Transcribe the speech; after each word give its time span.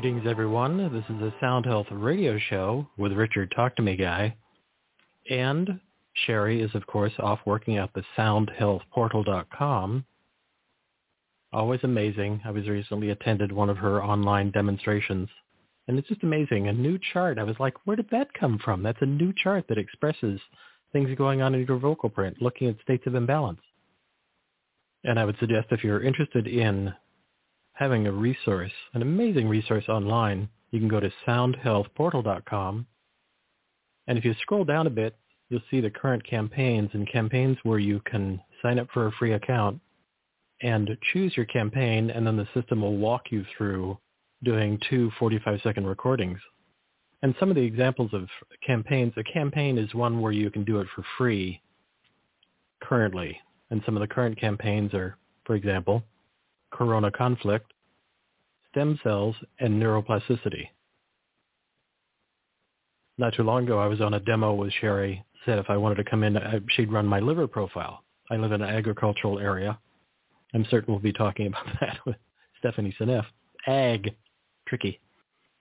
Greetings, 0.00 0.26
everyone. 0.26 0.78
This 0.78 1.04
is 1.10 1.20
the 1.20 1.30
Sound 1.42 1.66
Health 1.66 1.88
Radio 1.90 2.38
Show 2.38 2.88
with 2.96 3.12
Richard 3.12 3.52
Talk 3.54 3.76
to 3.76 3.82
Me 3.82 3.96
Guy. 3.96 4.34
And 5.28 5.78
Sharry 6.26 6.64
is, 6.64 6.74
of 6.74 6.86
course, 6.86 7.12
off 7.18 7.38
working 7.44 7.76
at 7.76 7.92
the 7.92 8.02
soundhealthportal.com. 8.16 10.06
Always 11.52 11.80
amazing. 11.82 12.40
I 12.46 12.50
was 12.50 12.66
recently 12.66 13.10
attended 13.10 13.52
one 13.52 13.68
of 13.68 13.76
her 13.76 14.02
online 14.02 14.50
demonstrations. 14.52 15.28
And 15.86 15.98
it's 15.98 16.08
just 16.08 16.22
amazing. 16.22 16.68
A 16.68 16.72
new 16.72 16.98
chart. 17.12 17.38
I 17.38 17.44
was 17.44 17.56
like, 17.60 17.74
where 17.84 17.96
did 17.96 18.08
that 18.10 18.32
come 18.32 18.58
from? 18.64 18.82
That's 18.82 19.02
a 19.02 19.06
new 19.06 19.34
chart 19.36 19.66
that 19.68 19.76
expresses 19.76 20.40
things 20.94 21.14
going 21.18 21.42
on 21.42 21.54
in 21.54 21.66
your 21.66 21.78
vocal 21.78 22.08
print, 22.08 22.40
looking 22.40 22.68
at 22.68 22.80
states 22.80 23.06
of 23.06 23.16
imbalance. 23.16 23.60
And 25.04 25.20
I 25.20 25.26
would 25.26 25.36
suggest 25.38 25.66
if 25.72 25.84
you're 25.84 26.02
interested 26.02 26.46
in 26.46 26.94
having 27.80 28.06
a 28.06 28.12
resource, 28.12 28.70
an 28.92 29.00
amazing 29.00 29.48
resource 29.48 29.88
online, 29.88 30.46
you 30.70 30.78
can 30.78 30.86
go 30.86 31.00
to 31.00 31.10
soundhealthportal.com. 31.26 32.86
And 34.06 34.18
if 34.18 34.24
you 34.24 34.34
scroll 34.42 34.64
down 34.64 34.86
a 34.86 34.90
bit, 34.90 35.16
you'll 35.48 35.62
see 35.70 35.80
the 35.80 35.88
current 35.88 36.22
campaigns 36.28 36.90
and 36.92 37.10
campaigns 37.10 37.56
where 37.62 37.78
you 37.78 38.00
can 38.04 38.38
sign 38.60 38.78
up 38.78 38.88
for 38.92 39.06
a 39.06 39.12
free 39.12 39.32
account 39.32 39.80
and 40.60 40.90
choose 41.10 41.34
your 41.38 41.46
campaign, 41.46 42.10
and 42.10 42.26
then 42.26 42.36
the 42.36 42.46
system 42.52 42.82
will 42.82 42.98
walk 42.98 43.22
you 43.30 43.46
through 43.56 43.96
doing 44.44 44.78
two 44.90 45.10
45-second 45.18 45.86
recordings. 45.86 46.38
And 47.22 47.34
some 47.40 47.48
of 47.48 47.56
the 47.56 47.62
examples 47.62 48.12
of 48.12 48.28
campaigns, 48.64 49.14
a 49.16 49.24
campaign 49.24 49.78
is 49.78 49.94
one 49.94 50.20
where 50.20 50.32
you 50.32 50.50
can 50.50 50.64
do 50.64 50.80
it 50.80 50.86
for 50.94 51.02
free 51.16 51.62
currently. 52.82 53.40
And 53.70 53.80
some 53.86 53.96
of 53.96 54.02
the 54.02 54.14
current 54.14 54.38
campaigns 54.38 54.92
are, 54.92 55.16
for 55.46 55.54
example, 55.54 56.02
corona 56.70 57.10
conflict, 57.10 57.72
stem 58.70 58.98
cells, 59.02 59.36
and 59.58 59.80
neuroplasticity. 59.80 60.68
Not 63.18 63.34
too 63.34 63.42
long 63.42 63.64
ago, 63.64 63.78
I 63.78 63.86
was 63.86 64.00
on 64.00 64.14
a 64.14 64.20
demo 64.20 64.54
with 64.54 64.72
Sharry. 64.80 65.22
Said 65.44 65.58
if 65.58 65.68
I 65.68 65.76
wanted 65.76 65.96
to 65.96 66.04
come 66.04 66.22
in, 66.22 66.38
she'd 66.70 66.92
run 66.92 67.06
my 67.06 67.20
liver 67.20 67.46
profile. 67.46 68.02
I 68.30 68.36
live 68.36 68.52
in 68.52 68.62
an 68.62 68.70
agricultural 68.70 69.38
area. 69.38 69.78
I'm 70.54 70.66
certain 70.70 70.92
we'll 70.92 71.02
be 71.02 71.12
talking 71.12 71.46
about 71.48 71.66
that 71.80 71.98
with 72.06 72.16
Stephanie 72.58 72.94
Seneff. 72.98 73.24
Ag, 73.66 74.14
tricky. 74.66 75.00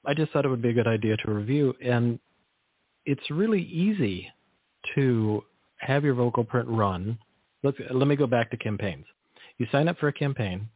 I 0.05 0.13
just 0.13 0.31
thought 0.31 0.45
it 0.45 0.49
would 0.49 0.61
be 0.61 0.69
a 0.69 0.73
good 0.73 0.87
idea 0.87 1.17
to 1.17 1.31
review, 1.31 1.73
and 1.83 2.19
it's 3.05 3.29
really 3.29 3.63
easy 3.63 4.31
to 4.95 5.43
have 5.77 6.03
your 6.03 6.13
vocal 6.13 6.43
print 6.43 6.67
run. 6.69 7.17
Let's, 7.63 7.77
let 7.91 8.07
me 8.07 8.15
go 8.15 8.27
back 8.27 8.51
to 8.51 8.57
campaigns. 8.57 9.05
You 9.57 9.67
sign 9.71 9.87
up 9.87 9.97
for 9.99 10.07
a 10.07 10.13
campaign. 10.13 10.69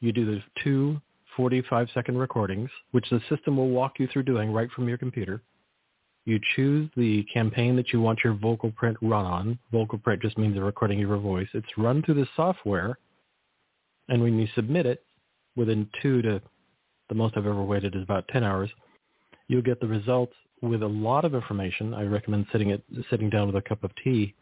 You 0.00 0.12
do 0.12 0.26
the 0.26 0.42
two 0.62 1.00
45-second 1.38 2.16
recordings, 2.18 2.70
which 2.92 3.08
the 3.10 3.20
system 3.28 3.56
will 3.56 3.68
walk 3.68 3.98
you 3.98 4.08
through 4.12 4.24
doing 4.24 4.52
right 4.52 4.70
from 4.70 4.88
your 4.88 4.98
computer. 4.98 5.42
You 6.24 6.40
choose 6.56 6.90
the 6.96 7.24
campaign 7.32 7.76
that 7.76 7.92
you 7.92 8.00
want 8.00 8.20
your 8.24 8.34
vocal 8.34 8.72
print 8.72 8.96
run 9.00 9.24
on. 9.24 9.58
Vocal 9.70 9.98
print 9.98 10.22
just 10.22 10.38
means 10.38 10.56
a 10.56 10.60
recording 10.60 11.02
of 11.02 11.08
your 11.08 11.18
voice. 11.18 11.48
It's 11.54 11.66
run 11.78 12.02
through 12.02 12.14
the 12.14 12.28
software, 12.34 12.98
and 14.08 14.22
when 14.22 14.38
you 14.38 14.48
submit 14.54 14.86
it, 14.86 15.04
within 15.54 15.88
two 16.02 16.22
to 16.22 16.40
the 17.08 17.14
most 17.14 17.36
I've 17.36 17.46
ever 17.46 17.62
waited 17.62 17.94
is 17.94 18.02
about 18.02 18.28
10 18.28 18.42
hours, 18.42 18.70
you'll 19.48 19.62
get 19.62 19.80
the 19.80 19.86
results 19.86 20.34
with 20.62 20.82
a 20.82 20.86
lot 20.86 21.24
of 21.24 21.34
information. 21.34 21.94
I 21.94 22.02
recommend 22.02 22.46
sitting 22.50 22.70
it, 22.70 22.82
sitting 23.10 23.30
down 23.30 23.46
with 23.46 23.56
a 23.56 23.68
cup 23.68 23.84
of 23.84 23.90
tea 24.02 24.34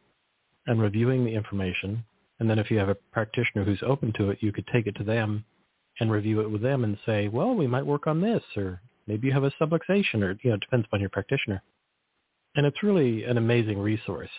and 0.66 0.80
reviewing 0.80 1.24
the 1.24 1.34
information. 1.34 2.04
And 2.40 2.50
then 2.50 2.58
if 2.58 2.70
you 2.70 2.78
have 2.78 2.88
a 2.88 2.96
practitioner 3.12 3.64
who's 3.64 3.82
open 3.86 4.12
to 4.14 4.30
it, 4.30 4.38
you 4.40 4.52
could 4.52 4.66
take 4.72 4.86
it 4.86 4.96
to 4.96 5.04
them 5.04 5.44
and 6.00 6.10
review 6.10 6.40
it 6.40 6.50
with 6.50 6.62
them 6.62 6.84
and 6.84 6.98
say, 7.06 7.28
well, 7.28 7.54
we 7.54 7.66
might 7.66 7.86
work 7.86 8.06
on 8.06 8.20
this, 8.20 8.42
or 8.56 8.80
maybe 9.06 9.28
you 9.28 9.32
have 9.32 9.44
a 9.44 9.52
subluxation, 9.52 10.22
or, 10.22 10.36
you 10.42 10.50
know, 10.50 10.54
it 10.54 10.60
depends 10.60 10.86
upon 10.86 11.00
your 11.00 11.10
practitioner. 11.10 11.62
And 12.56 12.66
it's 12.66 12.82
really 12.82 13.24
an 13.24 13.38
amazing 13.38 13.78
resource. 13.78 14.30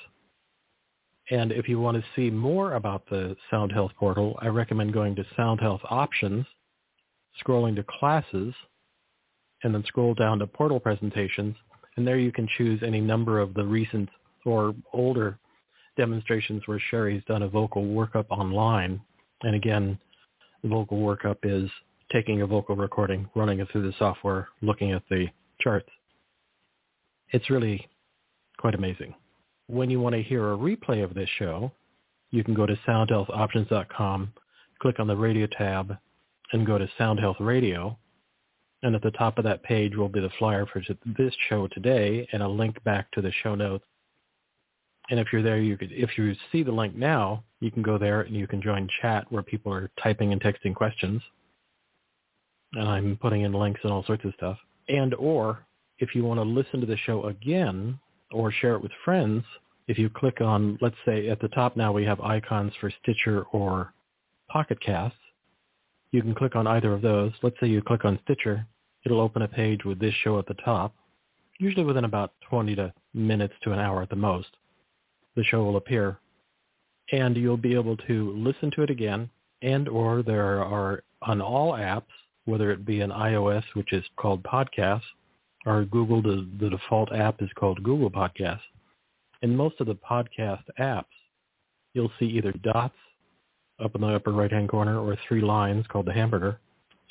And 1.31 1.51
if 1.51 1.67
you 1.67 1.79
want 1.79 1.97
to 1.97 2.03
see 2.15 2.29
more 2.29 2.73
about 2.73 3.09
the 3.09 3.35
Sound 3.49 3.71
Health 3.71 3.91
portal, 3.97 4.37
I 4.41 4.47
recommend 4.47 4.93
going 4.93 5.15
to 5.15 5.25
Sound 5.35 5.59
Health 5.59 5.81
Options, 5.89 6.45
scrolling 7.43 7.75
to 7.77 7.83
Classes, 7.83 8.53
and 9.63 9.73
then 9.73 9.83
scroll 9.87 10.13
down 10.13 10.39
to 10.39 10.47
Portal 10.47 10.79
Presentations. 10.79 11.55
And 11.97 12.05
there 12.05 12.19
you 12.19 12.31
can 12.31 12.47
choose 12.57 12.81
any 12.83 13.01
number 13.01 13.39
of 13.39 13.53
the 13.53 13.65
recent 13.65 14.09
or 14.45 14.75
older 14.93 15.39
demonstrations 15.97 16.63
where 16.65 16.81
Sharry's 16.91 17.23
done 17.25 17.43
a 17.43 17.47
vocal 17.47 17.83
workup 17.83 18.25
online. 18.29 19.01
And 19.43 19.55
again, 19.55 19.97
the 20.63 20.69
vocal 20.69 20.97
workup 20.99 21.37
is 21.43 21.69
taking 22.11 22.41
a 22.41 22.47
vocal 22.47 22.75
recording, 22.75 23.29
running 23.35 23.59
it 23.59 23.67
through 23.71 23.89
the 23.89 23.97
software, 23.97 24.47
looking 24.61 24.91
at 24.91 25.03
the 25.09 25.27
charts. 25.59 25.89
It's 27.31 27.49
really 27.49 27.87
quite 28.57 28.75
amazing. 28.75 29.13
When 29.67 29.89
you 29.89 29.99
want 29.99 30.15
to 30.15 30.23
hear 30.23 30.53
a 30.53 30.57
replay 30.57 31.03
of 31.03 31.13
this 31.13 31.29
show, 31.39 31.71
you 32.31 32.43
can 32.43 32.53
go 32.53 32.65
to 32.65 32.77
soundhealthoptions.com, 32.87 34.33
click 34.81 34.99
on 34.99 35.07
the 35.07 35.15
radio 35.15 35.47
tab, 35.47 35.97
and 36.51 36.65
go 36.65 36.77
to 36.77 36.89
Sound 36.97 37.19
Health 37.19 37.37
Radio. 37.39 37.97
And 38.83 38.95
at 38.95 39.01
the 39.01 39.11
top 39.11 39.37
of 39.37 39.43
that 39.45 39.63
page 39.63 39.95
will 39.95 40.09
be 40.09 40.19
the 40.19 40.29
flyer 40.37 40.65
for 40.67 40.83
this 41.17 41.33
show 41.49 41.67
today 41.67 42.27
and 42.31 42.43
a 42.43 42.47
link 42.47 42.83
back 42.83 43.09
to 43.11 43.21
the 43.21 43.31
show 43.41 43.55
notes 43.55 43.85
and 45.09 45.19
if 45.19 45.27
you're 45.31 45.43
there, 45.43 45.59
you 45.59 45.77
could, 45.77 45.91
if 45.91 46.17
you 46.17 46.35
see 46.51 46.63
the 46.63 46.71
link 46.71 46.95
now, 46.95 47.43
you 47.59 47.69
can 47.69 47.83
go 47.83 47.97
there 47.97 48.21
and 48.21 48.35
you 48.35 48.47
can 48.47 48.61
join 48.61 48.89
chat 49.01 49.25
where 49.29 49.43
people 49.43 49.71
are 49.71 49.91
typing 50.01 50.31
and 50.31 50.41
texting 50.41 50.73
questions. 50.73 51.21
And 52.73 52.89
I'm 52.89 53.17
putting 53.21 53.41
in 53.41 53.53
links 53.53 53.79
and 53.83 53.91
all 53.91 54.03
sorts 54.05 54.25
of 54.25 54.33
stuff. 54.35 54.57
And 54.89 55.13
or 55.15 55.59
if 55.99 56.15
you 56.15 56.23
want 56.23 56.39
to 56.39 56.43
listen 56.43 56.79
to 56.81 56.87
the 56.87 56.97
show 56.97 57.25
again 57.25 57.99
or 58.31 58.51
share 58.51 58.75
it 58.75 58.81
with 58.81 58.91
friends, 59.03 59.43
if 59.87 59.99
you 59.99 60.09
click 60.09 60.41
on, 60.41 60.79
let's 60.81 60.95
say 61.05 61.29
at 61.29 61.39
the 61.39 61.47
top 61.49 61.77
now 61.77 61.91
we 61.91 62.03
have 62.03 62.19
icons 62.21 62.73
for 62.81 62.91
Stitcher 63.03 63.43
or 63.51 63.93
Pocket 64.49 64.81
Casts. 64.81 65.17
You 66.11 66.21
can 66.21 66.33
click 66.33 66.55
on 66.55 66.65
either 66.65 66.93
of 66.93 67.01
those. 67.01 67.31
Let's 67.43 67.59
say 67.59 67.67
you 67.67 67.81
click 67.81 68.05
on 68.05 68.19
Stitcher. 68.23 68.65
It'll 69.05 69.21
open 69.21 69.43
a 69.43 69.47
page 69.47 69.85
with 69.85 69.99
this 69.99 70.13
show 70.23 70.39
at 70.39 70.47
the 70.47 70.55
top, 70.55 70.95
usually 71.59 71.85
within 71.85 72.05
about 72.05 72.33
20 72.49 72.75
to 72.75 72.91
minutes 73.13 73.53
to 73.63 73.71
an 73.71 73.79
hour 73.79 74.01
at 74.01 74.09
the 74.09 74.15
most 74.15 74.47
the 75.35 75.43
show 75.43 75.63
will 75.63 75.77
appear. 75.77 76.17
And 77.11 77.35
you'll 77.37 77.57
be 77.57 77.75
able 77.75 77.97
to 77.97 78.31
listen 78.35 78.71
to 78.71 78.81
it 78.81 78.89
again 78.89 79.29
and 79.61 79.87
or 79.87 80.21
there 80.23 80.63
are 80.63 81.03
on 81.21 81.41
all 81.41 81.73
apps, 81.73 82.03
whether 82.45 82.71
it 82.71 82.85
be 82.85 83.01
an 83.01 83.09
iOS, 83.09 83.63
which 83.73 83.93
is 83.93 84.03
called 84.15 84.43
Podcasts, 84.43 85.01
or 85.65 85.85
Google, 85.85 86.21
the, 86.21 86.47
the 86.59 86.69
default 86.69 87.11
app 87.11 87.41
is 87.41 87.49
called 87.55 87.81
Google 87.83 88.11
Podcasts. 88.11 88.59
In 89.41 89.55
most 89.55 89.79
of 89.79 89.87
the 89.87 89.95
podcast 89.95 90.63
apps, 90.79 91.05
you'll 91.93 92.11
see 92.19 92.25
either 92.25 92.51
dots 92.51 92.95
up 93.83 93.95
in 93.95 94.01
the 94.01 94.15
upper 94.15 94.31
right-hand 94.31 94.69
corner 94.69 94.99
or 94.99 95.17
three 95.27 95.41
lines 95.41 95.85
called 95.87 96.05
the 96.05 96.13
hamburger. 96.13 96.59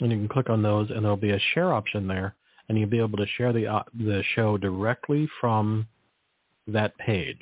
And 0.00 0.11
you 0.11 0.19
can 0.19 0.29
click 0.29 0.50
on 0.50 0.62
those 0.62 0.91
and 0.91 1.05
there'll 1.05 1.17
be 1.17 1.31
a 1.31 1.41
share 1.53 1.73
option 1.73 2.06
there 2.06 2.35
and 2.69 2.79
you'll 2.79 2.88
be 2.88 3.00
able 3.00 3.19
to 3.19 3.26
share 3.37 3.53
the, 3.53 3.67
uh, 3.67 3.82
the 3.99 4.23
show 4.35 4.56
directly 4.56 5.29
from 5.41 5.87
that 6.67 6.97
page 6.99 7.38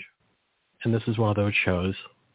and 0.85 0.95
this 0.95 1.03
is 1.07 1.19
one 1.19 1.31
of 1.31 1.37
those 1.37 1.55
shows 1.65 1.95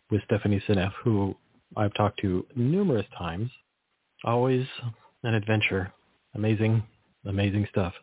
with 0.10 0.22
Stephanie 0.26 0.62
Seneff, 0.68 0.92
who 1.04 1.36
I've 1.76 1.94
talked 1.96 2.20
to 2.22 2.46
numerous 2.56 3.06
times. 3.18 3.50
Always 4.24 4.66
an 5.24 5.34
adventure. 5.34 5.92
Amazing, 6.36 6.84
amazing 7.26 7.68
stuff. 7.70 7.94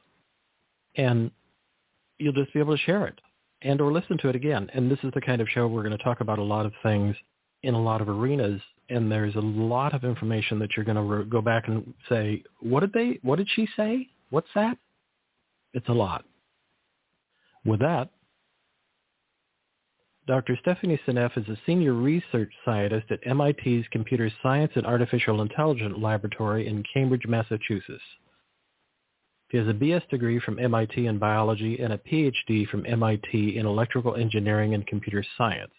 And 0.96 1.30
you'll 2.18 2.32
just 2.32 2.52
be 2.52 2.60
able 2.60 2.76
to 2.76 2.82
share 2.82 3.06
it 3.06 3.20
and 3.62 3.80
or 3.80 3.92
listen 3.92 4.18
to 4.18 4.28
it 4.28 4.36
again. 4.36 4.70
And 4.74 4.90
this 4.90 4.98
is 5.02 5.10
the 5.14 5.20
kind 5.20 5.40
of 5.40 5.48
show 5.48 5.66
we're 5.66 5.82
going 5.82 5.96
to 5.96 6.04
talk 6.04 6.20
about 6.20 6.38
a 6.38 6.42
lot 6.42 6.66
of 6.66 6.72
things 6.82 7.16
in 7.62 7.74
a 7.74 7.82
lot 7.82 8.00
of 8.00 8.08
arenas. 8.08 8.60
And 8.90 9.10
there's 9.10 9.34
a 9.34 9.40
lot 9.40 9.94
of 9.94 10.04
information 10.04 10.58
that 10.58 10.70
you're 10.76 10.84
going 10.84 10.96
to 10.96 11.02
re- 11.02 11.24
go 11.24 11.40
back 11.40 11.68
and 11.68 11.94
say, 12.08 12.42
what 12.60 12.80
did 12.80 12.92
they, 12.92 13.18
what 13.22 13.36
did 13.36 13.48
she 13.54 13.66
say? 13.76 14.08
What's 14.30 14.48
that? 14.54 14.76
It's 15.72 15.88
a 15.88 15.92
lot. 15.92 16.24
With 17.64 17.80
that, 17.80 18.10
Dr. 20.26 20.56
Stephanie 20.62 20.98
Seneff 21.06 21.36
is 21.36 21.46
a 21.50 21.60
senior 21.66 21.92
research 21.92 22.50
scientist 22.64 23.10
at 23.10 23.26
MIT's 23.26 23.86
Computer 23.88 24.32
Science 24.42 24.72
and 24.74 24.86
Artificial 24.86 25.42
Intelligence 25.42 25.96
Laboratory 25.98 26.66
in 26.66 26.82
Cambridge, 26.94 27.26
Massachusetts. 27.26 28.02
She 29.50 29.58
has 29.58 29.68
a 29.68 29.74
BS 29.74 30.08
degree 30.08 30.40
from 30.40 30.58
MIT 30.58 31.06
in 31.06 31.18
biology 31.18 31.78
and 31.78 31.92
a 31.92 31.98
PhD 31.98 32.66
from 32.66 32.86
MIT 32.86 33.58
in 33.58 33.66
electrical 33.66 34.14
engineering 34.14 34.72
and 34.72 34.86
computer 34.86 35.22
science. 35.36 35.74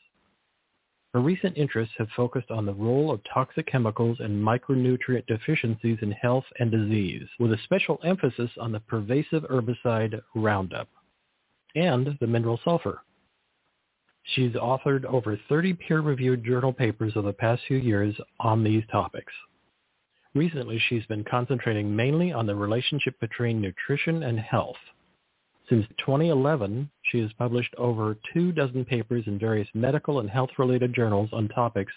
Her 1.15 1.21
recent 1.21 1.57
interests 1.57 1.95
have 1.97 2.09
focused 2.15 2.51
on 2.51 2.67
the 2.67 2.73
role 2.73 3.09
of 3.09 3.21
toxic 3.33 3.65
chemicals 3.65 4.19
and 4.19 4.45
micronutrient 4.45 5.25
deficiencies 5.25 5.97
in 6.03 6.11
health 6.11 6.45
and 6.59 6.69
disease, 6.69 7.27
with 7.39 7.51
a 7.51 7.57
special 7.63 7.99
emphasis 8.03 8.51
on 8.59 8.71
the 8.71 8.81
pervasive 8.81 9.41
herbicide 9.43 10.21
Roundup 10.35 10.89
and 11.73 12.15
the 12.19 12.27
mineral 12.27 12.59
sulfur. 12.63 13.01
She's 14.33 14.53
authored 14.53 15.05
over 15.05 15.39
30 15.47 15.73
peer-reviewed 15.73 16.43
journal 16.43 16.73
papers 16.73 17.13
over 17.15 17.27
the 17.27 17.33
past 17.33 17.61
few 17.67 17.77
years 17.77 18.15
on 18.39 18.63
these 18.63 18.83
topics. 18.91 19.31
Recently, 20.33 20.79
she's 20.89 21.05
been 21.05 21.23
concentrating 21.23 21.95
mainly 21.95 22.33
on 22.33 22.45
the 22.45 22.55
relationship 22.55 23.19
between 23.19 23.61
nutrition 23.61 24.23
and 24.23 24.39
health. 24.39 24.75
Since 25.69 25.85
2011, 25.99 26.89
she 27.03 27.21
has 27.21 27.31
published 27.33 27.73
over 27.77 28.17
two 28.33 28.51
dozen 28.51 28.83
papers 28.83 29.23
in 29.27 29.39
various 29.39 29.67
medical 29.73 30.19
and 30.19 30.29
health-related 30.29 30.93
journals 30.93 31.29
on 31.31 31.47
topics 31.47 31.93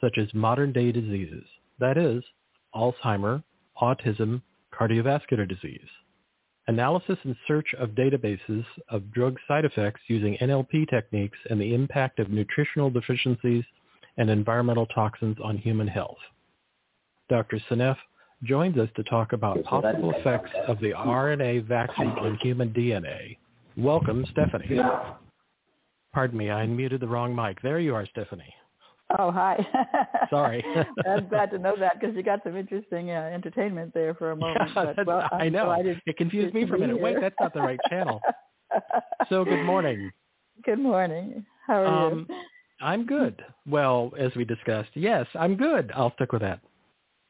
such 0.00 0.18
as 0.18 0.34
modern-day 0.34 0.92
diseases, 0.92 1.44
that 1.78 1.96
is, 1.96 2.24
Alzheimer, 2.74 3.42
autism, 3.80 4.42
cardiovascular 4.74 5.48
disease, 5.48 5.88
analysis 6.68 7.18
and 7.24 7.36
search 7.46 7.74
of 7.78 7.90
databases 7.90 8.64
of 8.88 9.12
drug 9.12 9.36
side 9.48 9.64
effects 9.64 10.00
using 10.08 10.36
NLP 10.40 10.88
techniques 10.88 11.38
and 11.50 11.60
the 11.60 11.74
impact 11.74 12.18
of 12.18 12.30
nutritional 12.30 12.90
deficiencies 12.90 13.64
and 14.16 14.30
environmental 14.30 14.86
toxins 14.86 15.36
on 15.42 15.58
human 15.58 15.88
health. 15.88 16.18
Dr. 17.28 17.60
Seneff 17.70 17.96
joins 18.44 18.76
us 18.76 18.88
to 18.96 19.02
talk 19.04 19.32
about 19.32 19.62
possible 19.64 20.12
effects 20.16 20.50
of 20.66 20.78
the 20.80 20.90
RNA 20.90 21.66
vaccine 21.66 22.08
on 22.08 22.38
human 22.42 22.70
DNA. 22.70 23.38
Welcome, 23.76 24.26
Stephanie. 24.30 24.80
Pardon 26.12 26.38
me, 26.38 26.50
I 26.50 26.66
unmuted 26.66 27.00
the 27.00 27.08
wrong 27.08 27.34
mic. 27.34 27.62
There 27.62 27.78
you 27.78 27.94
are, 27.94 28.06
Stephanie. 28.06 28.54
Oh, 29.18 29.30
hi. 29.30 29.66
Sorry. 30.30 30.64
I'm 31.08 31.28
glad 31.28 31.50
to 31.50 31.58
know 31.58 31.74
that 31.78 32.00
because 32.00 32.16
you 32.16 32.22
got 32.22 32.40
some 32.44 32.56
interesting 32.56 33.10
uh, 33.10 33.30
entertainment 33.32 33.92
there 33.94 34.14
for 34.14 34.30
a 34.30 34.36
moment. 34.36 34.70
Yeah, 34.74 34.92
but, 34.96 35.06
well, 35.06 35.28
I 35.32 35.48
know. 35.48 35.74
it 36.06 36.16
confused 36.16 36.54
me 36.54 36.66
for 36.66 36.76
a 36.76 36.78
minute. 36.78 36.96
Here. 36.96 37.04
Wait, 37.04 37.16
that's 37.20 37.34
not 37.40 37.52
the 37.52 37.60
right 37.60 37.80
channel. 37.88 38.20
so 39.28 39.44
good 39.44 39.64
morning. 39.64 40.10
Good 40.64 40.78
morning. 40.78 41.44
How 41.66 41.82
are 41.82 41.86
um, 41.86 42.26
you? 42.28 42.36
I'm 42.80 43.04
good. 43.06 43.42
Well, 43.66 44.12
as 44.16 44.30
we 44.36 44.44
discussed, 44.44 44.90
yes, 44.94 45.26
I'm 45.34 45.56
good. 45.56 45.90
I'll 45.94 46.12
stick 46.14 46.30
with 46.30 46.42
that. 46.42 46.60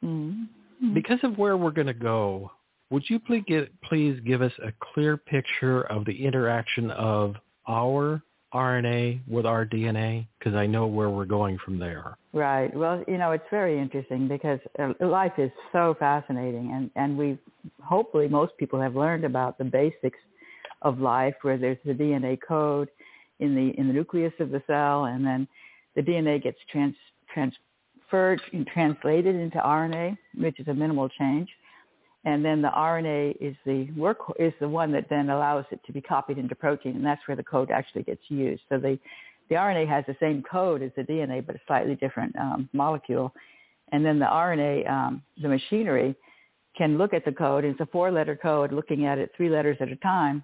Mm-hmm. 0.05 0.93
Because 0.93 1.20
of 1.23 1.38
where 1.38 1.56
we're 1.56 1.70
going 1.70 1.87
to 1.87 1.94
go, 1.94 2.50
would 2.90 3.05
you 3.08 3.19
please, 3.19 3.44
get, 3.46 3.81
please 3.82 4.20
give 4.26 4.43
us 4.43 4.52
a 4.62 4.73
clear 4.93 5.17
picture 5.17 5.82
of 5.82 6.05
the 6.05 6.25
interaction 6.25 6.90
of 6.90 7.37
our 7.69 8.23
RNA 8.54 9.20
with 9.28 9.46
our 9.46 9.64
DNA? 9.64 10.26
Because 10.38 10.54
I 10.54 10.66
know 10.66 10.87
where 10.87 11.10
we're 11.10 11.25
going 11.25 11.58
from 11.64 11.78
there. 11.78 12.16
Right. 12.32 12.75
Well, 12.75 13.02
you 13.08 13.19
know, 13.19 13.32
it's 13.32 13.44
very 13.50 13.78
interesting 13.78 14.28
because 14.28 14.60
uh, 14.78 14.93
life 15.00 15.32
is 15.38 15.50
so 15.72 15.96
fascinating, 15.99 16.72
and 16.72 16.90
and 16.96 17.16
we 17.16 17.38
hopefully 17.82 18.28
most 18.28 18.52
people 18.58 18.81
have 18.81 18.96
learned 18.96 19.25
about 19.25 19.58
the 19.58 19.64
basics 19.64 20.19
of 20.82 20.99
life, 20.99 21.34
where 21.43 21.58
there's 21.58 21.78
the 21.84 21.93
DNA 21.93 22.38
code 22.46 22.88
in 23.40 23.54
the 23.54 23.78
in 23.78 23.87
the 23.88 23.94
nucleus 23.94 24.32
of 24.40 24.50
the 24.50 24.62
cell, 24.66 25.06
and 25.06 25.25
then 25.25 25.46
the 25.94 26.02
DNA 26.02 26.43
gets 26.43 26.58
trans 26.70 26.94
transferred 27.32 28.40
and 28.52 28.66
translated 28.66 29.34
into 29.34 29.58
RNA, 29.58 30.16
which 30.37 30.60
is 30.60 30.69
a 30.69 30.75
minimal 30.75 31.08
change 31.08 31.49
and 32.25 32.45
then 32.45 32.63
the 32.63 32.69
RNA 32.69 33.37
is 33.41 33.57
the 33.67 33.91
work 33.93 34.19
is 34.39 34.53
the 34.61 34.69
one 34.69 34.93
that 34.93 35.07
then 35.11 35.31
allows 35.31 35.65
it 35.73 35.81
to 35.87 35.93
be 35.93 36.01
copied 36.01 36.39
into 36.39 36.55
protein, 36.55 36.97
and 36.97 37.05
that's 37.05 37.21
where 37.27 37.37
the 37.37 37.43
code 37.43 37.71
actually 37.71 38.05
gets 38.05 38.23
used. 38.29 38.63
So 38.69 38.79
the 38.79 38.99
the 39.49 39.57
RNA 39.57 39.89
has 39.89 40.05
the 40.07 40.17
same 40.21 40.43
code 40.43 40.83
as 40.83 40.93
the 40.97 41.03
DNA, 41.03 41.45
but 41.45 41.57
a 41.57 41.61
slightly 41.67 41.97
different 41.97 42.35
um, 42.37 42.69
molecule. 42.73 43.35
And 43.91 44.07
then 44.07 44.19
the 44.19 44.25
RNA, 44.27 44.89
um, 44.91 45.23
the 45.43 45.49
machinery, 45.49 46.15
can 46.79 46.97
look 46.97 47.13
at 47.13 47.25
the 47.25 47.33
code. 47.33 47.65
It's 47.65 47.81
a 47.81 47.87
four-letter 47.87 48.37
code, 48.37 48.73
looking 48.73 49.05
at 49.05 49.19
it 49.19 49.31
three 49.37 49.51
letters 49.51 49.77
at 49.81 49.89
a 49.91 49.97
time, 49.97 50.43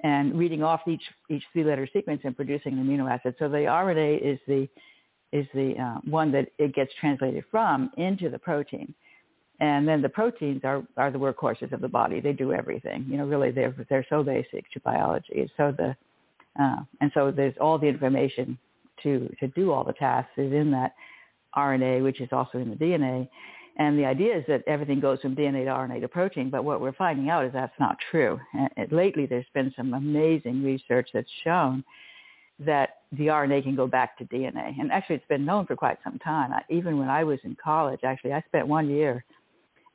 and 0.00 0.36
reading 0.36 0.62
off 0.64 0.80
each 0.88 1.02
each 1.30 1.44
three-letter 1.52 1.88
sequence 1.92 2.22
and 2.24 2.34
producing 2.34 2.78
an 2.78 2.86
amino 2.86 3.08
acid. 3.08 3.36
So 3.38 3.48
the 3.48 3.58
RNA 3.58 4.22
is 4.22 4.38
the 4.48 4.68
is 5.32 5.46
the 5.54 5.74
uh, 5.78 6.00
one 6.10 6.32
that 6.32 6.48
it 6.58 6.74
gets 6.74 6.90
translated 7.00 7.44
from 7.50 7.90
into 7.96 8.28
the 8.28 8.38
protein. 8.38 8.94
And 9.62 9.86
then 9.86 10.02
the 10.02 10.08
proteins 10.08 10.62
are, 10.64 10.82
are 10.96 11.12
the 11.12 11.20
workhorses 11.20 11.72
of 11.72 11.80
the 11.80 11.88
body. 11.88 12.18
They 12.18 12.32
do 12.32 12.52
everything. 12.52 13.06
You 13.08 13.18
know, 13.18 13.26
really, 13.26 13.52
they're 13.52 13.72
they're 13.88 14.04
so 14.10 14.24
basic 14.24 14.68
to 14.72 14.80
biology. 14.80 15.48
So 15.56 15.72
the 15.76 15.94
uh, 16.60 16.80
and 17.00 17.12
so 17.14 17.30
there's 17.30 17.54
all 17.60 17.78
the 17.78 17.86
information 17.86 18.58
to 19.04 19.32
to 19.38 19.46
do 19.46 19.70
all 19.70 19.84
the 19.84 19.92
tasks 19.92 20.32
is 20.36 20.52
in 20.52 20.72
that 20.72 20.94
RNA, 21.56 22.02
which 22.02 22.20
is 22.20 22.28
also 22.32 22.58
in 22.58 22.70
the 22.70 22.76
DNA. 22.76 23.28
And 23.76 23.96
the 23.96 24.04
idea 24.04 24.36
is 24.36 24.44
that 24.48 24.64
everything 24.66 24.98
goes 24.98 25.20
from 25.20 25.36
DNA 25.36 25.64
to 25.64 25.70
RNA 25.70 26.00
to 26.00 26.08
protein, 26.08 26.50
but 26.50 26.64
what 26.64 26.80
we're 26.80 26.92
finding 26.92 27.30
out 27.30 27.44
is 27.44 27.52
that's 27.52 27.78
not 27.78 27.96
true. 28.10 28.40
And 28.76 28.90
lately, 28.90 29.26
there's 29.26 29.46
been 29.54 29.72
some 29.76 29.94
amazing 29.94 30.64
research 30.64 31.10
that's 31.14 31.30
shown 31.44 31.84
that 32.58 32.96
the 33.12 33.28
RNA 33.28 33.62
can 33.62 33.76
go 33.76 33.86
back 33.86 34.18
to 34.18 34.24
DNA. 34.24 34.74
And 34.80 34.90
actually, 34.90 35.16
it's 35.16 35.28
been 35.28 35.44
known 35.44 35.66
for 35.66 35.76
quite 35.76 35.98
some 36.02 36.18
time. 36.18 36.52
I, 36.52 36.62
even 36.68 36.98
when 36.98 37.08
I 37.08 37.22
was 37.22 37.38
in 37.44 37.56
college, 37.62 38.00
actually, 38.02 38.32
I 38.32 38.42
spent 38.48 38.66
one 38.66 38.90
year 38.90 39.24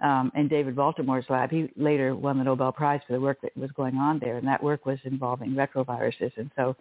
um, 0.02 0.32
in 0.36 0.48
David 0.48 0.76
Baltimore's 0.76 1.26
lab. 1.30 1.52
He 1.52 1.70
later 1.76 2.16
won 2.16 2.38
the 2.38 2.44
Nobel 2.44 2.72
Prize 2.72 3.02
for 3.08 3.14
the 3.14 3.22
work 3.22 3.40
that 3.42 3.56
was 3.58 3.72
going 3.72 3.96
on 3.96 4.20
there, 4.20 4.38
and 4.38 4.48
that 4.48 4.62
work 4.62 4.86
was 4.86 5.00
involving 5.04 5.52
retroviruses. 5.52 6.32
And 6.38 6.52
so 6.56 6.76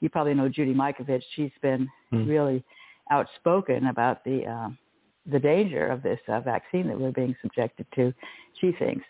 you 0.00 0.08
probably 0.08 0.34
know 0.34 0.48
Judy 0.48 0.74
Mikovits. 0.74 1.22
She's 1.34 1.50
been 1.62 1.88
mm. 2.12 2.28
really 2.28 2.62
outspoken 3.10 3.86
about 3.86 4.24
the 4.24 4.44
uh, 4.44 4.68
the 5.30 5.38
danger 5.38 5.86
of 5.86 6.02
this 6.02 6.20
uh, 6.28 6.40
vaccine 6.40 6.86
that 6.88 6.98
we're 6.98 7.12
being 7.12 7.36
subjected 7.42 7.86
to. 7.94 8.12
She 8.60 8.72
thinks, 8.72 9.04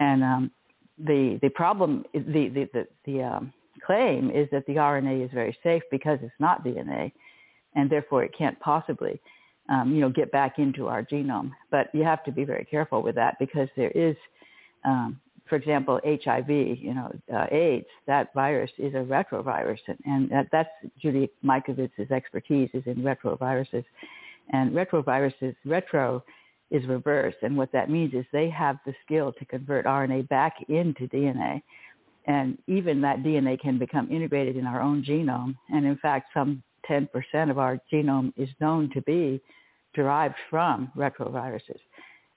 and 0.00 0.22
um, 0.22 0.50
the 0.98 1.38
the 1.42 1.50
problem, 1.50 2.04
the 2.12 2.48
the 2.48 2.68
the, 2.72 2.86
the 3.04 3.22
um, 3.22 3.52
claim 3.84 4.30
is 4.30 4.48
that 4.52 4.66
the 4.66 4.74
RNA 4.74 5.24
is 5.24 5.30
very 5.32 5.56
safe 5.62 5.82
because 5.90 6.18
it's 6.22 6.32
not 6.38 6.64
DNA, 6.64 7.12
and 7.74 7.90
therefore 7.90 8.24
it 8.24 8.32
can't 8.36 8.58
possibly 8.60 9.20
um, 9.68 9.94
you 9.94 10.00
know, 10.00 10.10
get 10.10 10.30
back 10.32 10.58
into 10.58 10.88
our 10.88 11.02
genome. 11.02 11.50
But 11.70 11.88
you 11.92 12.02
have 12.04 12.24
to 12.24 12.32
be 12.32 12.44
very 12.44 12.64
careful 12.64 13.02
with 13.02 13.14
that 13.16 13.38
because 13.38 13.68
there 13.76 13.90
is, 13.90 14.16
um, 14.84 15.20
for 15.48 15.56
example, 15.56 16.00
HIV, 16.04 16.48
you 16.48 16.94
know, 16.94 17.12
uh, 17.34 17.46
AIDS, 17.50 17.86
that 18.06 18.32
virus 18.34 18.70
is 18.78 18.94
a 18.94 18.98
retrovirus. 18.98 19.78
And, 19.86 19.98
and 20.04 20.30
that, 20.30 20.48
that's 20.52 20.70
Judy 21.00 21.30
Mikovits's 21.44 22.10
expertise 22.10 22.70
is 22.74 22.82
in 22.86 22.96
retroviruses. 22.96 23.84
And 24.52 24.72
retroviruses, 24.72 25.54
retro 25.64 26.22
is 26.70 26.84
reverse. 26.86 27.34
And 27.42 27.56
what 27.56 27.72
that 27.72 27.90
means 27.90 28.14
is 28.14 28.24
they 28.32 28.50
have 28.50 28.78
the 28.86 28.94
skill 29.04 29.32
to 29.32 29.44
convert 29.44 29.86
RNA 29.86 30.28
back 30.28 30.54
into 30.68 31.08
DNA. 31.08 31.62
And 32.26 32.58
even 32.66 33.00
that 33.02 33.22
DNA 33.22 33.60
can 33.60 33.78
become 33.78 34.10
integrated 34.10 34.56
in 34.56 34.66
our 34.66 34.80
own 34.80 35.04
genome. 35.04 35.56
And 35.70 35.86
in 35.86 35.96
fact, 35.96 36.30
some 36.34 36.62
10% 36.88 37.50
of 37.50 37.58
our 37.58 37.78
genome 37.92 38.32
is 38.36 38.48
known 38.60 38.90
to 38.94 39.02
be 39.02 39.40
derived 39.94 40.34
from 40.50 40.90
retroviruses. 40.96 41.80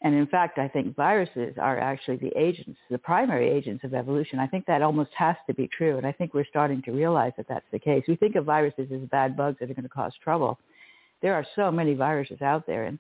And 0.02 0.16
in 0.16 0.28
fact, 0.28 0.58
I 0.58 0.70
think 0.70 0.96
viruses 0.96 1.56
are 1.60 1.78
actually 1.78 2.18
the 2.18 2.32
agents, 2.38 2.80
the 2.90 2.98
primary 2.98 3.50
agents 3.50 3.84
of 3.84 3.94
evolution. 3.94 4.40
I 4.40 4.48
think 4.48 4.66
that 4.66 4.82
almost 4.82 5.12
has 5.18 5.36
to 5.48 5.54
be 5.54 5.68
true. 5.68 5.98
And 5.98 6.08
I 6.08 6.14
think 6.14 6.34
we're 6.34 6.46
starting 6.46 6.82
to 6.84 6.92
realize 6.92 7.34
that 7.36 7.48
that's 7.50 7.66
the 7.74 7.80
case. 7.80 8.04
We 8.08 8.16
think 8.16 8.36
of 8.36 8.46
viruses 8.46 8.88
as 8.94 9.10
bad 9.10 9.36
bugs 9.36 9.58
that 9.60 9.70
are 9.70 9.74
going 9.74 9.84
to 9.84 9.90
cause 9.90 10.14
trouble. 10.24 10.58
There 11.22 11.36
are 11.36 11.46
so 11.54 11.70
many 11.70 11.96
viruses 11.96 12.42
out 12.42 12.66
there, 12.66 12.86
and 12.86 12.98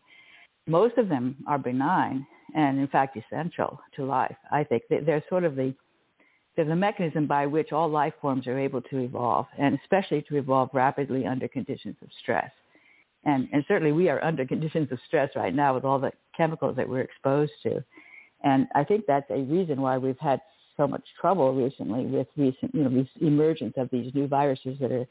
most 0.68 0.98
of 0.98 1.08
them 1.08 1.38
are 1.48 1.58
benign 1.58 2.28
and, 2.54 2.78
in 2.80 2.88
fact, 2.88 3.18
essential 3.18 3.80
to 3.96 4.04
life. 4.04 4.36
I 4.52 4.66
think 4.66 4.84
they're 4.90 5.24
sort 5.30 5.46
of 5.46 5.56
the 5.56 5.74
they're 6.56 6.66
the 6.66 6.76
mechanism 6.76 7.28
by 7.28 7.46
which 7.46 7.72
all 7.72 7.90
life 7.90 8.14
forms 8.22 8.48
are 8.48 8.58
able 8.58 8.82
to 8.82 8.98
evolve, 9.00 9.46
and 9.58 9.78
especially 9.82 10.22
to 10.24 10.38
evolve 10.38 10.70
rapidly 10.74 11.26
under 11.26 11.48
conditions 11.48 11.96
of 12.02 12.10
stress. 12.22 12.52
And, 13.26 13.48
and 13.52 13.64
certainly 13.68 13.92
we 13.92 14.10
are 14.10 14.24
under 14.24 14.46
conditions 14.48 14.92
of 14.92 15.00
stress 15.08 15.30
right 15.36 15.54
now 15.54 15.74
with 15.76 15.86
all 15.86 16.00
the 16.00 16.12
chemicals 16.36 16.76
that 16.76 16.88
we're 16.88 17.02
exposed 17.02 17.54
to. 17.64 17.84
And 18.44 18.68
I 18.76 18.84
think 18.84 19.06
that's 19.08 19.30
a 19.30 19.42
reason 19.42 19.82
why 19.82 19.98
we've 19.98 20.20
had 20.20 20.42
so 20.78 20.88
much 20.88 21.04
trouble 21.20 21.54
recently 21.54 22.06
with 22.06 22.28
recent, 22.38 22.74
you 22.74 22.84
know, 22.84 22.90
this 22.90 23.10
emergence 23.22 23.74
of 23.76 23.90
these 23.92 24.14
new 24.16 24.28
viruses 24.28 24.78
that 24.80 24.92
are 24.92 25.06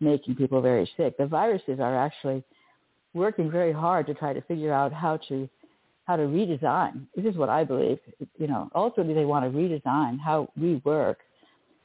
making 0.00 0.36
people 0.36 0.60
very 0.60 0.90
sick. 0.96 1.16
The 1.16 1.26
viruses 1.26 1.80
are 1.80 1.96
actually 1.96 2.44
working 3.14 3.50
very 3.50 3.72
hard 3.72 4.06
to 4.06 4.14
try 4.14 4.34
to 4.34 4.42
figure 4.42 4.72
out 4.72 4.92
how 4.92 5.16
to 5.28 5.48
how 6.06 6.16
to 6.16 6.24
redesign. 6.24 7.06
This 7.16 7.24
is 7.24 7.36
what 7.36 7.48
I 7.48 7.64
believe. 7.64 7.98
You 8.38 8.46
know, 8.46 8.70
ultimately 8.74 9.14
they 9.14 9.24
want 9.24 9.50
to 9.50 9.56
redesign 9.56 10.18
how 10.20 10.48
we 10.56 10.80
work 10.84 11.18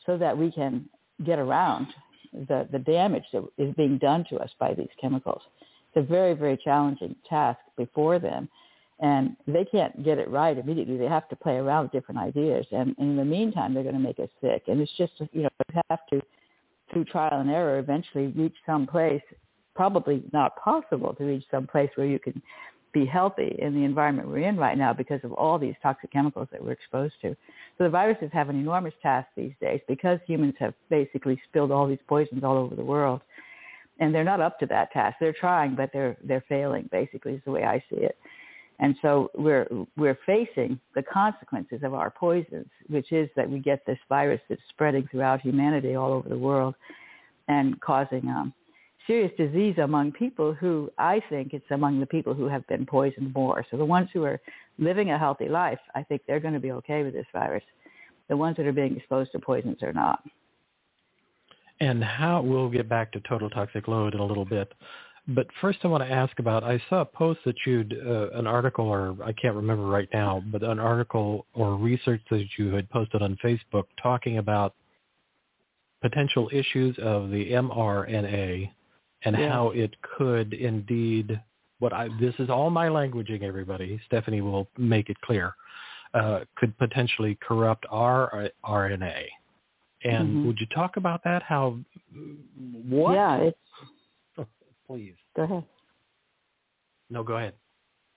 so 0.06 0.18
that 0.18 0.38
we 0.38 0.52
can 0.52 0.90
get 1.26 1.40
around 1.40 1.88
the, 2.34 2.68
the 2.72 2.80
damage 2.80 3.24
that 3.34 3.44
is 3.58 3.74
being 3.76 3.98
done 3.98 4.26
to 4.30 4.38
us 4.38 4.50
by 4.60 4.74
these 4.74 4.90
chemicals. 5.00 5.42
It's 5.94 6.06
a 6.06 6.08
very, 6.08 6.34
very 6.34 6.58
challenging 6.58 7.16
task 7.28 7.60
before 7.78 8.20
them. 8.20 8.50
And 9.02 9.38
they 9.48 9.64
can't 9.64 10.04
get 10.04 10.18
it 10.18 10.30
right 10.30 10.58
immediately. 10.58 10.98
They 10.98 11.06
have 11.06 11.30
to 11.30 11.36
play 11.36 11.56
around 11.56 11.84
with 11.84 11.92
different 11.94 12.20
ideas. 12.20 12.66
And, 12.72 12.94
in 13.00 13.16
the 13.16 13.24
meantime, 13.24 13.74
they're 13.74 13.84
going 13.84 13.96
to 13.96 14.02
make 14.02 14.20
us 14.20 14.30
sick. 14.42 14.64
And 14.68 14.82
it's 14.82 14.92
just, 14.98 15.14
you 15.32 15.44
know, 15.44 15.50
you 15.74 15.82
have 15.90 16.00
to, 16.12 16.22
through 16.92 17.06
trial 17.06 17.40
and 17.40 17.50
error, 17.50 17.80
eventually 17.80 18.28
reach 18.28 18.56
some 18.66 18.86
place, 18.86 19.22
probably 19.74 20.22
not 20.34 20.58
possible 20.58 21.16
to 21.16 21.24
reach 21.24 21.46
some 21.50 21.66
place 21.66 21.90
where 21.96 22.08
you 22.08 22.20
can 22.20 22.42
be 22.92 23.06
healthy 23.06 23.56
in 23.60 23.74
the 23.74 23.84
environment 23.84 24.28
we're 24.28 24.40
in 24.40 24.58
right 24.58 24.78
now 24.78 24.94
because 24.94 25.20
of 25.24 25.32
all 25.34 25.60
these 25.60 25.76
toxic 25.82 26.12
chemicals 26.12 26.48
that 26.52 26.64
we're 26.64 26.72
exposed 26.72 27.14
to. 27.22 27.36
So 27.78 27.84
the 27.84 27.90
viruses 27.90 28.30
have 28.34 28.50
an 28.50 28.60
enormous 28.60 28.94
task 29.02 29.28
these 29.36 29.54
days 29.62 29.80
because 29.88 30.20
humans 30.26 30.56
have 30.60 30.74
basically 30.90 31.40
spilled 31.48 31.72
all 31.72 31.88
these 31.88 32.00
poisons 32.08 32.44
all 32.44 32.58
over 32.58 32.76
the 32.76 32.84
world 32.84 33.22
and 34.00 34.14
they're 34.14 34.24
not 34.24 34.42
up 34.42 34.60
to 34.60 34.66
that 34.68 34.92
task. 34.92 35.18
They're 35.20 35.34
trying, 35.34 35.76
but 35.76 35.92
they're 35.94 36.18
they're 36.24 36.44
failing. 36.48 36.90
Basically, 36.92 37.34
is 37.34 37.42
the 37.46 37.52
way 37.52 37.64
I 37.64 37.80
see 37.90 37.98
it. 37.98 38.18
And 38.80 38.96
so 39.02 39.30
we're 39.36 39.68
we're 39.98 40.18
facing 40.26 40.80
the 40.96 41.04
consequences 41.04 41.82
of 41.84 41.94
our 41.94 42.10
poisons, 42.10 42.68
which 42.88 43.12
is 43.12 43.30
that 43.36 43.50
we 43.50 43.60
get 43.60 43.86
this 43.86 44.00
virus 44.08 44.42
that's 44.50 44.62
spreading 44.70 45.08
throughout 45.12 45.42
humanity 45.42 45.96
all 45.96 46.14
over 46.14 46.30
the 46.30 46.38
world 46.38 46.76
and 47.50 47.80
causing 47.82 48.28
um, 48.30 48.54
serious 49.08 49.32
disease 49.38 49.76
among 49.82 50.12
people 50.12 50.54
who 50.54 50.92
I 50.98 51.22
think 51.30 51.54
it's 51.54 51.66
among 51.72 52.00
the 52.00 52.06
people 52.06 52.34
who 52.34 52.48
have 52.48 52.66
been 52.68 52.86
poisoned 52.86 53.34
more. 53.34 53.66
So 53.72 53.78
the 53.78 53.86
ones 53.86 54.10
who 54.14 54.24
are 54.24 54.40
living 54.78 55.12
a 55.12 55.18
healthy 55.18 55.50
life, 55.50 55.80
I 55.96 56.04
think 56.04 56.22
they're 56.28 56.40
going 56.40 56.54
to 56.54 56.60
be 56.60 56.72
okay 56.74 57.04
with 57.04 57.14
this 57.14 57.26
virus. 57.34 57.64
The 58.28 58.38
ones 58.38 58.58
that 58.58 58.68
are 58.68 58.74
being 58.74 58.96
exposed 58.96 59.32
to 59.32 59.40
poisons 59.40 59.82
are 59.82 59.94
not. 59.94 60.24
And 61.80 62.04
how 62.04 62.42
we'll 62.42 62.70
get 62.70 62.90
back 62.90 63.12
to 63.14 63.22
total 63.22 63.50
toxic 63.50 63.88
load 63.88 64.14
in 64.14 64.20
a 64.20 64.26
little 64.26 64.46
bit. 64.46 64.72
But 65.28 65.48
first 65.62 65.80
I 65.84 65.88
want 65.88 66.04
to 66.04 66.12
ask 66.12 66.38
about, 66.40 66.64
I 66.64 66.82
saw 66.90 67.02
a 67.02 67.06
post 67.06 67.40
that 67.46 67.56
you'd, 67.66 67.94
uh, 67.94 68.32
an 68.32 68.48
article 68.48 68.88
or 68.88 69.16
I 69.24 69.32
can't 69.34 69.56
remember 69.56 69.86
right 69.86 70.10
now, 70.12 70.44
but 70.52 70.64
an 70.64 70.80
article 70.80 71.46
or 71.54 71.76
research 71.76 72.22
that 72.32 72.46
you 72.58 72.74
had 72.74 72.90
posted 72.90 73.22
on 73.22 73.38
Facebook 73.44 73.86
talking 74.02 74.40
about 74.40 74.76
potential 76.02 76.50
issues 76.52 76.98
of 77.00 77.30
the 77.30 77.52
mRNA 77.52 78.72
and 79.24 79.38
yeah. 79.38 79.50
how 79.50 79.70
it 79.72 79.96
could 80.02 80.54
indeed 80.54 81.40
what 81.80 81.94
I 81.94 82.10
this 82.20 82.34
is 82.40 82.50
all 82.50 82.70
my 82.70 82.88
languaging 82.88 83.44
everybody 83.44 84.00
Stephanie 84.06 84.42
will 84.42 84.68
make 84.78 85.10
it 85.10 85.20
clear 85.22 85.56
uh, 86.14 86.42
could 86.58 86.78
potentially 86.78 87.38
corrupt 87.42 87.86
our 87.90 88.50
RNA 88.66 89.26
and 90.04 90.28
mm-hmm. 90.28 90.48
would 90.48 90.60
you 90.60 90.68
talk 90.68 90.98
about 90.98 91.24
that 91.24 91.44
how 91.44 91.78
what 92.90 93.14
yeah 93.14 93.38
it's 93.38 93.58
oh, 94.38 94.46
please 94.88 95.16
go 95.36 95.44
ahead 95.44 95.64
no 97.10 97.24
go 97.24 97.38
ahead 97.38 97.54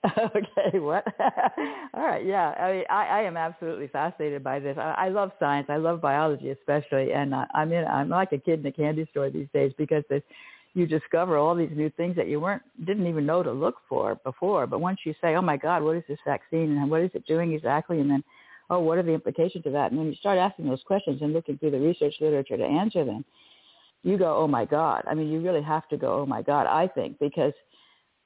okay, 0.18 0.80
what? 0.80 1.04
All 1.94 2.02
right, 2.02 2.26
yeah. 2.26 2.49
I 2.59 2.73
mean, 2.73 2.85
I, 2.90 3.04
I 3.06 3.23
am 3.23 3.37
absolutely 3.37 3.87
fascinated 3.87 4.42
by 4.42 4.59
this. 4.59 4.76
I, 4.76 4.94
I 4.99 5.09
love 5.11 5.30
science. 5.38 5.66
I 5.71 5.76
love 5.76 6.00
biology 6.00 6.50
especially, 6.50 7.12
and 7.12 7.32
I, 7.32 7.47
I'm 7.54 7.73
in. 7.73 7.87
I'm 7.87 8.09
like 8.09 8.32
a 8.32 8.38
kid 8.38 8.61
in 8.61 8.66
a 8.66 8.73
candy 8.73 9.06
store 9.12 9.30
these 9.30 9.47
days 9.54 9.73
because 9.78 10.02
the 10.11 10.21
you 10.75 10.87
discover 10.87 11.37
all 11.37 11.55
these 11.55 11.71
new 11.75 11.91
things 11.91 12.17
that 12.17 12.29
you 12.29 12.41
weren't 12.41 12.62
didn't 12.87 13.07
even 13.07 13.26
know 13.26 13.43
to 13.43 13.52
look 13.52 13.76
for 13.88 14.14
before. 14.25 14.67
But 14.67 14.81
once 14.81 15.00
you 15.05 15.14
say, 15.21 15.35
"Oh 15.35 15.43
my 15.43 15.57
God, 15.57 15.83
what 15.83 15.97
is 15.97 16.05
this 16.09 16.19
vaccine 16.25 16.79
and 16.79 16.91
what 16.91 17.02
is 17.02 17.11
it 17.14 17.26
doing 17.26 17.52
exactly?" 17.52 18.00
and 18.00 18.11
then, 18.11 18.25
"Oh, 18.71 18.81
what 18.81 18.99
are 18.99 19.02
the 19.02 19.12
implications 19.12 19.67
of 19.67 19.73
that?" 19.73 19.91
and 19.91 20.00
then 20.00 20.07
you 20.07 20.14
start 20.14 20.38
asking 20.38 20.69
those 20.69 20.83
questions 20.85 21.21
and 21.21 21.33
looking 21.33 21.59
through 21.59 21.73
the 21.73 21.81
research 21.81 22.14
literature 22.21 22.57
to 22.57 22.64
answer 22.64 23.05
them, 23.05 23.25
you 24.02 24.17
go, 24.17 24.37
"Oh 24.37 24.49
my 24.49 24.64
God!" 24.64 25.05
I 25.07 25.14
mean, 25.14 25.31
you 25.31 25.41
really 25.41 25.62
have 25.62 25.87
to 25.88 25.97
go, 25.99 26.21
"Oh 26.21 26.26
my 26.26 26.43
God!" 26.43 26.67
I 26.67 26.88
think 26.88 27.19
because 27.19 27.52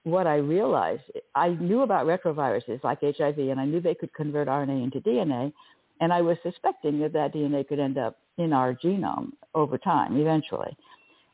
what 0.05 0.29
I 0.29 0.37
realized, 0.37 1.03
I 1.35 1.49
knew 1.49 1.83
about 1.83 2.07
retroviruses 2.07 2.85
like 2.85 3.01
HIV, 3.01 3.39
and 3.51 3.61
I 3.61 3.65
knew 3.65 3.81
they 3.81 3.95
could 3.95 4.15
convert 4.15 4.47
RNA 4.47 4.85
into 4.85 5.01
DNA, 5.01 5.53
and 6.01 6.13
I 6.13 6.23
was 6.23 6.39
suspecting 6.45 7.01
that 7.01 7.13
that 7.15 7.35
DNA 7.35 7.67
could 7.67 7.81
end 7.81 7.99
up 7.99 8.19
in 8.39 8.53
our 8.53 8.73
genome 8.75 9.33
over 9.55 9.79
time, 9.79 10.17
eventually 10.17 10.77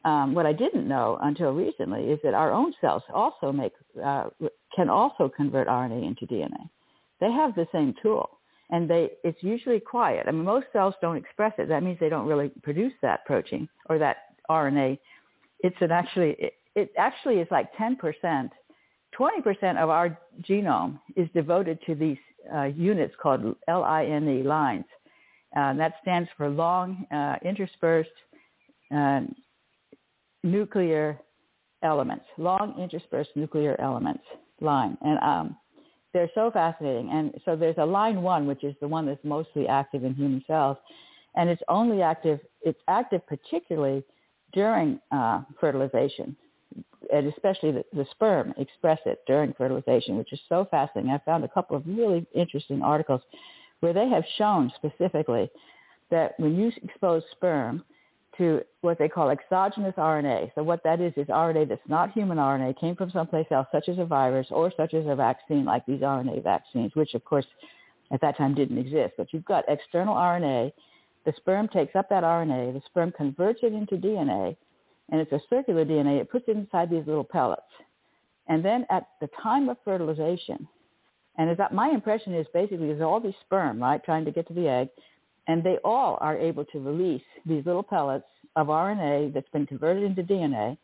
um, 0.04 0.34
what 0.34 0.46
I 0.46 0.52
didn't 0.52 0.88
know 0.88 1.18
until 1.22 1.52
recently 1.52 2.04
is 2.04 2.18
that 2.24 2.34
our 2.34 2.52
own 2.52 2.74
cells 2.80 3.02
also 3.12 3.52
make 3.52 3.72
uh, 4.02 4.24
can 4.74 4.88
also 4.88 5.28
convert 5.28 5.68
RNA 5.68 6.06
into 6.06 6.26
DNA. 6.26 6.68
They 7.20 7.30
have 7.30 7.54
the 7.54 7.66
same 7.72 7.94
tool, 8.02 8.28
and 8.70 8.90
they 8.90 9.10
it's 9.22 9.42
usually 9.42 9.78
quiet. 9.78 10.26
I 10.26 10.32
mean, 10.32 10.44
most 10.44 10.66
cells 10.72 10.94
don't 11.00 11.16
express 11.16 11.52
it. 11.58 11.68
That 11.68 11.82
means 11.82 11.98
they 12.00 12.08
don't 12.08 12.26
really 12.26 12.50
produce 12.62 12.92
that 13.02 13.24
protein 13.26 13.68
or 13.88 13.98
that 13.98 14.16
RNA. 14.50 14.98
It's 15.60 15.76
an 15.80 15.92
actually 15.92 16.36
it, 16.38 16.54
it 16.74 16.90
actually 16.98 17.36
is 17.36 17.48
like 17.50 17.68
10 17.76 17.96
percent. 17.96 18.50
20% 19.18 19.76
of 19.76 19.90
our 19.90 20.18
genome 20.48 20.98
is 21.16 21.28
devoted 21.34 21.78
to 21.84 21.94
these 21.94 22.16
uh, 22.54 22.64
units 22.64 23.14
called 23.22 23.54
LINE 23.68 24.42
lines. 24.42 24.86
Uh, 25.54 25.74
that 25.74 25.96
stands 26.00 26.30
for 26.34 26.48
long 26.48 27.06
uh, 27.12 27.36
interspersed 27.44 28.08
uh, 28.90 29.20
nuclear 30.42 31.18
elements, 31.82 32.24
long 32.38 32.78
interspersed 32.78 33.30
nuclear 33.34 33.80
elements 33.80 34.24
line. 34.60 34.96
And 35.02 35.18
um, 35.18 35.56
they're 36.12 36.30
so 36.34 36.50
fascinating. 36.50 37.10
And 37.10 37.32
so 37.44 37.56
there's 37.56 37.78
a 37.78 37.84
line 37.84 38.22
one, 38.22 38.46
which 38.46 38.64
is 38.64 38.74
the 38.80 38.88
one 38.88 39.06
that's 39.06 39.24
mostly 39.24 39.66
active 39.66 40.04
in 40.04 40.14
human 40.14 40.44
cells. 40.46 40.76
And 41.34 41.48
it's 41.48 41.62
only 41.68 42.02
active, 42.02 42.40
it's 42.62 42.80
active 42.88 43.26
particularly 43.26 44.04
during 44.52 45.00
uh, 45.10 45.42
fertilization. 45.60 46.36
And 47.12 47.26
especially 47.26 47.72
the, 47.72 47.84
the 47.92 48.06
sperm 48.12 48.54
express 48.58 48.98
it 49.06 49.20
during 49.26 49.54
fertilization, 49.54 50.16
which 50.16 50.32
is 50.32 50.40
so 50.48 50.66
fascinating. 50.70 51.10
I 51.10 51.18
found 51.18 51.44
a 51.44 51.48
couple 51.48 51.76
of 51.76 51.82
really 51.86 52.26
interesting 52.34 52.82
articles 52.82 53.22
where 53.80 53.92
they 53.92 54.08
have 54.08 54.24
shown 54.36 54.70
specifically 54.76 55.50
that 56.10 56.38
when 56.38 56.56
you 56.56 56.70
expose 56.84 57.22
sperm 57.32 57.82
to 58.42 58.64
what 58.80 58.98
they 58.98 59.08
call 59.08 59.30
exogenous 59.30 59.94
RNA. 59.96 60.52
So 60.54 60.62
what 60.62 60.82
that 60.84 61.00
is 61.00 61.12
is 61.16 61.28
RNA 61.28 61.68
that's 61.68 61.88
not 61.88 62.12
human 62.12 62.38
RNA, 62.38 62.78
came 62.80 62.96
from 62.96 63.10
someplace 63.10 63.46
else, 63.50 63.68
such 63.72 63.88
as 63.88 63.98
a 63.98 64.04
virus 64.04 64.48
or 64.50 64.72
such 64.76 64.94
as 64.94 65.06
a 65.06 65.14
vaccine 65.14 65.64
like 65.64 65.86
these 65.86 66.00
RNA 66.00 66.42
vaccines, 66.42 66.92
which 66.94 67.14
of 67.14 67.24
course 67.24 67.46
at 68.10 68.20
that 68.20 68.36
time 68.36 68.54
didn't 68.54 68.78
exist. 68.78 69.14
But 69.16 69.32
you've 69.32 69.44
got 69.44 69.64
external 69.68 70.14
RNA. 70.14 70.72
The 71.24 71.32
sperm 71.36 71.68
takes 71.68 71.94
up 71.94 72.08
that 72.08 72.24
RNA. 72.24 72.74
The 72.74 72.82
sperm 72.86 73.12
converts 73.12 73.60
it 73.62 73.72
into 73.72 73.96
DNA, 73.96 74.56
and 75.10 75.20
it's 75.20 75.32
a 75.32 75.40
circular 75.48 75.84
DNA. 75.84 76.20
It 76.20 76.30
puts 76.30 76.46
it 76.48 76.56
inside 76.56 76.90
these 76.90 77.06
little 77.06 77.24
pellets. 77.24 77.62
And 78.48 78.64
then 78.64 78.84
at 78.90 79.06
the 79.20 79.28
time 79.40 79.68
of 79.68 79.76
fertilization, 79.84 80.66
and 81.38 81.50
is 81.50 81.56
that 81.58 81.72
my 81.72 81.90
impression 81.90 82.34
is 82.34 82.46
basically 82.52 82.88
there's 82.88 83.00
all 83.00 83.20
these 83.20 83.34
sperm, 83.46 83.80
right, 83.80 84.02
trying 84.04 84.24
to 84.24 84.32
get 84.32 84.48
to 84.48 84.54
the 84.54 84.68
egg, 84.68 84.88
and 85.48 85.62
they 85.62 85.78
all 85.84 86.18
are 86.20 86.38
able 86.38 86.64
to 86.66 86.80
release 86.80 87.22
these 87.46 87.64
little 87.66 87.82
pellets 87.82 88.26
of 88.56 88.68
RNA 88.68 89.34
that's 89.34 89.48
been 89.50 89.66
converted 89.66 90.04
into 90.04 90.22
DNA, 90.22 90.76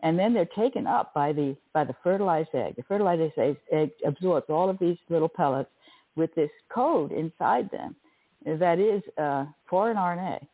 and 0.00 0.18
then 0.18 0.34
they're 0.34 0.44
taken 0.46 0.86
up 0.86 1.14
by 1.14 1.32
the 1.32 1.56
by 1.72 1.84
the 1.84 1.94
fertilized 2.02 2.54
egg. 2.54 2.76
The 2.76 2.82
fertilized 2.82 3.38
egg, 3.38 3.56
egg 3.70 3.90
absorbs 4.04 4.46
all 4.48 4.68
of 4.68 4.78
these 4.78 4.96
little 5.08 5.28
pellets 5.28 5.70
with 6.16 6.34
this 6.34 6.50
code 6.72 7.12
inside 7.12 7.70
them 7.70 7.94
that 8.44 8.78
is 8.78 9.02
uh, 9.18 9.46
foreign 9.68 9.96
RNA. 9.96 10.46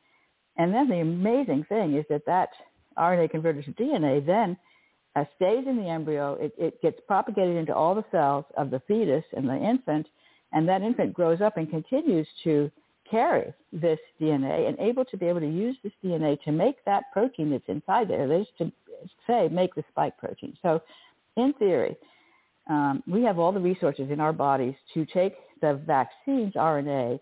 And 0.57 0.75
then 0.75 0.89
the 0.89 1.01
amazing 1.01 1.65
thing 1.69 1.97
is 1.97 2.05
that 2.09 2.27
that 2.27 2.51
RNA 2.99 3.31
converted 3.31 3.65
to 3.65 3.73
DNA 3.73 4.25
then 4.25 4.57
uh, 5.17 5.25
stays 5.37 5.65
in 5.67 5.77
the 5.77 5.89
embryo. 5.89 6.35
It, 6.35 6.53
it 6.59 6.83
gets 6.83 6.99
propagated 7.07 7.57
into 7.57 7.75
all 7.75 7.95
the 7.95 8.05
cells 8.11 8.45
of 8.57 8.71
the 8.71 8.83
fetus 8.87 9.25
and 9.37 9.49
the 9.49 9.57
infant, 9.57 10.07
and 10.53 10.69
that 10.69 10.83
infant 10.83 11.15
grows 11.15 11.41
up 11.41 11.57
and 11.57 11.71
continues 11.71 12.27
to 12.45 12.71
carry 13.11 13.53
this 13.73 13.99
DNA 14.21 14.69
and 14.69 14.79
able 14.79 15.05
to 15.05 15.17
be 15.17 15.27
able 15.27 15.41
to 15.41 15.49
use 15.49 15.77
this 15.83 15.93
DNA 16.05 16.41
to 16.43 16.53
make 16.53 16.85
that 16.85 17.05
protein 17.13 17.51
that's 17.51 17.69
inside 17.69 18.09
there. 18.09 18.27
That 18.27 18.41
is 18.41 18.47
to 18.59 18.73
say, 19.27 19.49
make 19.49 19.75
the 19.75 19.85
spike 19.91 20.17
protein. 20.19 20.57
So 20.63 20.83
in 21.37 21.53
theory, 21.55 21.97
um, 22.69 23.03
we 23.07 23.23
have 23.23 23.39
all 23.39 23.53
the 23.53 23.61
resources 23.61 24.11
in 24.11 24.21
our 24.21 24.33
bodies 24.33 24.75
to 24.95 25.07
take 25.07 25.35
the 25.61 25.81
vaccine's 25.87 26.55
RNA, 26.55 27.21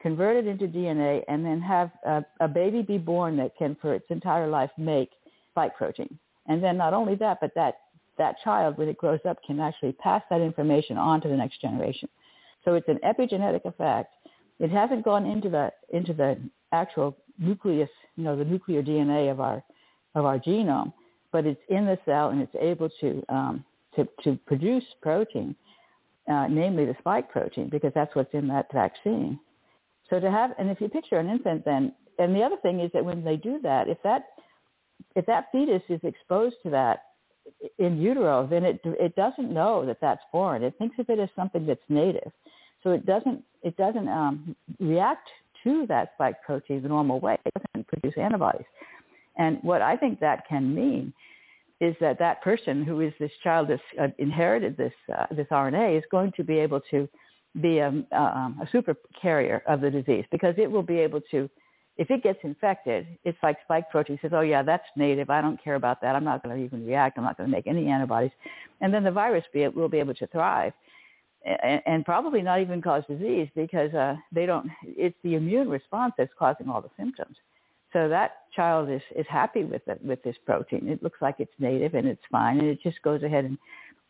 convert 0.00 0.36
it 0.36 0.46
into 0.46 0.66
DNA, 0.66 1.22
and 1.28 1.44
then 1.44 1.60
have 1.60 1.90
a, 2.04 2.24
a 2.40 2.48
baby 2.48 2.82
be 2.82 2.98
born 2.98 3.36
that 3.38 3.56
can, 3.56 3.76
for 3.80 3.94
its 3.94 4.06
entire 4.10 4.48
life, 4.48 4.70
make 4.76 5.10
spike 5.50 5.76
protein. 5.76 6.18
And 6.46 6.62
then 6.62 6.76
not 6.76 6.92
only 6.92 7.14
that, 7.16 7.38
but 7.40 7.54
that, 7.54 7.78
that 8.18 8.36
child, 8.44 8.76
when 8.76 8.88
it 8.88 8.98
grows 8.98 9.20
up, 9.26 9.38
can 9.46 9.60
actually 9.60 9.92
pass 9.92 10.22
that 10.28 10.40
information 10.40 10.98
on 10.98 11.20
to 11.22 11.28
the 11.28 11.36
next 11.36 11.60
generation. 11.60 12.08
So 12.64 12.74
it's 12.74 12.88
an 12.88 13.00
epigenetic 13.04 13.64
effect 13.64 14.12
it 14.58 14.70
hasn't 14.70 15.04
gone 15.04 15.26
into 15.26 15.48
the 15.48 15.72
into 15.92 16.12
the 16.12 16.38
actual 16.72 17.16
nucleus, 17.38 17.90
you 18.16 18.24
know, 18.24 18.36
the 18.36 18.44
nuclear 18.44 18.82
DNA 18.82 19.30
of 19.30 19.40
our 19.40 19.62
of 20.14 20.24
our 20.24 20.38
genome, 20.38 20.92
but 21.32 21.46
it's 21.46 21.60
in 21.68 21.86
the 21.86 21.98
cell 22.04 22.30
and 22.30 22.40
it's 22.40 22.54
able 22.60 22.88
to 23.00 23.24
um, 23.28 23.64
to, 23.96 24.08
to 24.22 24.38
produce 24.46 24.84
protein, 25.02 25.54
uh, 26.30 26.46
namely 26.48 26.84
the 26.84 26.96
spike 26.98 27.30
protein, 27.30 27.68
because 27.68 27.92
that's 27.94 28.14
what's 28.14 28.32
in 28.34 28.48
that 28.48 28.66
vaccine. 28.72 29.38
So 30.10 30.20
to 30.20 30.30
have, 30.30 30.50
and 30.58 30.70
if 30.70 30.80
you 30.80 30.88
picture 30.88 31.18
an 31.18 31.28
infant, 31.28 31.64
then, 31.64 31.92
and 32.18 32.34
the 32.34 32.42
other 32.42 32.56
thing 32.62 32.80
is 32.80 32.90
that 32.92 33.04
when 33.04 33.24
they 33.24 33.36
do 33.36 33.58
that, 33.62 33.88
if 33.88 33.98
that 34.02 34.26
if 35.16 35.26
that 35.26 35.46
fetus 35.52 35.82
is 35.88 36.00
exposed 36.02 36.56
to 36.62 36.70
that 36.70 37.02
in 37.78 38.00
utero, 38.00 38.46
then 38.48 38.64
it 38.64 38.80
it 38.84 39.16
doesn't 39.16 39.52
know 39.52 39.84
that 39.86 39.98
that's 40.00 40.22
foreign. 40.30 40.62
It 40.62 40.74
thinks 40.78 40.98
of 40.98 41.08
it 41.08 41.18
as 41.18 41.28
something 41.34 41.66
that's 41.66 41.80
native. 41.88 42.32
So 42.84 42.92
it 42.92 43.04
doesn't 43.04 43.42
it 43.62 43.76
doesn't 43.76 44.08
um, 44.08 44.54
react 44.78 45.28
to 45.64 45.86
that 45.88 46.10
spike 46.14 46.42
protein 46.44 46.82
the 46.82 46.88
normal 46.88 47.18
way. 47.18 47.38
It 47.44 47.52
doesn't 47.72 47.88
produce 47.88 48.14
antibodies. 48.16 48.66
And 49.36 49.58
what 49.62 49.82
I 49.82 49.96
think 49.96 50.20
that 50.20 50.46
can 50.46 50.72
mean 50.74 51.12
is 51.80 51.96
that 52.00 52.18
that 52.20 52.42
person 52.42 52.84
who 52.84 53.00
is 53.00 53.12
this 53.18 53.32
child 53.42 53.68
that's 53.68 53.82
uh, 54.00 54.08
inherited 54.18 54.76
this 54.76 54.92
uh, 55.16 55.26
this 55.32 55.48
RNA 55.50 55.98
is 55.98 56.04
going 56.10 56.32
to 56.36 56.44
be 56.44 56.58
able 56.58 56.80
to 56.90 57.08
be 57.60 57.78
a, 57.78 57.88
um, 57.88 58.60
a 58.60 58.68
super 58.72 58.96
carrier 59.20 59.62
of 59.66 59.80
the 59.80 59.90
disease 59.90 60.24
because 60.30 60.54
it 60.58 60.70
will 60.70 60.82
be 60.82 60.98
able 60.98 61.20
to, 61.30 61.48
if 61.96 62.10
it 62.10 62.22
gets 62.22 62.38
infected, 62.42 63.06
it's 63.24 63.38
like 63.42 63.56
spike 63.64 63.88
protein 63.90 64.18
says, 64.20 64.32
oh 64.34 64.40
yeah, 64.40 64.62
that's 64.62 64.84
native. 64.96 65.30
I 65.30 65.40
don't 65.40 65.62
care 65.62 65.76
about 65.76 66.00
that. 66.02 66.16
I'm 66.16 66.24
not 66.24 66.42
going 66.42 66.56
to 66.56 66.64
even 66.64 66.84
react. 66.84 67.16
I'm 67.16 67.24
not 67.24 67.36
going 67.36 67.48
to 67.48 67.54
make 67.56 67.66
any 67.66 67.86
antibodies. 67.86 68.32
And 68.80 68.92
then 68.92 69.04
the 69.04 69.12
virus 69.12 69.44
be, 69.52 69.66
will 69.68 69.88
be 69.88 70.00
able 70.00 70.14
to 70.14 70.26
thrive 70.28 70.72
and, 71.44 72.04
probably 72.04 72.42
not 72.42 72.60
even 72.60 72.80
cause 72.80 73.02
disease 73.08 73.48
because 73.54 73.92
uh, 73.94 74.16
they 74.32 74.46
don't. 74.46 74.70
It's 74.82 75.16
the 75.22 75.34
immune 75.34 75.68
response 75.68 76.14
that's 76.16 76.32
causing 76.38 76.68
all 76.68 76.80
the 76.80 76.90
symptoms. 76.96 77.36
So 77.92 78.08
that 78.08 78.38
child 78.54 78.90
is 78.90 79.02
is 79.14 79.26
happy 79.28 79.64
with 79.64 79.86
it 79.86 80.02
with 80.04 80.22
this 80.22 80.36
protein. 80.46 80.88
It 80.88 81.02
looks 81.02 81.20
like 81.20 81.36
it's 81.38 81.52
native 81.58 81.94
and 81.94 82.08
it's 82.08 82.22
fine, 82.30 82.58
and 82.58 82.68
it 82.68 82.82
just 82.82 83.00
goes 83.02 83.22
ahead 83.22 83.44
and 83.44 83.58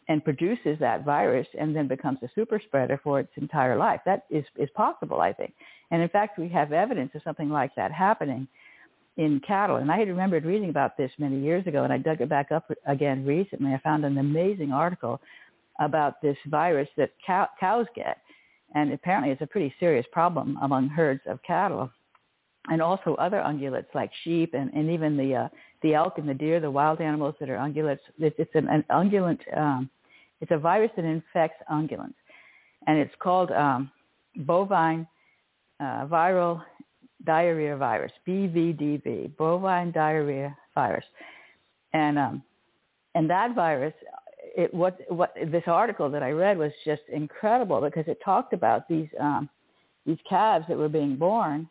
and 0.09 0.23
produces 0.23 0.79
that 0.81 1.05
virus 1.05 1.47
and 1.59 1.75
then 1.75 1.89
becomes 1.89 2.19
a 2.23 2.29
super 2.35 2.61
spreader 2.67 3.01
for 3.03 3.21
its 3.21 3.33
entire 3.37 3.77
life. 3.77 4.01
That 4.05 4.25
is 4.31 4.45
is 4.57 4.71
possible, 4.75 5.21
I 5.21 5.33
think. 5.33 5.55
And 5.91 6.03
in 6.03 6.09
fact, 6.09 6.39
we 6.39 6.49
have 6.51 6.73
evidence 6.73 7.13
of 7.15 7.23
something 7.23 7.51
like 7.51 7.75
that 7.75 7.93
happening 7.93 8.47
in 9.17 9.41
cattle. 9.47 9.77
And 9.77 9.91
I 9.91 9.99
had 9.99 10.09
remembered 10.09 10.45
reading 10.45 10.71
about 10.71 10.97
this 10.97 11.11
many 11.19 11.41
years 11.41 11.67
ago, 11.67 11.85
and 11.85 11.93
I 11.93 11.99
dug 11.99 12.21
it 12.21 12.29
back 12.29 12.53
up 12.53 12.71
again 12.87 13.25
recently. 13.25 13.73
I 13.73 13.79
found 13.79 14.05
an 14.05 14.19
amazing 14.19 14.73
article 14.73 15.21
about 15.81 16.21
this 16.23 16.37
virus 16.47 16.89
that 16.97 17.11
cow, 17.27 17.49
cows 17.59 17.87
get, 17.95 18.19
and 18.75 18.93
apparently 18.93 19.31
it's 19.31 19.43
a 19.43 19.47
pretty 19.47 19.75
serious 19.81 20.07
problem 20.13 20.59
among 20.63 20.89
herds 20.89 21.21
of 21.27 21.43
cattle, 21.43 21.91
and 22.69 22.81
also 22.81 23.15
other 23.17 23.39
ungulates 23.39 23.95
like 23.95 24.11
sheep 24.23 24.55
and, 24.55 24.73
and 24.73 24.91
even 24.91 25.17
the 25.17 25.35
uh, 25.35 25.49
the 25.83 25.95
elk 25.95 26.19
and 26.19 26.29
the 26.29 26.35
deer, 26.35 26.61
the 26.61 26.71
wild 26.71 27.01
animals 27.01 27.35
that 27.39 27.51
are 27.51 27.59
ungulates. 27.59 27.99
It's, 28.19 28.37
it's 28.39 28.55
an, 28.55 28.69
an 28.69 28.85
ungulant. 28.91 29.41
Um, 29.57 29.91
it's 30.41 30.51
a 30.51 30.59
virus 30.59 30.91
that 30.97 31.05
infects 31.05 31.63
ungulates, 31.71 32.15
and 32.87 32.99
it's 32.99 33.15
called 33.19 33.51
um, 33.51 33.91
bovine 34.39 35.07
uh, 35.81 36.07
viral 36.07 36.63
diarrhea 37.25 37.77
virus, 37.77 38.13
BVDV, 38.27 39.37
bovine 39.37 39.91
diarrhea 39.93 40.57
virus, 40.75 41.05
and 41.93 42.19
um, 42.19 42.43
and 43.15 43.29
that 43.31 43.55
virus, 43.55 43.95
it 44.57 44.73
what 44.73 45.01
what 45.09 45.35
this 45.51 45.65
article 45.67 46.11
that 46.11 46.23
I 46.23 46.31
read 46.31 46.59
was 46.59 46.73
just 46.85 47.03
incredible 47.13 47.81
because 47.81 48.05
it 48.07 48.19
talked 48.25 48.53
about 48.53 48.89
these 48.89 49.09
um, 49.21 49.49
these 50.07 50.19
calves 50.29 50.67
that 50.69 50.79
were 50.79 50.89
being 50.89 51.17
born 51.17 51.69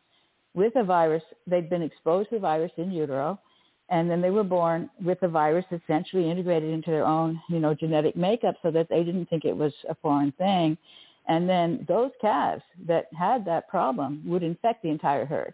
with 0.53 0.75
a 0.75 0.83
virus. 0.83 1.23
They'd 1.47 1.69
been 1.69 1.81
exposed 1.81 2.29
to 2.29 2.35
the 2.35 2.41
virus 2.41 2.71
in 2.77 2.91
utero, 2.91 3.39
and 3.89 4.09
then 4.09 4.21
they 4.21 4.29
were 4.31 4.43
born 4.43 4.89
with 5.03 5.19
the 5.19 5.27
virus 5.27 5.65
essentially 5.71 6.29
integrated 6.29 6.73
into 6.73 6.91
their 6.91 7.05
own 7.05 7.41
you 7.49 7.59
know 7.59 7.73
genetic 7.73 8.15
makeup 8.15 8.55
so 8.61 8.71
that 8.71 8.89
they 8.89 9.03
didn't 9.03 9.27
think 9.27 9.45
it 9.45 9.55
was 9.55 9.73
a 9.89 9.95
foreign 9.95 10.31
thing 10.33 10.77
and 11.27 11.47
then 11.47 11.85
those 11.87 12.11
calves 12.19 12.63
that 12.85 13.07
had 13.17 13.45
that 13.45 13.67
problem 13.67 14.21
would 14.25 14.43
infect 14.43 14.83
the 14.83 14.89
entire 14.89 15.25
herd. 15.25 15.53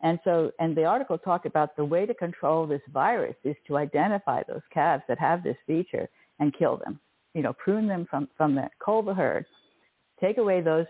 And 0.00 0.18
so, 0.24 0.50
and 0.58 0.76
the 0.76 0.84
article 0.84 1.16
talked 1.16 1.46
about 1.46 1.76
the 1.76 1.84
way 1.84 2.04
to 2.04 2.14
control 2.14 2.66
this 2.66 2.82
virus 2.92 3.36
is 3.44 3.56
to 3.68 3.78
identify 3.78 4.42
those 4.42 4.60
calves 4.72 5.04
that 5.08 5.18
have 5.18 5.42
this 5.42 5.56
feature 5.66 6.08
and 6.40 6.56
kill 6.56 6.76
them. 6.76 7.00
You 7.34 7.42
know, 7.42 7.52
prune 7.52 7.86
them 7.86 8.06
from, 8.08 8.28
from 8.36 8.54
the 8.54 8.68
cull 8.84 9.02
the 9.02 9.14
herd, 9.14 9.46
take 10.20 10.38
away 10.38 10.60
those 10.60 10.86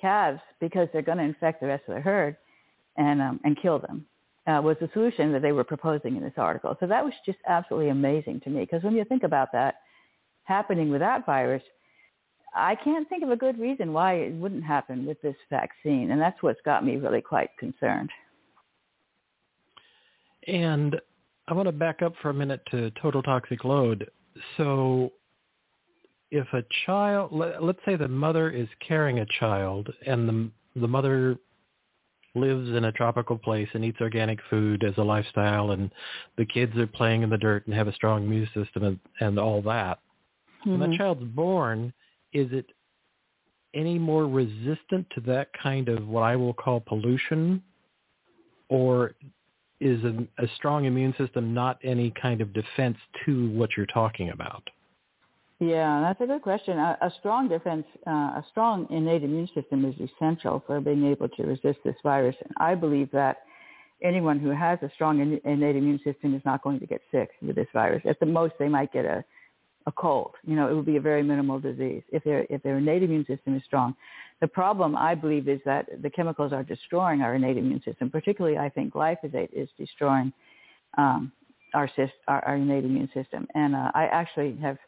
calves 0.00 0.40
because 0.60 0.88
they're 0.92 1.02
going 1.02 1.18
to 1.18 1.24
infect 1.24 1.60
the 1.60 1.66
rest 1.66 1.84
of 1.88 1.94
the 1.94 2.00
herd 2.00 2.36
and, 2.96 3.20
um, 3.20 3.40
and 3.44 3.60
kill 3.60 3.78
them. 3.78 4.06
Uh, 4.46 4.60
was 4.62 4.76
the 4.78 4.90
solution 4.92 5.32
that 5.32 5.40
they 5.40 5.52
were 5.52 5.64
proposing 5.64 6.16
in 6.16 6.22
this 6.22 6.34
article. 6.36 6.76
So 6.78 6.86
that 6.86 7.02
was 7.02 7.14
just 7.24 7.38
absolutely 7.48 7.88
amazing 7.88 8.40
to 8.40 8.50
me 8.50 8.60
because 8.60 8.82
when 8.82 8.94
you 8.94 9.02
think 9.06 9.22
about 9.22 9.52
that 9.52 9.76
happening 10.42 10.90
with 10.90 11.00
that 11.00 11.24
virus, 11.24 11.62
I 12.54 12.76
can't 12.76 13.08
think 13.08 13.24
of 13.24 13.30
a 13.30 13.36
good 13.36 13.58
reason 13.58 13.92
why 13.92 14.14
it 14.14 14.34
wouldn't 14.34 14.62
happen 14.62 15.06
with 15.06 15.20
this 15.22 15.34
vaccine, 15.50 16.12
and 16.12 16.20
that's 16.20 16.40
what's 16.42 16.60
got 16.64 16.84
me 16.84 16.96
really 16.96 17.20
quite 17.20 17.50
concerned. 17.58 18.10
And 20.46 21.00
I 21.48 21.54
want 21.54 21.66
to 21.66 21.72
back 21.72 22.00
up 22.02 22.12
for 22.22 22.30
a 22.30 22.34
minute 22.34 22.60
to 22.70 22.90
total 23.02 23.22
toxic 23.22 23.64
load. 23.64 24.08
So 24.56 25.12
if 26.30 26.46
a 26.52 26.64
child, 26.86 27.30
let, 27.32 27.62
us 27.62 27.76
say 27.84 27.96
the 27.96 28.08
mother 28.08 28.50
is 28.50 28.68
carrying 28.86 29.20
a 29.20 29.26
child 29.38 29.92
and 30.06 30.28
the, 30.28 30.80
the 30.80 30.88
mother 30.88 31.36
lives 32.34 32.70
in 32.70 32.86
a 32.86 32.92
tropical 32.92 33.38
place 33.38 33.68
and 33.74 33.84
eats 33.84 34.00
organic 34.00 34.40
food 34.50 34.82
as 34.82 34.94
a 34.98 35.02
lifestyle 35.02 35.70
and 35.70 35.90
the 36.36 36.44
kids 36.44 36.76
are 36.76 36.86
playing 36.88 37.22
in 37.22 37.30
the 37.30 37.38
dirt 37.38 37.64
and 37.66 37.74
have 37.74 37.86
a 37.86 37.92
strong 37.92 38.24
immune 38.24 38.48
system 38.54 38.82
and, 38.82 38.98
and 39.20 39.38
all 39.38 39.62
that. 39.62 40.00
Mm-hmm. 40.66 40.80
When 40.80 40.90
the 40.90 40.96
child's 40.96 41.24
born, 41.24 41.92
is 42.32 42.48
it 42.50 42.66
any 43.74 43.98
more 43.98 44.26
resistant 44.26 45.06
to 45.14 45.20
that 45.26 45.48
kind 45.60 45.88
of 45.88 46.06
what 46.08 46.22
I 46.22 46.36
will 46.36 46.54
call 46.54 46.80
pollution, 46.80 47.62
or 48.68 49.14
is 49.84 50.02
a, 50.04 50.42
a, 50.42 50.48
strong 50.56 50.86
immune 50.86 51.14
system 51.18 51.54
not 51.54 51.78
any 51.84 52.10
kind 52.10 52.40
of 52.40 52.52
defense 52.52 52.96
to 53.24 53.50
what 53.50 53.70
you're 53.76 53.86
talking 53.86 54.30
about? 54.30 54.62
Yeah, 55.60 56.00
that's 56.00 56.20
a 56.20 56.26
good 56.26 56.42
question. 56.42 56.78
A, 56.78 56.98
a 57.00 57.12
strong 57.20 57.48
defense, 57.48 57.84
uh, 58.06 58.10
a 58.10 58.44
strong 58.50 58.86
innate 58.90 59.22
immune 59.22 59.48
system 59.54 59.84
is 59.84 59.94
essential 60.10 60.62
for 60.66 60.80
being 60.80 61.04
able 61.06 61.28
to 61.28 61.42
resist 61.44 61.78
this 61.84 61.96
virus. 62.02 62.34
And 62.42 62.52
I 62.58 62.74
believe 62.74 63.10
that 63.12 63.42
anyone 64.02 64.38
who 64.38 64.50
has 64.50 64.78
a 64.82 64.90
strong 64.94 65.20
innate 65.44 65.76
immune 65.76 66.00
system 66.04 66.34
is 66.34 66.42
not 66.44 66.62
going 66.62 66.80
to 66.80 66.86
get 66.86 67.00
sick 67.12 67.30
with 67.40 67.56
this 67.56 67.68
virus. 67.72 68.02
At 68.08 68.18
the 68.20 68.26
most, 68.26 68.54
they 68.58 68.68
might 68.68 68.92
get 68.92 69.04
a 69.04 69.24
a 69.86 69.92
cold. 69.92 70.32
You 70.46 70.56
know, 70.56 70.68
it 70.68 70.74
would 70.74 70.86
be 70.86 70.96
a 70.96 71.00
very 71.00 71.22
minimal 71.22 71.60
disease 71.60 72.02
if 72.12 72.24
their 72.24 72.46
if 72.50 72.62
their 72.62 72.78
innate 72.78 73.02
immune 73.02 73.26
system 73.26 73.56
is 73.56 73.62
strong. 73.64 73.94
The 74.40 74.48
problem, 74.48 74.96
I 74.96 75.14
believe, 75.14 75.48
is 75.48 75.60
that 75.64 75.86
the 76.02 76.10
chemicals 76.10 76.52
are 76.52 76.62
destroying 76.62 77.22
our 77.22 77.34
innate 77.34 77.56
immune 77.56 77.82
system. 77.84 78.10
Particularly, 78.10 78.58
I 78.58 78.68
think 78.68 78.92
glyphosate 78.92 79.52
is 79.52 79.68
destroying 79.78 80.32
um, 80.98 81.32
our, 81.72 81.88
our, 82.28 82.44
our 82.44 82.56
innate 82.56 82.84
immune 82.84 83.10
system. 83.14 83.46
And 83.54 83.74
uh, 83.74 83.90
I 83.94 84.04
actually 84.06 84.56
have 84.60 84.78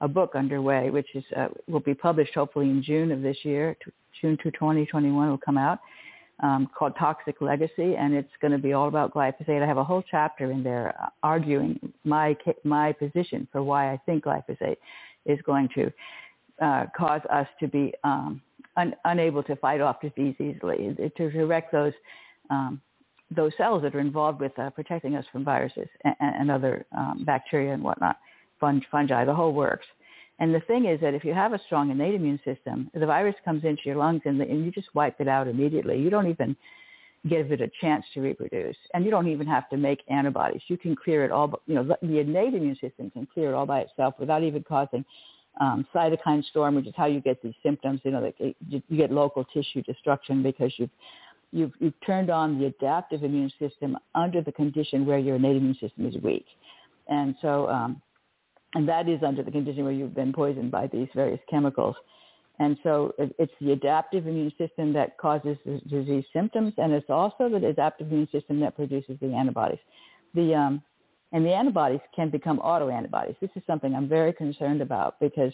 a 0.00 0.08
book 0.08 0.32
underway, 0.34 0.90
which 0.90 1.08
is 1.14 1.24
uh, 1.36 1.48
will 1.66 1.80
be 1.80 1.94
published 1.94 2.34
hopefully 2.34 2.66
in 2.66 2.82
June 2.82 3.12
of 3.12 3.22
this 3.22 3.38
year. 3.42 3.76
June 4.20 4.36
2, 4.42 4.50
2021 4.50 5.30
will 5.30 5.38
come 5.38 5.58
out 5.58 5.78
um, 6.42 6.68
called 6.76 6.94
Toxic 6.98 7.40
Legacy, 7.40 7.96
and 7.96 8.14
it's 8.14 8.30
going 8.40 8.52
to 8.52 8.58
be 8.58 8.72
all 8.72 8.88
about 8.88 9.14
glyphosate. 9.14 9.62
I 9.62 9.66
have 9.66 9.78
a 9.78 9.84
whole 9.84 10.02
chapter 10.10 10.50
in 10.50 10.62
there 10.62 10.94
uh, 11.00 11.08
arguing 11.22 11.78
my 12.04 12.36
my 12.64 12.92
position 12.92 13.48
for 13.50 13.62
why 13.62 13.92
I 13.92 14.00
think 14.04 14.24
glyphosate 14.24 14.76
is 15.24 15.38
going 15.46 15.68
to 15.74 15.92
uh, 16.60 16.86
cause 16.96 17.22
us 17.30 17.46
to 17.60 17.68
be 17.68 17.92
um, 18.04 18.42
un- 18.76 18.94
unable 19.04 19.42
to 19.44 19.56
fight 19.56 19.80
off 19.80 20.00
disease 20.00 20.34
easily, 20.40 20.96
to 21.16 21.30
direct 21.30 21.72
those 21.72 21.92
um, 22.50 22.80
those 23.34 23.52
cells 23.56 23.82
that 23.82 23.94
are 23.94 24.00
involved 24.00 24.40
with 24.40 24.56
uh, 24.58 24.70
protecting 24.70 25.16
us 25.16 25.24
from 25.32 25.44
viruses 25.44 25.88
and, 26.04 26.14
and 26.20 26.50
other 26.50 26.86
um, 26.96 27.24
bacteria 27.26 27.74
and 27.74 27.82
whatnot, 27.82 28.16
fungi, 28.60 29.24
the 29.24 29.34
whole 29.34 29.52
works. 29.52 29.86
And 30.38 30.54
the 30.54 30.60
thing 30.60 30.84
is 30.84 31.00
that 31.00 31.14
if 31.14 31.24
you 31.24 31.32
have 31.34 31.52
a 31.52 31.60
strong 31.66 31.90
innate 31.90 32.14
immune 32.14 32.38
system, 32.44 32.90
the 32.94 33.06
virus 33.06 33.34
comes 33.44 33.64
into 33.64 33.82
your 33.84 33.96
lungs 33.96 34.22
and, 34.26 34.38
the, 34.38 34.44
and 34.44 34.64
you 34.64 34.70
just 34.70 34.94
wipe 34.94 35.20
it 35.20 35.28
out 35.28 35.48
immediately. 35.48 35.98
You 35.98 36.10
don't 36.10 36.28
even 36.28 36.54
give 37.28 37.50
it 37.50 37.60
a 37.60 37.70
chance 37.80 38.04
to 38.14 38.20
reproduce, 38.20 38.76
and 38.94 39.04
you 39.04 39.10
don't 39.10 39.26
even 39.26 39.46
have 39.46 39.68
to 39.70 39.76
make 39.76 40.00
antibodies. 40.08 40.62
You 40.68 40.76
can 40.76 40.94
clear 40.94 41.24
it 41.24 41.32
all. 41.32 41.60
You 41.66 41.74
know, 41.74 41.96
the 42.00 42.18
innate 42.18 42.54
immune 42.54 42.76
system 42.80 43.10
can 43.10 43.26
clear 43.32 43.50
it 43.50 43.54
all 43.54 43.66
by 43.66 43.80
itself 43.80 44.14
without 44.20 44.44
even 44.44 44.62
causing 44.62 45.04
um, 45.60 45.86
cytokine 45.94 46.44
storm, 46.44 46.74
which 46.74 46.86
is 46.86 46.94
how 46.96 47.06
you 47.06 47.20
get 47.20 47.42
these 47.42 47.54
symptoms. 47.62 48.00
You 48.04 48.12
know, 48.12 48.20
like 48.20 48.36
you 48.38 48.82
get 48.96 49.10
local 49.10 49.44
tissue 49.44 49.82
destruction 49.82 50.42
because 50.42 50.72
you've 50.76 50.90
you've, 51.52 51.72
you've 51.78 52.00
turned 52.04 52.30
on 52.30 52.58
the 52.58 52.66
adaptive 52.66 53.22
immune 53.22 53.52
system 53.58 53.96
under 54.14 54.42
the 54.42 54.52
condition 54.52 55.06
where 55.06 55.18
your 55.18 55.36
innate 55.36 55.56
immune 55.56 55.76
system 55.80 56.06
is 56.06 56.16
weak. 56.22 56.46
And 57.08 57.34
so 57.40 57.68
um, 57.68 58.02
and 58.74 58.88
that 58.88 59.08
is 59.08 59.22
under 59.22 59.42
the 59.42 59.50
condition 59.50 59.84
where 59.84 59.92
you've 59.92 60.14
been 60.14 60.32
poisoned 60.32 60.70
by 60.70 60.86
these 60.88 61.08
various 61.14 61.40
chemicals. 61.48 61.96
And 62.58 62.78
so 62.82 63.14
it's 63.18 63.52
the 63.60 63.72
adaptive 63.72 64.26
immune 64.26 64.52
system 64.56 64.92
that 64.94 65.18
causes 65.18 65.58
the 65.66 65.78
disease 65.88 66.24
symptoms, 66.32 66.72
and 66.78 66.92
it's 66.92 67.10
also 67.10 67.50
the 67.50 67.66
adaptive 67.66 68.10
immune 68.10 68.28
system 68.32 68.60
that 68.60 68.74
produces 68.74 69.18
the 69.20 69.32
antibodies. 69.34 69.78
The 70.34 70.54
um, 70.54 70.82
and 71.36 71.44
the 71.44 71.52
antibodies 71.52 72.00
can 72.14 72.30
become 72.30 72.58
autoantibodies. 72.60 73.38
This 73.40 73.50
is 73.56 73.62
something 73.66 73.94
I'm 73.94 74.08
very 74.08 74.32
concerned 74.32 74.80
about 74.80 75.20
because 75.20 75.52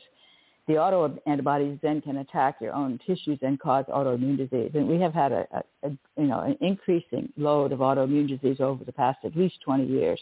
the 0.68 0.74
autoantibodies 0.74 1.80
then 1.80 2.00
can 2.00 2.18
attack 2.18 2.56
your 2.60 2.72
own 2.72 3.00
tissues 3.04 3.40
and 3.42 3.58
cause 3.58 3.84
autoimmune 3.86 4.36
disease. 4.36 4.70
And 4.74 4.86
we 4.86 5.00
have 5.00 5.12
had 5.12 5.32
a, 5.32 5.46
a, 5.52 5.88
a 5.88 5.90
you 6.16 6.28
know 6.28 6.40
an 6.40 6.56
increasing 6.60 7.32
load 7.36 7.72
of 7.72 7.80
autoimmune 7.80 8.28
disease 8.28 8.60
over 8.60 8.84
the 8.84 8.92
past 8.92 9.18
at 9.24 9.36
least 9.36 9.56
20 9.64 9.86
years 9.86 10.20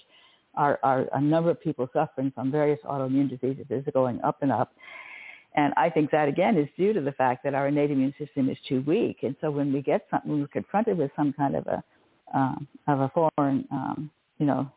our, 0.55 0.79
our, 0.83 1.07
a 1.12 1.20
number 1.20 1.51
of 1.51 1.61
people 1.61 1.88
suffering 1.92 2.33
from 2.35 2.51
various 2.51 2.81
autoimmune 2.85 3.29
diseases 3.29 3.66
is 3.70 3.85
going 3.92 4.20
up 4.23 4.42
and 4.42 4.51
up. 4.51 4.73
And 5.55 5.73
I 5.77 5.90
think 5.90 6.11
that 6.12 6.29
again 6.29 6.57
is 6.57 6.68
due 6.77 6.92
to 6.92 7.01
the 7.01 7.12
fact 7.12 7.42
that 7.44 7.55
our 7.55 7.68
innate 7.68 7.90
immune 7.90 8.14
system 8.18 8.49
is 8.49 8.57
too 8.68 8.83
weak. 8.87 9.18
And 9.23 9.35
so 9.40 9.51
when 9.51 9.73
we 9.73 9.83
get 9.83 10.07
some, 10.11 10.20
when 10.25 10.40
we're 10.40 10.46
confronted 10.49 10.96
with 10.96 11.11
some 11.16 11.33
kind 11.33 11.57
of 11.57 11.66
a 11.66 11.83
um, 12.33 12.68
of 12.87 13.01
a 13.01 13.09
foreign, 13.09 13.66
um, 13.73 14.11
you 14.38 14.46
know, 14.46 14.70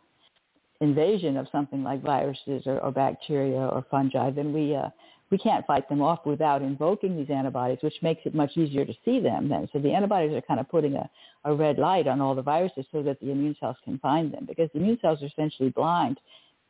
invasion 0.83 1.37
of 1.37 1.47
something 1.51 1.83
like 1.83 2.01
viruses 2.01 2.63
or, 2.65 2.79
or 2.79 2.91
bacteria 2.91 3.67
or 3.67 3.85
fungi, 3.89 4.29
then 4.31 4.53
we 4.53 4.75
uh, 4.75 4.89
we 5.31 5.37
can't 5.37 5.65
fight 5.65 5.89
them 5.89 6.01
off 6.01 6.25
without 6.25 6.61
invoking 6.61 7.17
these 7.17 7.29
antibodies, 7.29 7.79
which 7.81 7.95
makes 8.03 8.21
it 8.25 8.35
much 8.35 8.55
easier 8.55 8.85
to 8.85 8.93
see 9.03 9.19
them 9.19 9.49
then. 9.49 9.67
So 9.73 9.79
the 9.79 9.91
antibodies 9.91 10.35
are 10.35 10.41
kind 10.41 10.59
of 10.59 10.69
putting 10.69 10.95
a, 10.95 11.09
a 11.45 11.55
red 11.55 11.79
light 11.79 12.05
on 12.05 12.21
all 12.21 12.35
the 12.35 12.43
viruses 12.43 12.85
so 12.91 13.01
that 13.01 13.19
the 13.19 13.31
immune 13.31 13.55
cells 13.59 13.77
can 13.83 13.97
find 13.97 14.31
them 14.31 14.45
because 14.45 14.69
the 14.73 14.79
immune 14.79 14.99
cells 15.01 15.23
are 15.23 15.25
essentially 15.25 15.69
blind 15.69 16.19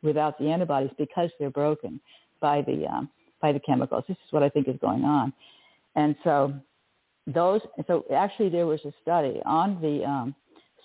without 0.02 0.38
the 0.38 0.46
antibodies 0.48 0.92
because 0.96 1.30
they're 1.38 1.50
broken 1.50 2.00
by 2.40 2.62
the 2.62 2.86
um, 2.86 3.10
by 3.42 3.52
the 3.52 3.60
chemicals. 3.60 4.04
This 4.08 4.16
is 4.26 4.32
what 4.32 4.42
I 4.42 4.48
think 4.48 4.68
is 4.68 4.76
going 4.80 5.04
on. 5.04 5.32
And 5.96 6.16
so 6.24 6.54
those, 7.26 7.60
so 7.86 8.04
actually 8.14 8.48
there 8.48 8.66
was 8.66 8.80
a 8.84 8.92
study 9.02 9.40
on 9.44 9.80
the 9.80 10.04
um, 10.04 10.34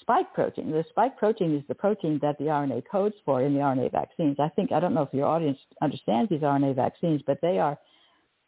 spike 0.09 0.33
protein. 0.33 0.71
The 0.71 0.83
spike 0.89 1.17
protein 1.17 1.55
is 1.55 1.63
the 1.67 1.75
protein 1.75 2.17
that 2.23 2.39
the 2.39 2.45
RNA 2.45 2.83
codes 2.91 3.13
for 3.23 3.43
in 3.43 3.53
the 3.53 3.59
RNA 3.59 3.91
vaccines. 3.91 4.37
I 4.39 4.49
think, 4.49 4.71
I 4.71 4.79
don't 4.79 4.95
know 4.95 5.03
if 5.03 5.13
your 5.13 5.27
audience 5.27 5.59
understands 5.83 6.31
these 6.31 6.41
RNA 6.41 6.75
vaccines, 6.75 7.21
but 7.27 7.39
they 7.43 7.59
are, 7.59 7.77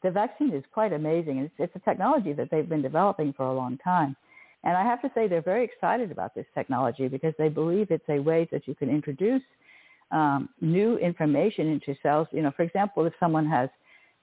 the 0.02 0.10
vaccine 0.10 0.52
is 0.54 0.63
quite 0.74 0.91
amazing. 0.91 1.38
It's, 1.38 1.54
it's 1.60 1.76
a 1.76 1.80
technology 1.88 2.34
that 2.34 2.50
they've 2.50 2.67
been 2.67 2.82
developing 2.82 3.32
for 3.34 3.45
a 3.45 3.54
long 3.54 3.78
time. 3.78 4.15
And 4.63 4.76
I 4.76 4.82
have 4.84 5.04
to 5.04 5.12
say 5.13 5.28
they're 5.28 5.43
very 5.43 5.63
excited 5.63 6.12
about 6.12 6.34
this 6.34 6.47
technology 6.56 7.08
because 7.08 7.36
they 7.38 7.50
believe 7.50 7.91
it's 7.91 8.10
a 8.10 8.19
way 8.19 8.47
that 8.52 8.67
you 8.67 8.74
can 8.74 8.89
introduce 8.89 9.43
um, 10.10 10.50
new 10.62 10.97
information 10.97 11.67
into 11.67 11.95
cells. 12.02 12.28
You 12.32 12.41
know, 12.41 12.52
for 12.58 12.63
example, 12.63 13.06
if 13.06 13.13
someone 13.19 13.45
has 13.45 13.69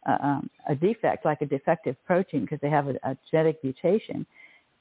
uh, 0.09 0.17
um, 0.21 0.51
a 0.69 0.75
defect, 0.75 1.25
like 1.25 1.41
a 1.41 1.47
defective 1.47 1.95
protein 2.05 2.41
because 2.41 2.59
they 2.61 2.71
have 2.71 2.89
a, 2.89 2.95
a 3.05 3.17
genetic 3.31 3.63
mutation, 3.63 4.27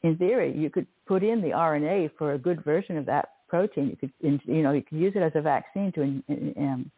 in 0.04 0.18
theory, 0.18 0.56
you 0.56 0.70
could 0.70 0.88
put 1.06 1.24
in 1.24 1.42
the 1.42 1.50
RNA 1.50 2.12
for 2.18 2.34
a 2.34 2.38
good 2.38 2.64
version 2.64 2.98
of 2.98 3.06
that 3.08 3.30
protein. 3.48 3.90
You 3.90 3.96
could, 3.96 4.42
you 4.46 4.62
know, 4.62 4.72
you 4.72 4.82
could 4.82 4.98
use 4.98 5.14
it 5.16 5.22
as 5.22 5.32
a 5.36 5.42
vaccine 5.42 5.92
to 5.94 6.02
um, 6.60 6.92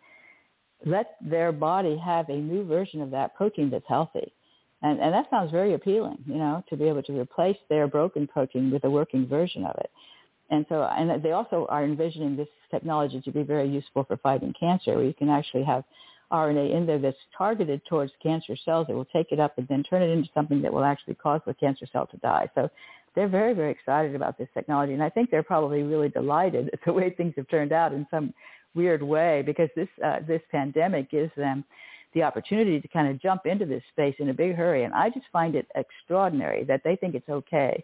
let 0.86 1.16
their 1.22 1.52
body 1.52 1.98
have 1.98 2.30
a 2.30 2.36
new 2.36 2.66
version 2.66 3.02
of 3.02 3.12
that 3.12 3.36
protein 3.36 3.70
that's 3.70 3.86
healthy. 3.88 4.34
And, 4.82 5.00
and 5.00 5.14
that 5.14 5.30
sounds 5.30 5.52
very 5.52 5.74
appealing, 5.74 6.20
you 6.26 6.36
know, 6.36 6.64
to 6.70 6.78
be 6.78 6.86
able 6.86 7.04
to 7.04 7.20
replace 7.20 7.58
their 7.70 7.88
broken 7.88 8.28
protein 8.28 8.72
with 8.72 8.86
a 8.86 8.90
working 8.90 9.28
version 9.28 9.66
of 9.66 9.76
it. 9.78 9.92
And 10.50 10.66
so, 10.70 10.84
and 10.84 11.22
they 11.22 11.32
also 11.32 11.68
are 11.70 11.84
envisioning 11.84 12.36
this 12.36 12.48
technology 12.72 13.22
to 13.22 13.32
be 13.32 13.44
very 13.44 13.68
useful 13.70 14.04
for 14.06 14.18
fighting 14.18 14.54
cancer, 14.60 14.96
where 14.96 15.06
you 15.06 15.14
can 15.14 15.30
actually 15.30 15.64
have 15.64 15.84
RNA 16.32 16.76
in 16.76 16.86
there 16.86 17.00
that's 17.00 17.18
targeted 17.38 17.82
towards 17.86 18.12
cancer 18.22 18.56
cells. 18.64 18.88
It 18.90 18.94
will 18.94 19.06
take 19.06 19.32
it 19.32 19.40
up 19.40 19.58
and 19.58 19.68
then 19.68 19.84
turn 19.84 20.04
it 20.04 20.10
into 20.10 20.30
something 20.34 20.62
that 20.62 20.72
will 20.72 20.84
actually 20.84 21.16
cause 21.16 21.42
the 21.46 21.54
cancer 21.54 21.86
cell 21.92 22.08
to 22.08 22.18
die. 22.18 22.50
So 22.56 22.70
they're 23.16 23.28
very, 23.28 23.54
very 23.54 23.72
excited 23.72 24.16
about 24.16 24.38
this 24.38 24.48
technology. 24.54 24.94
And 24.94 25.04
I 25.04 25.10
think 25.10 25.32
they're 25.32 25.44
probably 25.44 25.84
really 25.84 26.10
delighted 26.10 26.70
at 26.72 26.80
the 26.86 26.94
way 26.94 27.10
things 27.10 27.34
have 27.38 27.48
turned 27.50 27.72
out 27.72 27.94
in 27.94 28.06
some 28.12 28.34
weird 28.76 29.02
way 29.02 29.42
because 29.46 29.70
this, 29.76 29.90
uh, 30.06 30.18
this 30.28 30.42
pandemic 30.52 31.10
gives 31.10 31.32
them 31.36 31.64
the 32.14 32.24
opportunity 32.24 32.80
to 32.80 32.88
kind 32.88 33.08
of 33.08 33.22
jump 33.22 33.46
into 33.46 33.66
this 33.66 33.84
space 33.92 34.16
in 34.20 34.30
a 34.30 34.34
big 34.34 34.56
hurry. 34.56 34.84
And 34.84 34.94
I 34.94 35.10
just 35.10 35.26
find 35.32 35.56
it 35.56 35.68
extraordinary 35.76 36.64
that 36.66 36.82
they 36.84 36.96
think 36.96 37.16
it's 37.16 37.30
okay 37.30 37.84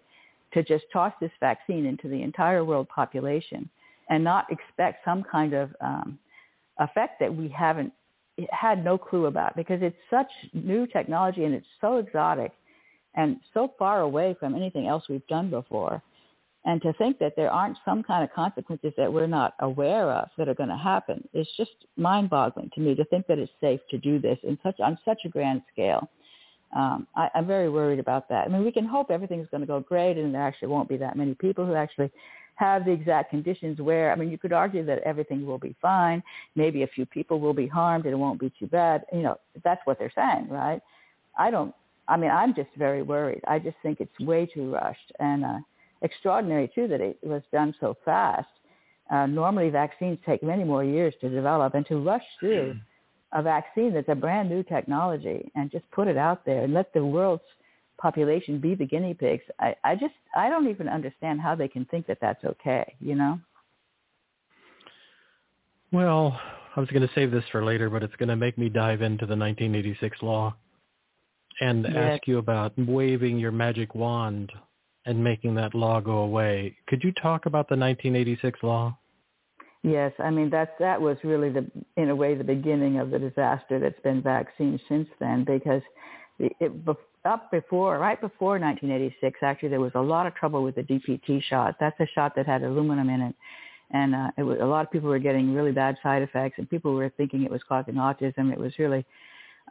to 0.53 0.63
just 0.63 0.85
toss 0.93 1.13
this 1.19 1.31
vaccine 1.39 1.85
into 1.85 2.07
the 2.07 2.21
entire 2.21 2.63
world 2.63 2.87
population 2.89 3.69
and 4.09 4.23
not 4.23 4.45
expect 4.51 5.03
some 5.03 5.23
kind 5.23 5.53
of 5.53 5.75
um, 5.81 6.17
effect 6.79 7.19
that 7.19 7.33
we 7.33 7.49
haven't 7.49 7.91
had 8.51 8.83
no 8.83 8.97
clue 8.97 9.25
about 9.25 9.55
because 9.55 9.81
it's 9.81 9.95
such 10.09 10.27
new 10.53 10.87
technology 10.87 11.45
and 11.45 11.53
it's 11.53 11.67
so 11.79 11.97
exotic 11.97 12.51
and 13.15 13.37
so 13.53 13.73
far 13.79 14.01
away 14.01 14.35
from 14.39 14.55
anything 14.55 14.87
else 14.87 15.03
we've 15.09 15.25
done 15.27 15.49
before. 15.49 16.01
And 16.65 16.81
to 16.81 16.93
think 16.93 17.19
that 17.19 17.33
there 17.35 17.51
aren't 17.51 17.77
some 17.85 18.01
kind 18.01 18.23
of 18.23 18.33
consequences 18.33 18.91
that 18.97 19.11
we're 19.11 19.27
not 19.27 19.53
aware 19.59 20.11
of 20.11 20.29
that 20.37 20.49
are 20.49 20.55
going 20.55 20.69
to 20.69 20.77
happen 20.77 21.27
is 21.31 21.47
just 21.55 21.71
mind-boggling 21.95 22.71
to 22.73 22.81
me 22.81 22.95
to 22.95 23.05
think 23.05 23.27
that 23.27 23.37
it's 23.37 23.51
safe 23.61 23.79
to 23.91 23.99
do 23.99 24.19
this 24.19 24.39
in 24.43 24.57
such 24.63 24.79
on 24.79 24.97
such 25.05 25.19
a 25.25 25.29
grand 25.29 25.61
scale. 25.71 26.09
Um, 26.75 27.07
I, 27.15 27.29
I'm 27.35 27.45
very 27.45 27.69
worried 27.69 27.99
about 27.99 28.27
that. 28.29 28.45
I 28.45 28.47
mean, 28.47 28.65
we 28.65 28.71
can 28.71 28.85
hope 28.85 29.11
everything's 29.11 29.47
going 29.51 29.61
to 29.61 29.67
go 29.67 29.79
great 29.79 30.17
and 30.17 30.33
there 30.33 30.41
actually 30.41 30.69
won't 30.69 30.89
be 30.89 30.97
that 30.97 31.15
many 31.15 31.35
people 31.35 31.65
who 31.65 31.75
actually 31.75 32.11
have 32.55 32.85
the 32.85 32.91
exact 32.91 33.29
conditions 33.29 33.79
where, 33.79 34.11
I 34.11 34.15
mean, 34.15 34.31
you 34.31 34.37
could 34.37 34.53
argue 34.53 34.85
that 34.85 34.99
everything 34.99 35.45
will 35.45 35.57
be 35.57 35.75
fine. 35.81 36.23
Maybe 36.55 36.83
a 36.83 36.87
few 36.87 37.05
people 37.05 37.39
will 37.39 37.53
be 37.53 37.67
harmed 37.67 38.05
and 38.05 38.13
it 38.13 38.17
won't 38.17 38.39
be 38.39 38.51
too 38.57 38.67
bad. 38.67 39.03
You 39.13 39.21
know, 39.21 39.39
that's 39.63 39.81
what 39.85 39.99
they're 39.99 40.11
saying, 40.15 40.47
right? 40.49 40.81
I 41.37 41.51
don't, 41.51 41.73
I 42.07 42.17
mean, 42.17 42.31
I'm 42.31 42.55
just 42.55 42.69
very 42.77 43.01
worried. 43.01 43.41
I 43.47 43.59
just 43.59 43.77
think 43.83 43.99
it's 43.99 44.19
way 44.19 44.45
too 44.45 44.73
rushed 44.73 45.11
and 45.19 45.43
uh, 45.43 45.57
extraordinary 46.01 46.71
too 46.73 46.87
that 46.87 47.01
it 47.01 47.17
was 47.23 47.41
done 47.51 47.75
so 47.79 47.97
fast. 48.05 48.47
Uh, 49.11 49.25
normally 49.25 49.69
vaccines 49.69 50.17
take 50.25 50.41
many 50.41 50.63
more 50.63 50.83
years 50.83 51.13
to 51.21 51.29
develop 51.29 51.75
and 51.75 51.85
to 51.87 51.97
rush 51.97 52.23
through 52.39 52.75
a 53.33 53.41
vaccine 53.43 53.93
that's 53.93 54.09
a 54.09 54.15
brand 54.15 54.49
new 54.49 54.63
technology 54.63 55.51
and 55.55 55.69
just 55.69 55.89
put 55.91 56.07
it 56.07 56.17
out 56.17 56.45
there 56.45 56.63
and 56.63 56.73
let 56.73 56.91
the 56.93 57.05
world's 57.05 57.43
population 57.97 58.59
be 58.59 58.75
the 58.75 58.85
guinea 58.85 59.13
pigs. 59.13 59.43
I, 59.59 59.75
I 59.83 59.95
just 59.95 60.13
I 60.35 60.49
don't 60.49 60.69
even 60.69 60.87
understand 60.87 61.41
how 61.41 61.55
they 61.55 61.67
can 61.67 61.85
think 61.85 62.07
that 62.07 62.19
that's 62.21 62.43
okay. 62.43 62.95
You 62.99 63.15
know. 63.15 63.39
Well, 65.91 66.39
I 66.75 66.79
was 66.79 66.89
going 66.89 67.07
to 67.07 67.13
save 67.13 67.31
this 67.31 67.43
for 67.51 67.63
later, 67.63 67.89
but 67.89 68.03
it's 68.03 68.15
going 68.15 68.29
to 68.29 68.35
make 68.35 68.57
me 68.57 68.69
dive 68.69 69.01
into 69.01 69.25
the 69.25 69.37
1986 69.37 70.21
law 70.21 70.53
and 71.61 71.85
yes. 71.85 71.95
ask 71.95 72.27
you 72.27 72.37
about 72.37 72.73
waving 72.77 73.39
your 73.39 73.51
magic 73.51 73.95
wand 73.95 74.51
and 75.05 75.23
making 75.23 75.55
that 75.55 75.73
law 75.73 76.01
go 76.01 76.17
away. 76.17 76.75
Could 76.87 77.03
you 77.03 77.11
talk 77.13 77.45
about 77.45 77.69
the 77.69 77.77
1986 77.77 78.59
law? 78.63 78.97
Yes, 79.83 80.13
I 80.17 80.31
mean 80.31 80.49
that 80.49 80.75
that 80.79 80.99
was 80.99 81.15
really 81.23 81.51
the 81.51 81.69
in 81.95 82.09
a 82.09 82.15
way 82.15 82.33
the 82.33 82.43
beginning 82.43 82.97
of 82.97 83.11
the 83.11 83.19
disaster 83.19 83.79
that's 83.79 83.99
been 84.01 84.19
vaccines 84.19 84.81
since 84.89 85.07
then 85.19 85.43
because 85.43 85.83
it, 86.39 86.53
it, 86.59 86.85
up 87.25 87.51
before, 87.51 87.97
right 87.99 88.19
before 88.19 88.59
1986, 88.59 89.39
actually, 89.41 89.69
there 89.69 89.79
was 89.79 89.91
a 89.95 90.01
lot 90.01 90.27
of 90.27 90.35
trouble 90.35 90.63
with 90.63 90.75
the 90.75 90.83
DPT 90.83 91.41
shot. 91.43 91.75
That's 91.79 91.99
a 91.99 92.07
shot 92.13 92.35
that 92.35 92.45
had 92.45 92.63
aluminum 92.63 93.09
in 93.09 93.21
it. 93.21 93.35
And 93.91 94.15
uh, 94.15 94.31
it 94.37 94.43
was, 94.43 94.57
a 94.61 94.65
lot 94.65 94.85
of 94.85 94.91
people 94.91 95.09
were 95.09 95.19
getting 95.19 95.53
really 95.53 95.71
bad 95.71 95.97
side 96.01 96.21
effects, 96.21 96.55
and 96.57 96.69
people 96.69 96.93
were 96.93 97.09
thinking 97.17 97.43
it 97.43 97.51
was 97.51 97.61
causing 97.67 97.95
autism. 97.95 98.51
It 98.51 98.57
was 98.57 98.73
really, 98.79 99.05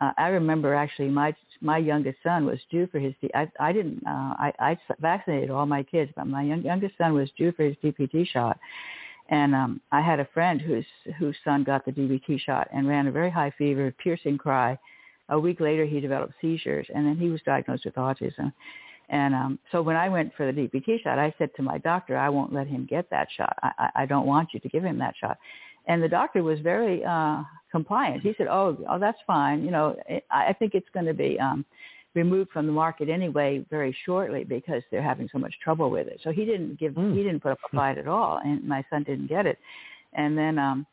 uh, 0.01 0.13
I 0.17 0.29
remember 0.29 0.75
actually 0.75 1.09
my 1.09 1.35
my 1.61 1.79
youngest 1.79 2.19
son 2.23 2.47
was 2.47 2.59
due 2.71 2.87
for 2.89 2.99
his. 2.99 3.13
I 3.35 3.51
I 3.59 3.73
didn't. 3.73 4.03
Uh, 4.07 4.35
I 4.39 4.53
I 4.61 4.79
vaccinated 5.01 5.51
all 5.51 5.67
my 5.67 5.83
kids, 5.83 6.13
but 6.15 6.27
my 6.27 6.43
young, 6.43 6.63
youngest 6.63 6.97
son 6.97 7.15
was 7.15 7.29
due 7.37 7.53
for 7.53 7.65
his 7.65 7.77
DPT 7.83 8.27
shot, 8.27 8.59
and 9.31 9.55
um, 9.55 9.81
I 9.91 10.01
had 10.01 10.21
a 10.21 10.29
friend 10.33 10.61
whose 10.61 10.87
whose 11.19 11.37
son 11.45 11.65
got 11.65 11.85
the 11.85 11.93
DPT 11.93 12.41
shot 12.41 12.69
and 12.73 12.89
ran 12.89 13.09
a 13.09 13.13
very 13.13 13.31
high 13.31 13.53
fever, 13.59 13.93
piercing 14.03 14.39
cry, 14.39 14.79
a 15.29 15.39
week 15.39 15.61
later, 15.61 15.85
he 15.85 16.01
developed 16.01 16.35
seizures, 16.41 16.87
and 16.95 17.07
then 17.07 17.17
he 17.17 17.29
was 17.29 17.41
diagnosed 17.47 17.85
with 17.85 17.95
autism. 17.95 18.53
And 19.09 19.35
um, 19.35 19.59
so 19.71 19.83
when 19.83 19.97
I 19.97 20.09
went 20.09 20.35
for 20.35 20.51
the 20.51 20.53
DPT 20.53 21.03
shot, 21.03 21.19
I 21.19 21.35
said 21.39 21.51
to 21.57 21.63
my 21.63 21.79
doctor, 21.79 22.17
I 22.17 22.29
won't 22.29 22.53
let 22.53 22.67
him 22.67 22.87
get 22.89 23.09
that 23.11 23.29
shot. 23.37 23.57
I, 23.63 23.71
I, 23.79 23.91
I 24.03 24.07
don't 24.07 24.27
want 24.27 24.51
you 24.53 24.61
to 24.61 24.69
give 24.69 24.85
him 24.85 24.99
that 24.99 25.15
shot. 25.21 25.39
And 25.87 26.03
the 26.03 26.09
doctor 26.09 26.43
was 26.43 26.61
very 26.61 27.05
uh, 27.05 27.43
compliant. 27.71 28.23
He 28.23 28.35
said, 28.39 28.47
oh, 28.47 28.79
oh, 28.89 28.99
that's 28.99 29.19
fine. 29.27 29.63
You 29.63 29.71
know, 29.71 29.97
it, 30.09 30.25
I 30.31 30.55
think 30.55 30.75
it's 30.75 30.89
going 30.95 31.07
to 31.07 31.13
be 31.13 31.39
um, 31.39 31.67
removed 32.15 32.51
from 32.51 32.67
the 32.67 32.73
market 32.73 33.11
anyway 33.11 33.65
very 33.69 33.95
shortly 34.07 34.45
because 34.45 34.83
they're 34.91 35.03
having 35.03 35.29
so 35.31 35.39
much 35.39 35.55
trouble 35.63 35.91
with 35.91 36.07
it. 36.07 36.21
So 36.25 36.31
he 36.31 36.47
didn't 36.47 36.79
give, 36.79 36.95
mm. 36.95 37.15
he 37.15 37.23
didn't 37.23 37.41
put 37.41 37.53
up 37.53 37.59
a 37.71 37.77
fight 37.77 37.99
at 37.99 38.09
all, 38.09 38.41
and 38.43 38.67
my 38.67 38.83
son 38.89 39.03
didn't 39.03 39.29
get 39.29 39.45
it. 39.45 39.59
And 40.15 40.39
then 40.39 40.59
um, 40.59 40.87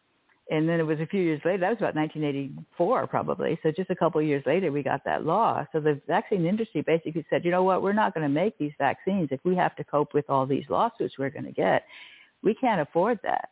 and 0.51 0.67
then 0.67 0.81
it 0.81 0.83
was 0.83 0.99
a 0.99 1.07
few 1.07 1.21
years 1.21 1.39
later. 1.45 1.59
That 1.59 1.69
was 1.69 1.77
about 1.77 1.95
1984, 1.95 3.07
probably. 3.07 3.57
So 3.63 3.71
just 3.71 3.89
a 3.89 3.95
couple 3.95 4.19
of 4.19 4.27
years 4.27 4.43
later, 4.45 4.69
we 4.69 4.83
got 4.83 5.01
that 5.05 5.25
law. 5.25 5.65
So 5.71 5.79
the 5.79 5.99
vaccine 6.07 6.45
industry 6.45 6.81
basically 6.81 7.25
said, 7.29 7.45
you 7.45 7.51
know 7.51 7.63
what, 7.63 7.81
we're 7.81 7.93
not 7.93 8.13
going 8.13 8.27
to 8.27 8.29
make 8.29 8.57
these 8.57 8.73
vaccines 8.77 9.29
if 9.31 9.39
we 9.45 9.55
have 9.55 9.77
to 9.77 9.85
cope 9.85 10.13
with 10.13 10.29
all 10.29 10.45
these 10.45 10.65
lawsuits 10.67 11.15
we're 11.17 11.29
going 11.29 11.45
to 11.45 11.53
get. 11.53 11.85
We 12.43 12.53
can't 12.53 12.81
afford 12.81 13.19
that. 13.23 13.47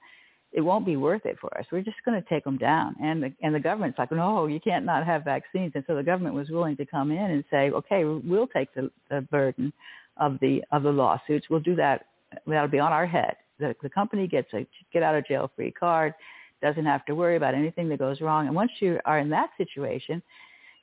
It 0.52 0.60
won't 0.60 0.86
be 0.86 0.98
worth 0.98 1.26
it 1.26 1.38
for 1.40 1.58
us. 1.58 1.66
We're 1.72 1.84
just 1.84 2.04
going 2.04 2.22
to 2.22 2.28
take 2.28 2.44
them 2.44 2.58
down. 2.58 2.96
And 3.02 3.24
the 3.24 3.32
and 3.44 3.56
the 3.56 3.60
government's 3.60 3.98
like, 3.98 4.12
no, 4.12 4.48
you 4.48 4.60
can't 4.60 4.84
not 4.84 5.06
have 5.06 5.24
vaccines. 5.24 5.72
And 5.76 5.86
so 5.88 5.96
the 5.96 6.04
government 6.04 6.36
was 6.36 6.50
willing 6.50 6.76
to 6.78 6.86
come 6.86 7.12
in 7.12 7.18
and 7.18 7.46
say, 7.50 7.70
okay, 7.70 8.04
we'll 8.04 8.48
take 8.48 8.74
the, 8.74 8.92
the 9.10 9.22
burden 9.22 9.72
of 10.18 10.38
the 10.42 10.64
of 10.72 10.84
the 10.84 10.92
lawsuits. 10.92 11.46
We'll 11.50 11.60
do 11.60 11.76
that. 11.76 12.08
That'll 12.46 12.68
be 12.68 12.80
on 12.80 12.92
our 12.92 13.06
head. 13.06 13.36
The, 13.60 13.76
the 13.84 13.90
company 13.90 14.28
gets 14.28 14.52
a 14.54 14.66
get 14.92 15.04
out 15.04 15.16
of 15.16 15.26
jail 15.28 15.52
free 15.56 15.72
card 15.72 16.16
doesn't 16.62 16.86
have 16.86 17.06
to 17.06 17.16
worry 17.16 17.36
about 17.36 17.54
anything 17.54 17.90
that 17.90 18.00
goes 18.00 18.22
wrong. 18.22 18.48
And 18.48 18.56
once 18.56 18.72
you 18.80 19.00
are 19.06 19.20
in 19.20 19.30
that 19.30 19.50
situation, 19.58 20.22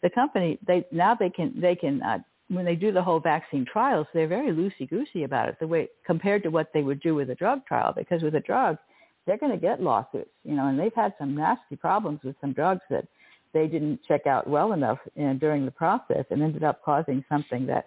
the 0.03 0.11
company 0.11 0.59
they 0.67 0.85
now 0.93 1.15
they 1.15 1.31
can 1.31 1.55
they 1.61 1.75
can 1.75 2.03
uh, 2.03 2.19
when 2.49 2.65
they 2.65 2.77
do 2.77 2.93
the 2.93 3.03
whole 3.03 3.21
vaccine 3.21 3.65
trials, 3.71 4.07
they're 4.15 4.29
very 4.29 4.53
loosey 4.53 4.89
goosey 4.89 5.25
about 5.25 5.49
it. 5.49 5.57
The 5.59 5.67
way 5.67 5.89
compared 6.05 6.43
to 6.45 6.51
what 6.51 6.71
they 6.73 6.83
would 6.83 7.01
do 7.01 7.15
with 7.15 7.31
a 7.31 7.35
drug 7.35 7.67
trial, 7.67 7.93
because 7.97 8.23
with 8.23 8.37
a 8.37 8.41
drug, 8.41 8.79
they're 9.27 9.39
going 9.39 9.53
to 9.53 9.59
get 9.59 9.83
lawsuits, 9.83 10.31
you 10.45 10.55
know, 10.55 10.69
and 10.69 10.79
they've 10.79 10.95
had 10.95 11.13
some 11.19 11.35
nasty 11.35 11.75
problems 11.77 12.21
with 12.23 12.37
some 12.41 12.53
drugs 12.53 12.83
that 12.91 13.07
they 13.53 13.67
didn't 13.67 14.01
check 14.07 14.27
out 14.27 14.49
well 14.49 14.73
enough 14.73 14.99
know, 15.17 15.35
during 15.35 15.65
the 15.65 15.71
process 15.71 16.25
and 16.31 16.43
ended 16.43 16.63
up 16.63 16.85
causing 16.85 17.25
something 17.29 17.67
that 17.67 17.87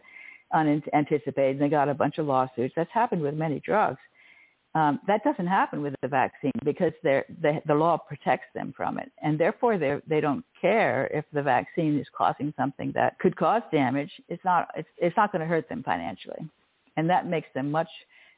unanticipated. 0.53 1.55
And 1.55 1.61
they 1.61 1.69
got 1.69 1.89
a 1.89 1.93
bunch 1.93 2.17
of 2.17 2.25
lawsuits. 2.25 2.73
That's 2.75 2.91
happened 2.91 3.21
with 3.21 3.35
many 3.35 3.59
drugs. 3.61 3.99
Um, 4.75 4.99
that 5.07 5.23
doesn't 5.23 5.47
happen 5.47 5.81
with 5.81 5.95
the 6.01 6.07
vaccine 6.07 6.51
because 6.63 6.93
the, 7.01 7.23
the 7.65 7.73
law 7.73 7.97
protects 7.97 8.45
them 8.53 8.71
from 8.77 8.99
it, 8.99 9.11
and 9.23 9.39
therefore 9.39 9.79
they 9.79 9.97
they 10.07 10.21
don't 10.21 10.45
care 10.61 11.07
if 11.07 11.25
the 11.33 11.41
vaccine 11.41 11.99
is 11.99 12.05
causing 12.15 12.53
something 12.55 12.91
that 12.93 13.17
could 13.17 13.35
cause 13.35 13.63
damage. 13.71 14.11
It's 14.29 14.43
not 14.45 14.69
it's, 14.75 14.87
it's 14.97 15.17
not 15.17 15.31
going 15.31 15.41
to 15.41 15.47
hurt 15.47 15.67
them 15.69 15.81
financially, 15.81 16.47
and 16.97 17.09
that 17.09 17.25
makes 17.25 17.47
them 17.55 17.71
much 17.71 17.89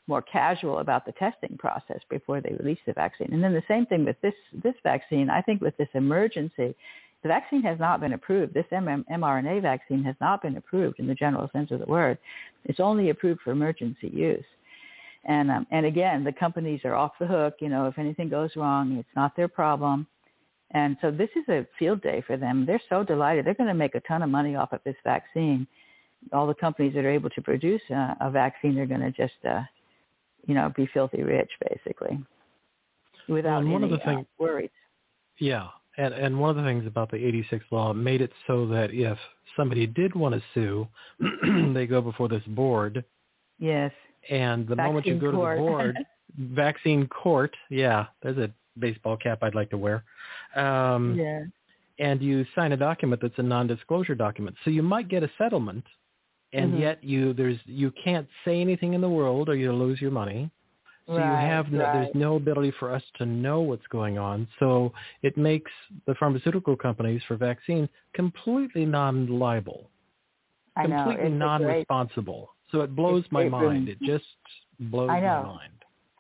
more 0.08 0.22
casual 0.22 0.80
about 0.80 1.06
the 1.06 1.12
testing 1.14 1.58
process 1.58 2.00
before 2.10 2.40
they 2.40 2.56
release 2.60 2.80
the 2.86 2.94
vaccine. 2.94 3.30
And 3.34 3.44
then 3.44 3.54
the 3.54 3.64
same 3.68 3.86
thing 3.86 4.06
with 4.06 4.20
this 4.22 4.34
this 4.64 4.76
vaccine. 4.84 5.30
I 5.30 5.42
think 5.42 5.62
with 5.62 5.76
this 5.76 5.90
emergency, 5.94 6.74
the 7.24 7.28
vaccine 7.28 7.62
has 7.64 7.78
not 7.78 8.00
been 8.00 8.14
approved. 8.14 8.54
This 8.54 8.66
mRNA 8.72 9.62
vaccine 9.62 10.04
has 10.04 10.16
not 10.22 10.42
been 10.42 10.58
approved 10.58 11.00
in 11.00 11.08
the 11.08 11.16
general 11.16 11.50
sense 11.52 11.72
of 11.72 11.80
the 11.80 11.86
word. 11.86 12.18
It's 12.66 12.80
only 12.80 13.10
approved 13.10 13.42
for 13.42 13.52
emergency 13.52 14.10
use. 14.14 14.46
And 15.26 15.52
um, 15.52 15.68
and 15.72 15.86
again, 15.86 16.24
the 16.24 16.32
companies 16.32 16.82
are 16.84 16.96
off 16.96 17.12
the 17.20 17.28
hook. 17.28 17.56
You 17.60 17.70
know, 17.70 17.86
if 17.88 18.00
anything 18.00 18.30
goes 18.30 18.52
wrong, 18.56 18.98
it's 18.98 19.16
not 19.16 19.36
their 19.36 19.48
problem. 19.48 20.08
And 20.72 20.98
so 21.02 21.12
this 21.12 21.30
is 21.36 21.48
a 21.50 21.68
field 21.78 22.02
day 22.02 22.24
for 22.26 22.38
them. 22.38 22.66
They're 22.66 22.82
so 22.90 23.04
delighted. 23.04 23.46
They're 23.46 23.54
going 23.54 23.68
to 23.68 23.74
make 23.74 23.96
a 23.96 24.00
ton 24.02 24.24
of 24.24 24.30
money 24.30 24.56
off 24.56 24.72
of 24.72 24.80
this 24.86 24.96
vaccine. 25.04 25.68
All 26.32 26.48
the 26.48 26.54
companies 26.54 26.94
that 26.96 27.04
are 27.04 27.12
able 27.12 27.30
to 27.32 27.42
produce 27.42 27.82
a, 27.90 28.16
a 28.22 28.32
vaccine 28.32 28.78
are 28.80 28.86
going 28.86 29.02
to 29.02 29.12
just, 29.12 29.34
uh, 29.48 29.62
you 30.48 30.54
know, 30.54 30.72
be 30.76 30.88
filthy 30.94 31.24
rich, 31.24 31.50
basically, 31.70 32.24
without 33.28 33.64
well, 33.64 33.74
one 33.74 33.84
any 33.84 33.94
of 33.94 34.00
the 34.00 34.06
things, 34.06 34.22
uh, 34.22 34.44
worries. 34.44 34.70
Yeah, 35.40 35.68
and 35.98 36.14
and 36.14 36.40
one 36.40 36.52
of 36.52 36.56
the 36.56 36.64
things 36.64 36.86
about 36.88 37.12
the 37.12 37.18
86 37.18 37.66
law 37.72 37.92
made 37.94 38.22
it 38.22 38.32
so 38.48 38.68
that 38.68 38.92
if 38.94 39.18
somebody 39.58 39.88
did 39.88 40.16
want 40.16 40.36
to 40.36 40.42
sue, 40.54 40.88
they 41.74 41.86
go 41.86 42.02
before 42.02 42.30
this 42.30 42.44
board. 42.48 43.04
Yes. 43.60 43.92
And 44.30 44.68
the 44.68 44.76
vaccine 44.76 44.88
moment 44.94 45.06
you 45.08 45.16
go 45.20 45.32
court. 45.32 45.58
to 45.58 45.62
the 45.64 45.68
board, 45.68 45.98
vaccine 46.56 47.08
court, 47.08 47.56
yeah, 47.70 48.08
there's 48.22 48.38
a 48.38 48.52
baseball 48.80 49.18
cap 49.18 49.40
I'd 49.42 49.56
like 49.56 49.70
to 49.72 49.78
wear. 49.78 50.04
Um, 50.56 51.16
yeah. 51.18 51.44
And 52.00 52.22
you 52.22 52.46
sign 52.56 52.72
a 52.72 52.78
document 52.78 53.22
that's 53.22 53.38
a 53.38 53.44
non-disclosure 53.44 54.16
document, 54.16 54.56
so 54.64 54.70
you 54.72 54.82
might 54.82 55.08
get 55.08 55.24
a 55.24 55.30
settlement, 55.38 55.86
and 56.54 56.74
Mhm. 56.74 56.80
yet 56.80 57.04
you 57.04 57.34
there's 57.34 57.60
you 57.66 57.92
can't 57.92 58.28
say 58.46 58.60
anything 58.62 58.94
in 58.94 59.02
the 59.02 59.10
world 59.10 59.50
or 59.50 59.56
you'll 59.56 59.78
lose 59.78 60.02
your 60.02 60.12
money. 60.12 60.50
So 61.08 61.18
Right, 61.18 61.26
you 61.26 61.32
have 61.48 61.72
no, 61.72 61.80
right. 61.80 61.94
there's 61.94 62.16
no 62.16 62.36
ability 62.38 62.72
for 62.80 62.94
us 62.94 63.04
to 63.16 63.26
know 63.26 63.62
what's 63.62 63.86
going 63.88 64.18
on. 64.18 64.48
So 64.60 64.94
it 65.24 65.36
makes 65.36 65.72
the 66.06 66.16
pharmaceutical 66.16 66.76
companies 66.78 67.22
for 67.28 67.36
vaccines 67.36 67.90
completely 68.14 68.86
non-liable, 68.86 69.90
completely 70.76 71.14
It's 71.14 71.18
a 71.18 71.20
great- 71.22 71.34
non-responsible. 71.34 72.56
So 72.72 72.82
it 72.82 72.96
blows 72.96 73.24
It's 73.24 73.32
my 73.32 73.42
great 73.44 73.52
mind. 73.52 73.90
It 73.90 74.00
just 74.02 74.26
blows 74.80 75.08
my 75.08 75.20
mind. 75.20 75.72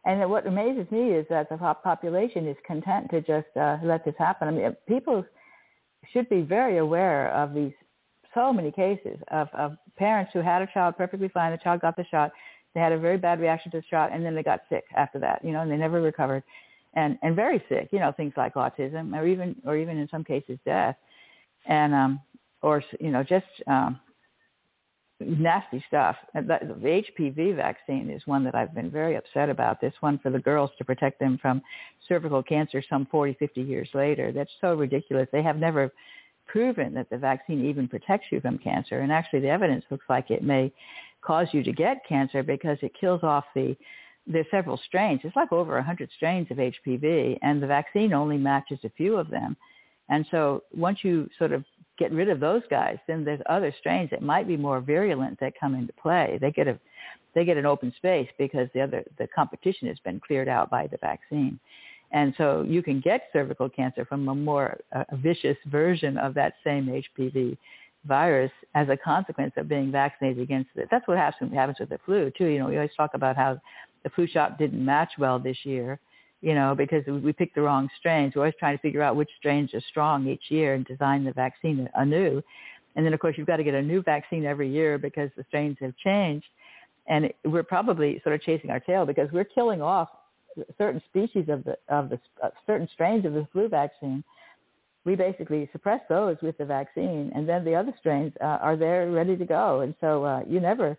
And 0.04 0.30
what 0.30 0.48
amazes 0.48 0.90
me 0.92 1.12
is 1.12 1.26
that 1.30 1.50
the 1.50 1.58
population 1.58 2.48
is 2.48 2.58
content 2.66 3.10
to 3.12 3.22
just 3.22 3.56
uh, 3.56 3.78
let 3.84 4.04
this 4.04 4.16
happen. 4.18 4.48
I 4.48 4.52
mean, 4.52 4.76
people 4.88 5.24
should 6.12 6.28
be 6.28 6.42
very 6.42 6.80
aware 6.80 7.32
of 7.34 7.54
these 7.54 7.74
so 8.34 8.52
many 8.52 8.72
cases 8.72 9.20
of, 9.30 9.48
of 9.54 9.78
parents 9.98 10.32
who 10.34 10.40
had 10.40 10.62
a 10.62 10.68
child 10.74 10.98
perfectly 10.98 11.28
fine. 11.28 11.52
The 11.52 11.58
child 11.58 11.82
got 11.82 11.96
the 11.96 12.06
shot. 12.10 12.32
They 12.74 12.80
had 12.80 12.94
a 12.94 12.98
very 12.98 13.18
bad 13.18 13.40
reaction 13.40 13.72
to 13.72 13.80
the 13.80 13.84
shot, 13.90 14.12
and 14.12 14.26
then 14.26 14.34
they 14.34 14.44
got 14.44 14.62
sick 14.70 14.86
after 14.96 15.20
that. 15.20 15.44
You 15.44 15.52
know, 15.52 15.62
and 15.62 15.72
they 15.72 15.78
never 15.78 16.02
recovered, 16.02 16.44
and 16.94 17.20
and 17.22 17.36
very 17.36 17.64
sick. 17.68 17.90
You 17.92 18.00
know, 18.00 18.14
things 18.16 18.34
like 18.38 18.54
autism, 18.54 19.14
or 19.16 19.28
even 19.28 19.56
or 19.66 19.76
even 19.76 19.98
in 19.98 20.08
some 20.10 20.24
cases 20.24 20.58
death, 20.66 20.96
and 21.66 21.94
um, 21.94 22.22
or 22.62 22.82
you 23.00 23.12
know, 23.12 23.24
just 23.24 23.46
um, 23.68 24.00
nasty 25.26 25.84
stuff. 25.88 26.16
The 26.34 27.04
HPV 27.20 27.56
vaccine 27.56 28.10
is 28.10 28.22
one 28.26 28.44
that 28.44 28.56
I've 28.56 28.74
been 28.74 28.92
very 28.92 29.16
upset 29.16 29.50
about. 29.50 29.80
This 29.80 29.94
one 30.02 30.20
for 30.20 30.30
the 30.30 30.40
girls 30.40 30.72
to 30.78 30.86
protect 30.86 31.20
them 31.20 31.38
from 31.42 31.62
cervical 32.08 32.44
cancer 32.44 32.84
some 32.90 33.08
40, 33.10 33.36
50 33.40 33.62
years 33.62 33.90
later. 33.94 34.32
That's 34.32 34.52
so 34.60 34.74
ridiculous. 34.76 35.28
They 35.32 35.44
have 35.44 35.58
never 35.58 35.92
proven 36.48 36.94
that 36.96 37.10
the 37.10 37.18
vaccine 37.18 37.66
even 37.66 37.88
protects 37.88 38.28
you 38.32 38.42
from 38.42 38.58
cancer. 38.58 39.00
And 39.00 39.12
actually 39.12 39.40
the 39.40 39.50
evidence 39.50 39.86
looks 39.90 40.06
like 40.10 40.32
it 40.32 40.44
may 40.44 40.72
cause 41.22 41.48
you 41.52 41.64
to 41.64 41.72
get 41.72 42.06
cancer 42.08 42.44
because 42.44 42.78
it 42.82 42.92
kills 43.00 43.24
off 43.24 43.46
the 43.56 43.76
there's 44.28 44.46
several 44.52 44.80
strains. 44.86 45.22
It's 45.24 45.36
like 45.36 45.52
over 45.52 45.74
100 45.76 46.10
strains 46.16 46.48
of 46.52 46.58
HPV, 46.58 47.40
and 47.42 47.62
the 47.62 47.68
vaccine 47.68 48.14
only 48.14 48.38
matches 48.38 48.78
a 48.84 48.90
few 48.92 49.18
of 49.18 49.32
them. 49.32 49.58
And 50.10 50.28
so 50.30 50.64
once 50.76 51.00
you 51.02 51.28
sort 51.40 51.54
of 51.54 51.66
get 52.02 52.12
rid 52.12 52.30
of 52.30 52.40
those 52.40 52.64
guys, 52.70 52.98
then 53.08 53.24
there's 53.24 53.42
other 53.48 53.74
strains 53.80 54.10
that 54.10 54.24
might 54.24 54.48
be 54.48 54.58
more 54.58 54.82
virulent 54.82 55.40
that 55.40 55.54
come 55.60 55.76
into 55.76 55.94
play. 55.94 56.40
They 56.42 56.52
get 56.52 56.68
a 56.68 56.80
they 57.34 57.46
get 57.46 57.56
an 57.58 57.66
open 57.66 57.94
space 57.96 58.28
because 58.38 58.68
the 58.74 58.82
other 58.82 59.04
the 59.20 59.28
competition 59.28 59.88
has 59.88 60.00
been 60.00 60.20
cleared 60.20 60.48
out 60.48 60.70
by 60.70 60.88
the 60.88 60.98
vaccine. 60.98 61.60
And 62.12 62.34
so 62.38 62.66
you 62.68 62.82
can 62.82 63.00
get 63.00 63.30
cervical 63.32 63.70
cancer 63.70 64.04
from 64.04 64.28
a 64.28 64.36
more 64.36 64.80
uh, 64.94 65.04
vicious 65.14 65.58
version 65.68 66.18
of 66.18 66.34
that 66.34 66.54
same 66.64 66.88
HPV 66.88 67.58
virus 68.06 68.52
as 68.74 68.90
a 68.90 68.98
consequence 68.98 69.54
of 69.58 69.70
being 69.70 69.92
vaccinated 69.92 70.42
against 70.42 70.72
it. 70.76 70.88
That's 70.90 71.08
what 71.08 71.18
happens 71.18 71.54
happens 71.54 71.78
with 71.80 71.90
the 71.90 72.00
flu 72.06 72.32
too. 72.36 72.48
You 72.48 72.60
know, 72.60 72.68
we 72.68 72.76
always 72.78 72.92
talk 72.98 73.12
about 73.14 73.36
how 73.36 73.62
the 74.04 74.10
flu 74.10 74.26
shot 74.26 74.58
didn't 74.58 74.84
match 74.84 75.12
well 75.20 75.38
this 75.38 75.58
year, 75.64 76.00
you 76.41 76.56
know, 76.56 76.73
because 76.75 77.06
we 77.06 77.32
picked 77.34 77.56
the 77.56 77.62
wrong 77.62 77.89
strains. 77.99 78.34
We're 78.36 78.41
always 78.41 78.56
trying 78.60 78.77
to 78.77 78.82
figure 78.82 79.01
out 79.01 79.15
which 79.15 79.30
strains 79.38 79.73
are 79.73 79.82
strong 79.82 80.27
each 80.27 80.49
year 80.49 80.73
and 80.73 80.86
design 80.86 81.23
the 81.23 81.34
vaccine 81.34 81.88
anew. 81.95 82.41
And 82.95 83.06
then 83.06 83.13
of 83.13 83.19
course 83.19 83.36
you've 83.38 83.47
got 83.47 83.58
to 83.58 83.63
get 83.63 83.75
a 83.75 83.82
new 83.82 84.01
vaccine 84.01 84.45
every 84.45 84.69
year 84.69 84.97
because 84.97 85.30
the 85.38 85.45
strains 85.47 85.77
have 85.82 85.95
changed. 85.97 86.47
And 87.08 87.32
we're 87.45 87.63
probably 87.63 88.19
sort 88.23 88.36
of 88.36 88.41
chasing 88.41 88.69
our 88.69 88.80
tail 88.80 89.06
because 89.06 89.30
we're 89.32 89.43
killing 89.43 89.82
off 89.82 90.10
certain 90.77 91.01
species 91.10 91.45
of 91.47 91.63
the 91.63 91.77
of 91.89 92.10
the 92.10 92.19
uh, 92.43 92.49
certain 92.67 92.88
strains 92.93 93.25
of 93.25 93.34
the 93.34 93.47
flu 93.51 93.67
vaccine. 93.67 94.23
We 95.04 95.15
basically 95.15 95.67
suppress 95.71 96.01
those 96.10 96.38
with 96.41 96.58
the 96.58 96.65
vaccine, 96.65 97.32
and 97.34 97.49
then 97.49 97.65
the 97.65 97.73
other 97.73 97.93
strains 97.99 98.34
uh, 98.39 98.60
are 98.62 98.77
there 98.77 99.10
ready 99.10 99.36
to 99.36 99.45
go. 99.45 99.82
And 99.82 99.95
so 99.99 100.23
uh, 100.23 100.41
you 100.47 100.60
never, 100.60 100.95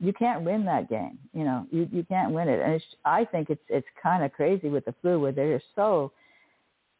you 0.00 0.12
can't 0.14 0.42
win 0.42 0.64
that 0.64 0.88
game. 0.88 1.18
You 1.32 1.44
know, 1.44 1.66
you 1.70 1.88
you 1.92 2.04
can't 2.04 2.32
win 2.32 2.48
it. 2.48 2.60
And 2.60 2.72
it's, 2.72 2.84
I 3.04 3.24
think 3.24 3.50
it's 3.50 3.62
it's 3.68 3.86
kind 4.02 4.24
of 4.24 4.32
crazy 4.32 4.68
with 4.68 4.86
the 4.86 4.94
flu 5.02 5.20
where 5.20 5.32
they're 5.32 5.62
so 5.76 6.12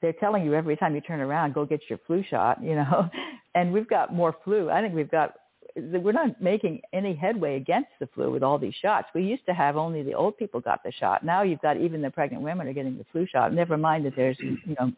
they're 0.03 0.13
telling 0.15 0.45
you 0.45 0.55
every 0.55 0.77
time 0.77 0.95
you 0.95 1.01
turn 1.01 1.21
around, 1.21 1.55
go 1.55 1.65
get 1.65 1.81
your 1.89 1.99
flu 2.07 2.23
shot. 2.29 2.63
You 2.63 2.77
know, 2.77 3.11
and 3.55 3.73
we've 3.73 3.89
got 3.89 4.13
more 4.15 4.37
flu. 4.45 4.71
I 4.71 4.83
think 4.83 4.95
we've 4.95 5.11
got 5.11 5.35
we're 5.77 6.13
not 6.13 6.41
making 6.43 6.83
any 6.93 7.15
headway 7.15 7.57
against 7.57 7.91
the 8.01 8.09
flu 8.09 8.31
with 8.31 8.43
all 8.43 8.59
these 8.59 8.75
shots. 8.83 9.09
We 9.15 9.23
used 9.23 9.47
to 9.47 9.55
have 9.55 9.77
only 9.77 10.03
the 10.03 10.15
old 10.15 10.37
people 10.37 10.61
got 10.61 10.83
the 10.83 10.93
shot. 10.93 11.25
Now 11.25 11.43
you've 11.43 11.63
got 11.63 11.79
even 11.79 12.03
the 12.03 12.11
pregnant 12.11 12.43
women 12.43 12.69
are 12.69 12.73
getting 12.73 12.99
the 12.99 13.07
flu 13.13 13.27
shot. 13.27 13.55
Never 13.55 13.79
mind 13.79 14.05
that 14.05 14.15
there's 14.15 14.37
you 14.41 14.77
know 14.79 14.93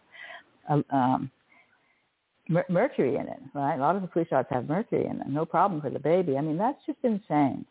a, 0.69 0.97
um, 0.97 1.31
mercury 2.69 3.17
in 3.17 3.29
it, 3.29 3.39
right? 3.55 3.77
A 3.77 3.81
lot 3.81 3.95
of 3.95 4.03
the 4.03 4.09
flu 4.09 4.25
shots 4.29 4.49
have 4.51 4.69
mercury 4.69 5.07
in 5.07 5.19
them. 5.19 5.33
No 5.33 5.45
problem 5.45 5.81
for 5.81 5.91
the 5.91 6.01
baby. 6.01 6.37
I 6.37 6.41
mean 6.41 6.59
that's 6.59 6.85
just 6.85 6.99
insane. 7.05 7.65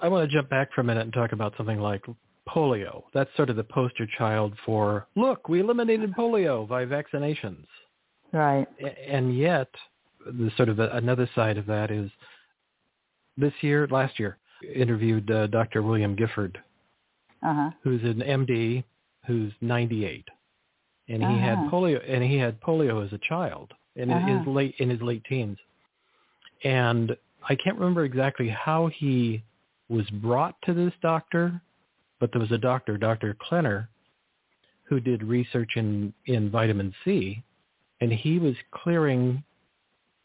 I 0.00 0.08
want 0.08 0.28
to 0.28 0.34
jump 0.34 0.48
back 0.48 0.72
for 0.72 0.80
a 0.80 0.84
minute 0.84 1.02
and 1.02 1.12
talk 1.12 1.32
about 1.32 1.54
something 1.56 1.80
like 1.80 2.02
polio. 2.48 3.02
That's 3.14 3.30
sort 3.36 3.50
of 3.50 3.56
the 3.56 3.64
poster 3.64 4.06
child 4.18 4.54
for, 4.64 5.06
look, 5.16 5.48
we 5.48 5.60
eliminated 5.60 6.12
polio 6.14 6.66
by 6.68 6.84
vaccinations. 6.84 7.66
Right. 8.32 8.66
And 9.06 9.36
yet, 9.36 9.68
the 10.24 10.50
sort 10.56 10.68
of 10.68 10.78
another 10.78 11.28
side 11.34 11.58
of 11.58 11.66
that 11.66 11.90
is 11.90 12.10
this 13.36 13.52
year, 13.60 13.86
last 13.90 14.18
year, 14.18 14.38
interviewed 14.74 15.30
uh, 15.30 15.46
Dr. 15.48 15.82
William 15.82 16.14
Gifford, 16.16 16.58
Uh 17.42 17.54
huh. 17.54 17.70
who's 17.82 18.02
an 18.02 18.20
MD 18.20 18.84
who's 19.26 19.52
98, 19.60 20.26
and 21.08 21.22
he 21.22 21.38
had 21.38 21.58
Uh-huh. 21.58 21.70
polio, 21.70 22.00
and 22.08 22.24
he 22.24 22.36
had 22.36 22.60
polio 22.60 23.04
as 23.04 23.12
a 23.12 23.18
child 23.18 23.72
in 23.96 24.10
Uh-huh. 24.10 24.26
his 24.26 24.46
late 24.46 24.74
in 24.78 24.88
his 24.90 25.02
late 25.02 25.24
teens, 25.24 25.58
and 26.64 27.16
I 27.48 27.54
can't 27.56 27.76
remember 27.76 28.04
exactly 28.04 28.48
how 28.48 28.86
he 28.86 29.42
was 29.92 30.08
brought 30.10 30.56
to 30.62 30.74
this 30.74 30.92
doctor, 31.02 31.60
but 32.18 32.32
there 32.32 32.40
was 32.40 32.50
a 32.52 32.58
doctor, 32.58 32.96
Dr. 32.96 33.36
Klenner, 33.46 33.88
who 34.84 34.98
did 35.00 35.22
research 35.22 35.72
in 35.76 36.12
in 36.26 36.50
vitamin 36.50 36.94
C, 37.04 37.42
and 38.00 38.12
he 38.12 38.38
was 38.38 38.54
clearing 38.72 39.42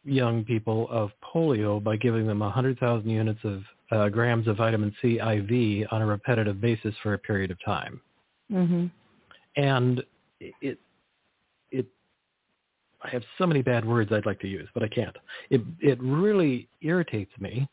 young 0.04 0.44
people 0.44 0.88
of 0.90 1.12
polio 1.22 1.84
by 1.84 1.98
giving 1.98 2.26
them 2.26 2.40
100,000 2.40 3.10
units 3.10 3.40
of 3.44 3.64
uh, 3.92 4.08
grams 4.10 4.48
of 4.48 4.56
vitamin 4.58 4.96
C 5.02 5.20
IV 5.20 5.88
on 5.92 6.02
a 6.02 6.06
repetitive 6.06 6.62
basis 6.62 6.96
for 7.04 7.14
a 7.14 7.18
period 7.18 7.52
of 7.52 7.58
time. 7.64 8.00
Mhm. 8.52 8.90
And 9.58 10.04
it, 10.40 10.80
it, 11.72 11.86
I 13.02 13.10
have 13.10 13.24
so 13.38 13.46
many 13.46 13.62
bad 13.62 13.86
words 13.86 14.12
I'd 14.12 14.26
like 14.26 14.40
to 14.42 14.48
use, 14.48 14.68
but 14.74 14.84
I 14.84 14.88
can't. 14.88 15.16
It, 15.50 15.62
it 15.80 16.02
really 16.02 16.68
irritates 16.82 17.32
me 17.40 17.68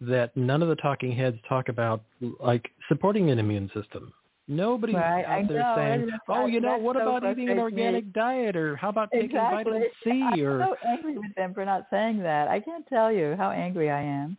that 0.00 0.36
none 0.36 0.62
of 0.62 0.68
the 0.68 0.76
talking 0.76 1.12
heads 1.12 1.36
talk 1.48 1.68
about 1.68 2.02
like 2.40 2.70
supporting 2.88 3.30
an 3.30 3.38
immune 3.38 3.70
system. 3.74 4.12
Nobody's 4.48 4.96
Right, 4.96 5.24
out 5.24 5.30
I 5.30 5.42
there 5.44 5.58
know, 5.58 5.74
saying, 5.76 6.02
and 6.02 6.12
"Oh, 6.28 6.46
you 6.46 6.60
know, 6.60 6.76
what 6.78 6.96
so 6.96 7.02
about 7.02 7.22
eating 7.30 7.50
an 7.50 7.56
frustrates 7.56 7.76
me. 7.76 7.82
organic 7.82 8.12
diet, 8.12 8.56
or 8.56 8.74
how 8.76 8.88
about 8.88 9.10
taking 9.12 9.26
Exactly. 9.26 9.64
vitamin 9.64 9.88
C?" 10.02 10.42
Or... 10.42 10.62
I'm 10.62 10.68
Or 10.70 10.76
so 10.82 10.88
angry 10.88 11.18
with 11.18 11.34
them 11.36 11.54
for 11.54 11.64
not 11.64 11.86
saying 11.90 12.18
that. 12.24 12.48
I 12.48 12.58
can't 12.58 12.84
tell 12.88 13.12
you 13.12 13.36
how 13.38 13.50
angry 13.52 13.90
I 13.90 14.02
am. 14.02 14.36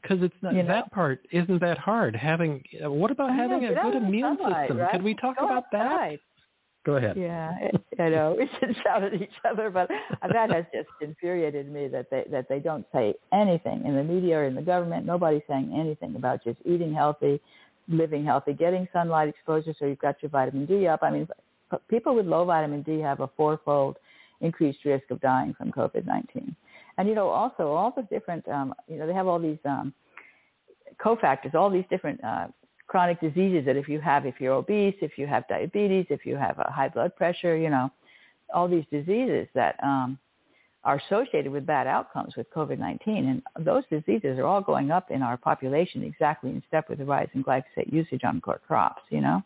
because 0.00 0.22
it's 0.22 0.34
not 0.40 0.54
You 0.54 0.62
know? 0.62 0.68
that 0.68 0.90
part 0.92 1.26
isn't 1.32 1.60
that 1.60 1.76
hard. 1.76 2.16
Having 2.16 2.64
what 2.82 3.10
about 3.10 3.30
I 3.30 3.36
know, 3.36 3.42
having 3.60 3.64
a 3.66 3.74
good 3.82 3.94
immune 3.96 4.38
sunlight, 4.40 4.68
system? 4.68 4.78
right? 4.78 4.90
Can 4.92 5.02
we 5.04 5.14
talk 5.14 5.38
Go 5.38 5.44
about 5.46 5.64
that? 5.72 5.82
outside. 5.86 6.20
Go 6.88 6.96
ahead. 6.96 7.18
Yeah, 7.18 7.52
I 7.98 8.08
know. 8.08 8.34
We 8.38 8.48
should 8.58 8.74
shout 8.82 9.04
at 9.04 9.12
each 9.12 9.38
other, 9.44 9.68
but 9.68 9.90
that 10.22 10.50
has 10.50 10.64
just 10.72 10.88
infuriated 11.02 11.70
me 11.70 11.86
that 11.88 12.08
they 12.10 12.24
that 12.30 12.48
they 12.48 12.60
don't 12.60 12.86
say 12.94 13.12
anything 13.30 13.84
in 13.84 13.94
the 13.94 14.02
media 14.02 14.38
or 14.38 14.44
in 14.44 14.54
the 14.54 14.62
government. 14.62 15.04
Nobody's 15.04 15.42
saying 15.46 15.76
anything 15.78 16.16
about 16.16 16.42
just 16.42 16.56
eating 16.64 16.94
healthy, 16.94 17.42
living 17.88 18.24
healthy, 18.24 18.54
getting 18.54 18.88
sunlight 18.90 19.28
exposure 19.28 19.74
so 19.78 19.84
you've 19.84 19.98
got 19.98 20.16
your 20.22 20.30
vitamin 20.30 20.64
D 20.64 20.86
up. 20.86 21.00
I 21.02 21.10
mean, 21.10 21.28
people 21.90 22.14
with 22.14 22.24
low 22.24 22.46
vitamin 22.46 22.80
D 22.80 23.00
have 23.00 23.20
a 23.20 23.28
fourfold 23.36 23.98
increased 24.40 24.82
risk 24.86 25.10
of 25.10 25.20
dying 25.20 25.52
from 25.58 25.70
COVID-19. 25.70 26.54
And 26.96 27.06
you 27.06 27.14
know, 27.14 27.28
also 27.28 27.68
all 27.68 27.92
the 27.94 28.04
different, 28.04 28.48
um, 28.48 28.72
you 28.88 28.96
know, 28.96 29.06
they 29.06 29.12
have 29.12 29.26
all 29.26 29.38
these 29.38 29.58
um, 29.66 29.92
cofactors, 31.04 31.54
all 31.54 31.68
these 31.68 31.84
different 31.90 32.24
uh, 32.24 32.46
chronic 32.88 33.20
diseases 33.20 33.64
that 33.66 33.76
if 33.76 33.88
you 33.88 34.00
have, 34.00 34.26
if 34.26 34.40
you're 34.40 34.54
obese, 34.54 34.94
if 35.00 35.16
you 35.16 35.26
have 35.26 35.46
diabetes, 35.46 36.06
if 36.10 36.26
you 36.26 36.36
have 36.36 36.58
a 36.58 36.70
high 36.70 36.88
blood 36.88 37.14
pressure, 37.14 37.56
you 37.56 37.70
know, 37.70 37.90
all 38.52 38.66
these 38.66 38.84
diseases 38.90 39.46
that 39.54 39.76
um, 39.82 40.18
are 40.84 41.00
associated 41.06 41.52
with 41.52 41.66
bad 41.66 41.86
outcomes 41.86 42.34
with 42.34 42.50
COVID-19. 42.50 43.00
And 43.06 43.42
those 43.60 43.84
diseases 43.90 44.38
are 44.38 44.46
all 44.46 44.62
going 44.62 44.90
up 44.90 45.10
in 45.10 45.22
our 45.22 45.36
population 45.36 46.02
exactly 46.02 46.50
in 46.50 46.62
step 46.66 46.88
with 46.88 46.98
the 46.98 47.04
rise 47.04 47.28
in 47.34 47.44
glyphosate 47.44 47.92
usage 47.92 48.22
on 48.24 48.40
crops, 48.40 49.02
you 49.10 49.20
know. 49.20 49.42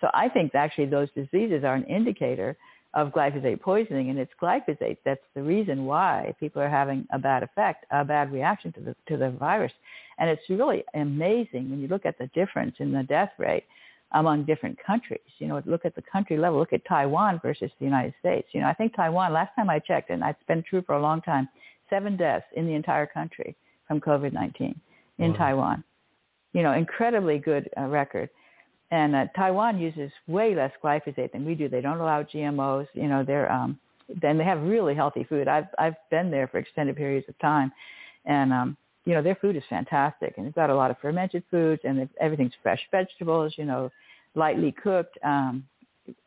So 0.00 0.08
I 0.14 0.28
think 0.28 0.54
actually 0.54 0.86
those 0.86 1.08
diseases 1.14 1.64
are 1.64 1.74
an 1.74 1.84
indicator 1.84 2.56
of 2.96 3.12
glyphosate 3.12 3.60
poisoning, 3.60 4.08
and 4.08 4.18
it's 4.18 4.32
glyphosate 4.42 4.96
that's 5.04 5.20
the 5.34 5.42
reason 5.42 5.84
why 5.84 6.34
people 6.40 6.62
are 6.62 6.68
having 6.68 7.06
a 7.12 7.18
bad 7.18 7.42
effect, 7.42 7.84
a 7.90 8.02
bad 8.04 8.32
reaction 8.32 8.72
to 8.72 8.80
the 8.80 8.96
to 9.06 9.18
the 9.18 9.30
virus. 9.30 9.72
And 10.18 10.30
it's 10.30 10.42
really 10.48 10.82
amazing 10.94 11.70
when 11.70 11.78
you 11.80 11.88
look 11.88 12.06
at 12.06 12.18
the 12.18 12.26
difference 12.28 12.76
in 12.78 12.90
the 12.90 13.02
death 13.02 13.32
rate 13.38 13.64
among 14.12 14.44
different 14.44 14.78
countries. 14.84 15.20
You 15.38 15.48
know, 15.48 15.62
look 15.66 15.84
at 15.84 15.94
the 15.94 16.02
country 16.10 16.38
level. 16.38 16.58
Look 16.58 16.72
at 16.72 16.86
Taiwan 16.86 17.38
versus 17.42 17.70
the 17.78 17.84
United 17.84 18.14
States. 18.18 18.48
You 18.52 18.62
know, 18.62 18.68
I 18.68 18.72
think 18.72 18.96
Taiwan. 18.96 19.32
Last 19.32 19.54
time 19.54 19.68
I 19.68 19.78
checked, 19.78 20.08
and 20.08 20.22
it's 20.24 20.42
been 20.48 20.62
true 20.62 20.82
for 20.82 20.94
a 20.94 21.02
long 21.02 21.20
time, 21.20 21.50
seven 21.90 22.16
deaths 22.16 22.46
in 22.56 22.66
the 22.66 22.72
entire 22.72 23.06
country 23.06 23.54
from 23.86 24.00
COVID-19 24.00 24.74
in 25.18 25.32
wow. 25.32 25.36
Taiwan. 25.36 25.84
You 26.54 26.62
know, 26.62 26.72
incredibly 26.72 27.38
good 27.38 27.68
uh, 27.76 27.82
record. 27.82 28.30
And 28.90 29.16
uh, 29.16 29.26
Taiwan 29.34 29.78
uses 29.78 30.12
way 30.28 30.54
less 30.54 30.72
glyphosate 30.82 31.32
than 31.32 31.44
we 31.44 31.54
do. 31.54 31.68
They 31.68 31.80
don't 31.80 31.98
allow 31.98 32.22
GMOs. 32.22 32.86
You 32.94 33.08
know, 33.08 33.24
they're 33.24 33.50
um, 33.50 33.78
then 34.22 34.38
they 34.38 34.44
have 34.44 34.62
really 34.62 34.94
healthy 34.94 35.24
food. 35.24 35.48
I've 35.48 35.66
I've 35.78 35.96
been 36.10 36.30
there 36.30 36.46
for 36.46 36.58
extended 36.58 36.96
periods 36.96 37.28
of 37.28 37.38
time, 37.38 37.72
and 38.24 38.52
um, 38.52 38.76
you 39.04 39.14
know 39.14 39.22
their 39.22 39.34
food 39.36 39.56
is 39.56 39.64
fantastic. 39.68 40.34
And 40.36 40.46
they've 40.46 40.54
got 40.54 40.70
a 40.70 40.74
lot 40.74 40.90
of 40.90 40.98
fermented 40.98 41.42
foods, 41.50 41.82
and 41.84 42.08
everything's 42.20 42.52
fresh 42.62 42.80
vegetables. 42.92 43.54
You 43.56 43.64
know, 43.64 43.90
lightly 44.36 44.72
cooked, 44.72 45.18
um, 45.24 45.64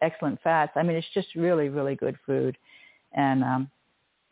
excellent 0.01 0.41
fats. 0.43 0.73
I 0.75 0.83
mean, 0.83 0.97
it's 0.97 1.07
just 1.13 1.33
really 1.35 1.69
really 1.69 1.95
good 1.95 2.17
food, 2.25 2.57
and 3.13 3.41
um, 3.41 3.71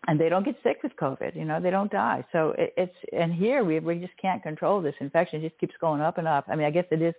and 0.07 0.19
they 0.19 0.27
don't 0.27 0.43
get 0.43 0.55
sick 0.63 0.79
with 0.83 0.95
COVID. 0.97 1.33
You 1.33 1.45
know, 1.45 1.61
they 1.61 1.69
don't 1.69 1.91
die. 1.91 2.25
So 2.33 2.53
it, 2.57 2.73
it's 2.75 2.95
and 3.13 3.33
here 3.33 3.63
we 3.63 3.79
we 3.79 3.99
just 3.99 4.17
can't 4.21 4.43
control 4.43 4.81
this 4.81 4.95
infection. 4.99 5.41
It 5.41 5.49
just 5.49 5.59
keeps 5.61 5.75
going 5.79 6.01
up 6.01 6.17
and 6.17 6.27
up. 6.27 6.45
I 6.49 6.57
mean, 6.57 6.67
I 6.67 6.71
guess 6.71 6.85
it 6.91 7.01
is 7.01 7.15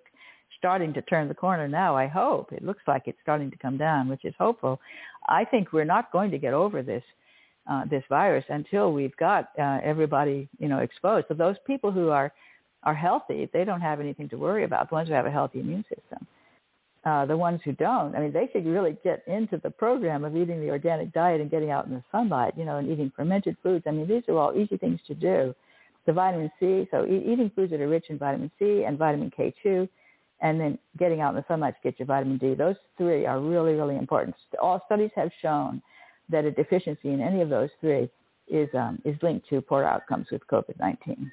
starting 0.57 0.93
to 0.95 1.03
turn 1.03 1.29
the 1.29 1.35
corner 1.35 1.69
now. 1.69 1.97
I 1.97 2.07
hope 2.07 2.53
it 2.53 2.65
looks 2.65 2.83
like 2.87 3.03
it's 3.07 3.19
starting 3.23 3.51
to 3.51 3.57
come 3.59 3.77
down, 3.77 4.09
which 4.09 4.25
is 4.25 4.35
hopeful. 4.39 4.81
I 5.29 5.45
think 5.45 5.73
we're 5.73 5.85
not 5.85 6.13
going 6.13 6.31
to 6.31 6.39
get 6.39 6.55
over 6.55 6.83
this 6.83 7.03
uh, 7.71 7.85
this 7.85 8.03
virus 8.09 8.45
until 8.49 8.93
we've 8.93 9.17
got 9.19 9.51
uh, 9.59 9.79
everybody 9.85 10.49
you 10.59 10.69
know 10.69 10.79
exposed. 10.79 11.27
So 11.29 11.35
those 11.35 11.57
people 11.67 11.93
who 11.93 12.09
are 12.11 12.33
are 12.85 12.95
healthy, 12.95 13.49
they 13.53 13.65
don't 13.65 13.81
have 13.81 14.01
anything 14.01 14.29
to 14.31 14.37
worry 14.37 14.65
about. 14.65 14.89
The 14.89 14.95
ones 14.95 15.09
who 15.09 15.15
have 15.15 15.27
a 15.27 15.31
healthy 15.31 15.61
immune 15.61 15.85
system. 15.89 16.27
Uh, 17.05 17.25
the 17.25 17.37
ones 17.37 17.61
who 17.65 17.73
don't, 17.73 18.15
I 18.17 18.21
mean, 18.21 18.33
they 18.33 18.51
should 18.53 18.67
really 18.67 18.99
get 19.05 19.23
into 19.29 19.57
the 19.63 19.71
program 19.71 20.25
of 20.25 20.37
eating 20.37 20.61
the 20.61 20.69
organic 20.69 21.13
diet 21.13 21.41
and 21.41 21.51
getting 21.51 21.71
out 21.71 21.87
in 21.87 21.93
the 21.95 22.03
sunlight, 22.11 22.55
you 22.57 22.65
know, 22.65 22.77
and 22.79 22.91
eating 22.91 23.11
fermented 23.15 23.57
foods. 23.63 23.85
I 23.87 23.93
mean, 23.93 24.09
these 24.09 24.25
are 24.29 24.37
all 24.37 24.53
easy 24.55 24.77
things 24.77 25.01
to 25.07 25.15
do. 25.15 25.55
The 26.07 26.13
vitamin 26.13 26.51
C, 26.59 26.89
so 26.91 27.07
e- 27.07 27.25
eating 27.25 27.51
foods 27.55 27.71
that 27.71 27.81
are 27.81 27.89
rich 27.89 28.07
in 28.09 28.19
vitamin 28.19 28.51
C 28.59 28.83
and 28.85 28.99
vitamin 28.99 29.31
K2, 29.31 29.89
and 30.41 30.61
then 30.61 30.79
getting 30.99 31.21
out 31.21 31.31
in 31.31 31.37
the 31.37 31.45
sunlight 31.49 31.75
to 31.75 31.91
get 31.91 31.99
your 31.99 32.07
vitamin 32.07 32.39
D. 32.39 32.55
Those 32.55 32.77
three 32.97 33.27
are 33.27 33.41
really, 33.41 33.75
really 33.75 33.97
important. 33.97 34.37
All 34.63 34.83
studies 34.87 35.11
have 35.17 35.31
shown 35.43 35.83
that 36.29 36.45
a 36.45 36.51
deficiency 36.51 37.09
in 37.09 37.21
any 37.21 37.41
of 37.41 37.49
those 37.49 37.71
three 37.81 38.09
is 38.49 38.69
um, 38.75 39.01
is 39.05 39.17
linked 39.23 39.49
to 39.49 39.61
poor 39.61 39.85
outcomes 39.85 40.27
with 40.31 40.47
COVID-19. 40.47 41.31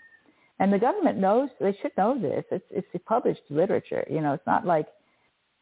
And 0.60 0.72
the 0.72 0.80
government 0.80 1.18
knows 1.18 1.50
they 1.60 1.78
should 1.82 1.91
know 1.98 2.20
this. 2.20 2.46
It's 2.52 2.65
it's 2.72 2.88
published 3.06 3.41
literature. 3.50 4.06
You 4.10 4.22
know, 4.22 4.34
it's 4.34 4.48
not 4.48 4.65
like 4.65 4.88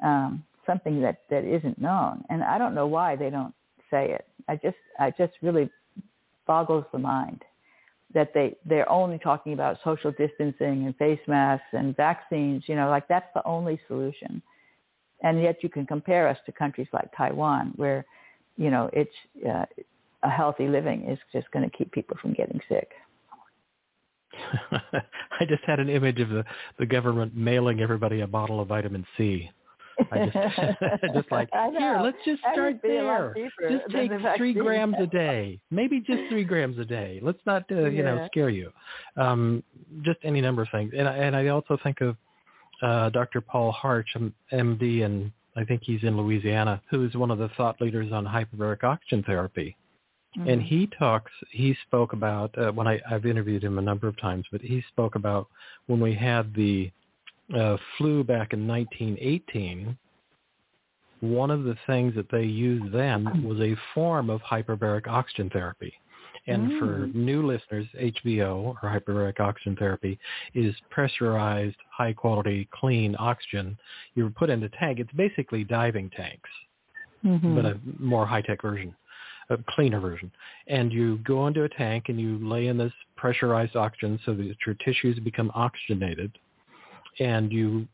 um, 0.04 0.44
something 0.66 1.02
that 1.02 1.22
that 1.30 1.44
isn't 1.44 1.80
known. 1.80 2.24
And 2.30 2.44
I 2.44 2.58
don't 2.58 2.76
know 2.76 2.88
why 2.88 3.16
they 3.16 3.30
don't 3.30 3.54
say 3.92 4.12
it. 4.12 4.26
I 4.48 4.56
just 4.56 4.78
I 5.00 5.12
just 5.12 5.34
really 5.42 5.70
boggles 6.46 6.86
the 6.92 7.00
mind 7.00 7.44
that 8.14 8.34
they 8.34 8.56
they're 8.66 8.90
only 8.90 9.18
talking 9.20 9.54
about 9.54 9.78
social 9.84 10.12
distancing 10.12 10.86
and 10.86 10.96
face 10.98 11.20
masks 11.28 11.66
and 11.74 11.96
vaccines 11.96 12.64
you 12.68 12.76
know 12.76 12.90
like 12.90 13.08
that's 13.08 13.30
the 13.34 13.46
only 13.46 13.80
solution. 13.88 14.42
And 15.26 15.42
yet 15.42 15.64
you 15.64 15.70
can 15.70 15.86
compare 15.86 16.28
us 16.28 16.38
to 16.46 16.52
countries 16.52 16.88
like 16.92 17.10
taiwan 17.16 17.74
where 17.76 18.06
you 18.58 18.70
know 18.70 18.90
it's 18.94 19.12
uh, 19.48 19.66
a 20.24 20.30
healthy 20.30 20.68
living 20.68 21.10
is 21.10 21.20
just 21.32 21.50
going 21.52 21.70
to 21.70 21.78
keep 21.78 21.92
people 21.92 22.18
from 22.22 22.34
getting 22.34 22.60
sick. 22.70 22.90
I 24.72 25.46
just 25.48 25.64
had 25.66 25.80
an 25.80 25.90
image 25.90 26.20
of 26.20 26.30
the 26.30 26.44
the 26.80 26.86
government 26.86 27.36
mailing 27.36 27.82
everybody 27.82 28.22
a 28.22 28.28
bottle 28.28 28.60
of 28.60 28.68
vitamin 28.68 29.06
c 29.18 29.50
I 30.12 30.26
just, 30.26 31.14
just 31.14 31.32
like 31.32 31.50
here, 31.52 32.00
let's 32.02 32.18
just 32.26 32.42
start 32.52 32.78
there. 32.82 33.36
Just 33.70 33.84
take 33.92 34.12
three 34.38 34.54
grams 34.54 34.96
a 35.00 35.08
day, 35.08 35.60
maybe 35.72 36.00
just 36.00 36.22
three 36.30 36.44
grams 36.44 36.78
a 36.80 36.86
day. 36.86 37.20
Let's 37.22 37.40
not, 37.46 37.64
uh, 37.72 37.86
you 37.86 38.04
yeah. 38.04 38.04
know, 38.04 38.28
scare 38.32 38.50
you. 38.50 38.72
Um, 39.18 39.64
just 40.02 40.20
any 40.24 40.42
number 40.42 40.62
of 40.64 40.70
things, 40.72 40.94
and 40.98 41.08
and 41.08 41.36
I 41.36 41.48
also 41.48 41.78
think 41.84 42.02
of 42.02 42.18
uh, 42.82 43.10
Dr. 43.10 43.42
Paul 43.42 43.72
Harch, 43.72 44.16
MD, 44.52 45.06
and 45.06 45.32
I 45.56 45.64
think 45.64 45.82
he's 45.84 46.04
in 46.04 46.18
Louisiana, 46.18 46.82
who 46.90 47.06
is 47.06 47.16
one 47.16 47.32
of 47.32 47.38
the 47.38 47.50
thought 47.56 47.80
leaders 47.80 48.12
on 48.12 48.26
hyperbaric 48.26 48.84
oxygen 48.84 49.24
therapy. 49.24 49.76
Mm-hmm. 50.38 50.50
And 50.50 50.62
he 50.62 50.90
talks, 50.98 51.32
he 51.52 51.76
spoke 51.86 52.14
about, 52.14 52.58
uh, 52.58 52.72
when 52.72 52.88
I, 52.88 53.00
I've 53.10 53.26
interviewed 53.26 53.64
him 53.64 53.78
a 53.78 53.82
number 53.82 54.08
of 54.08 54.20
times, 54.20 54.46
but 54.52 54.62
he 54.62 54.84
spoke 54.90 55.16
about 55.16 55.48
when 55.86 56.00
we 56.00 56.14
had 56.16 56.54
the 56.56 56.92
uh, 57.56 57.78
flu 57.98 58.24
back 58.24 58.54
in 58.54 58.68
1918, 58.68 59.98
one 61.20 61.52
of 61.52 61.64
the 61.64 61.78
things 61.88 62.14
that 62.16 62.30
they 62.32 62.44
used 62.44 62.94
then 62.94 63.48
was 63.48 63.60
a 63.60 63.76
form 63.94 64.30
of 64.30 64.42
hyperbaric 64.42 65.08
oxygen 65.08 65.50
therapy. 65.50 65.94
And 66.48 66.72
mm. 66.72 66.80
for 66.80 67.18
new 67.18 67.46
listeners, 67.46 67.88
HBO 67.98 68.76
or 68.76 68.76
hyperbaric 68.84 69.40
oxygen 69.40 69.78
therapy 69.78 70.20
is 70.54 70.76
pressurized, 70.90 71.78
high 71.90 72.12
quality, 72.12 72.68
clean 72.74 73.16
oxygen. 73.18 73.78
You're 74.16 74.30
put 74.32 74.50
in 74.50 74.62
a 74.64 74.70
tank. 74.70 75.00
It's 75.00 75.14
basically 75.14 75.64
diving 75.64 76.10
tanks, 76.10 76.50
mm-hmm. 77.24 77.56
but 77.56 77.66
a 77.66 77.80
more 77.98 78.26
high 78.26 78.42
tech 78.42 78.62
version, 78.62 78.94
a 79.50 79.58
cleaner 79.70 80.02
version. 80.02 80.30
And 80.68 80.92
you 80.92 81.20
go 81.20 81.48
into 81.48 81.64
a 81.64 81.70
tank 81.70 82.06
and 82.10 82.20
you 82.20 82.38
lay 82.46 82.68
in 82.68 82.78
this 82.78 82.94
pressurized 83.16 83.78
oxygen 83.78 84.20
so 84.26 84.34
that 84.34 84.56
your 84.66 84.76
tissues 84.84 85.18
become 85.20 85.50
oxygenated 85.56 86.38
and 87.20 87.52
you 87.52 87.88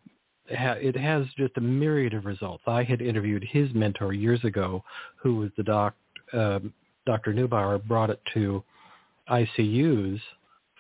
ha- 0.57 0.77
it 0.79 0.95
has 0.95 1.25
just 1.37 1.57
a 1.57 1.61
myriad 1.61 2.13
of 2.13 2.25
results. 2.25 2.63
I 2.67 2.83
had 2.83 3.01
interviewed 3.01 3.43
his 3.43 3.73
mentor 3.73 4.13
years 4.13 4.43
ago, 4.43 4.83
who 5.15 5.35
was 5.35 5.51
the 5.57 5.63
doc, 5.63 5.95
uh, 6.33 6.59
Dr. 7.05 7.33
Neubauer, 7.33 7.83
brought 7.83 8.09
it 8.09 8.21
to 8.33 8.63
ICUs 9.29 10.19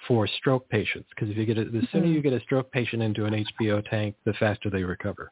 for 0.07 0.27
stroke 0.27 0.67
patients 0.69 1.07
because 1.09 1.29
if 1.29 1.37
you 1.37 1.45
get 1.45 1.57
a, 1.57 1.65
the 1.65 1.81
sooner 1.91 2.05
mm-hmm. 2.05 2.13
you 2.13 2.21
get 2.21 2.33
a 2.33 2.39
stroke 2.41 2.71
patient 2.71 3.01
into 3.01 3.25
an 3.25 3.45
HBO 3.59 3.87
tank, 3.89 4.15
the 4.25 4.33
faster 4.33 4.69
they 4.69 4.83
recover. 4.83 5.31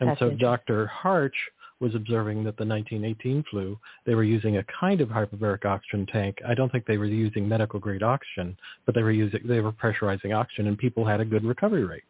And 0.00 0.10
That's 0.10 0.18
so 0.18 0.30
Dr. 0.30 0.86
Harch 0.86 1.34
was 1.80 1.94
observing 1.94 2.44
that 2.44 2.56
the 2.56 2.64
1918 2.64 3.44
flu, 3.50 3.78
they 4.04 4.14
were 4.14 4.24
using 4.24 4.58
a 4.58 4.64
kind 4.78 5.00
of 5.00 5.08
hyperbaric 5.08 5.64
oxygen 5.64 6.06
tank. 6.06 6.36
I 6.46 6.54
don't 6.54 6.70
think 6.70 6.86
they 6.86 6.98
were 6.98 7.06
using 7.06 7.48
medical 7.48 7.80
grade 7.80 8.02
oxygen, 8.02 8.56
but 8.84 8.94
they 8.94 9.02
were 9.02 9.12
using 9.12 9.40
they 9.44 9.60
were 9.60 9.72
pressurizing 9.72 10.34
oxygen, 10.36 10.66
and 10.66 10.76
people 10.76 11.06
had 11.06 11.20
a 11.20 11.24
good 11.24 11.44
recovery 11.44 11.84
rate. 11.84 12.04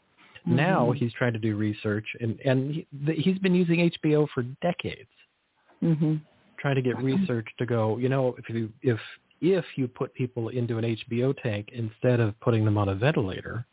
Mm-hmm. 0.47 0.57
Now 0.57 0.93
he's 0.93 1.13
trying 1.13 1.33
to 1.35 1.39
do 1.39 1.57
research, 1.57 2.07
and 2.21 2.39
and 2.41 2.75
he, 2.75 2.87
he's 3.15 3.39
been 3.39 3.55
using 3.55 3.91
HBO 4.03 4.27
for 4.35 4.43
decades, 4.63 5.09
mm-hmm. 5.83 6.17
trying 6.59 6.77
to 6.77 6.83
get 6.83 6.97
research 7.03 7.47
to 7.59 7.67
go. 7.67 7.99
You 7.99 8.09
know, 8.09 8.35
if 8.39 8.49
you 8.49 8.73
if 8.83 8.99
if 9.41 9.65
you 9.77 9.89
put 9.89 10.15
people 10.15 10.49
into 10.49 10.79
an 10.79 10.97
HBO 11.09 11.35
tank 11.43 11.69
instead 11.73 12.21
of 12.21 12.39
putting 12.41 12.65
them 12.65 12.79
on 12.79 12.91
a 12.91 12.95
ventilator, 12.95 13.65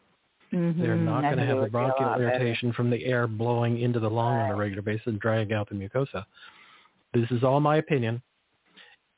mm-hmm. 0.53 0.82
they're 0.82 0.95
not 0.95 1.22
going 1.22 1.38
to 1.38 1.45
have 1.45 1.61
the 1.61 1.68
bronchial 1.68 2.15
irritation 2.20 2.74
from 2.74 2.89
the 2.89 3.03
air 3.05 3.28
blowing 3.28 3.80
into 3.80 3.99
the 3.99 4.09
lung 4.09 4.36
right. 4.36 4.45
on 4.45 4.51
a 4.51 4.55
regular 4.55 4.82
basis 4.82 5.07
and 5.07 5.20
drying 5.20 5.53
out 5.53 5.70
the 5.70 5.76
mucosa. 5.76 6.26
This 7.13 7.30
is 7.32 7.43
all 7.43 7.59
my 7.59 7.78
opinion. 7.78 8.22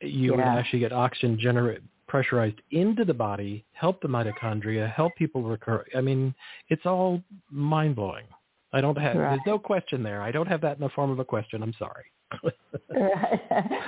You 0.02 0.32
yeah. 0.32 0.38
would 0.38 0.60
actually 0.60 0.80
get 0.80 0.94
oxygen 0.94 1.38
generate 1.40 1.82
pressurized 2.10 2.62
into 2.72 3.06
the 3.06 3.14
body, 3.14 3.64
help 3.72 4.02
the 4.02 4.08
mitochondria, 4.08 4.92
help 4.92 5.16
people 5.16 5.44
recur. 5.44 5.86
I 5.96 6.02
mean, 6.02 6.36
it's 6.68 6.86
all 6.86 7.22
mind 7.50 7.96
blowing. 7.96 8.26
I 8.74 8.82
don't 8.82 8.98
have. 8.98 9.16
Right. 9.16 9.30
There's 9.30 9.42
no 9.46 9.58
question 9.58 10.04
there. 10.04 10.22
I 10.22 10.32
don't 10.32 10.48
have 10.48 10.62
that 10.62 10.78
in 10.78 10.84
the 10.84 10.90
form 10.90 11.12
of 11.12 11.20
a 11.20 11.26
question. 11.26 11.64
I'm 11.64 11.74
sorry. 11.80 12.06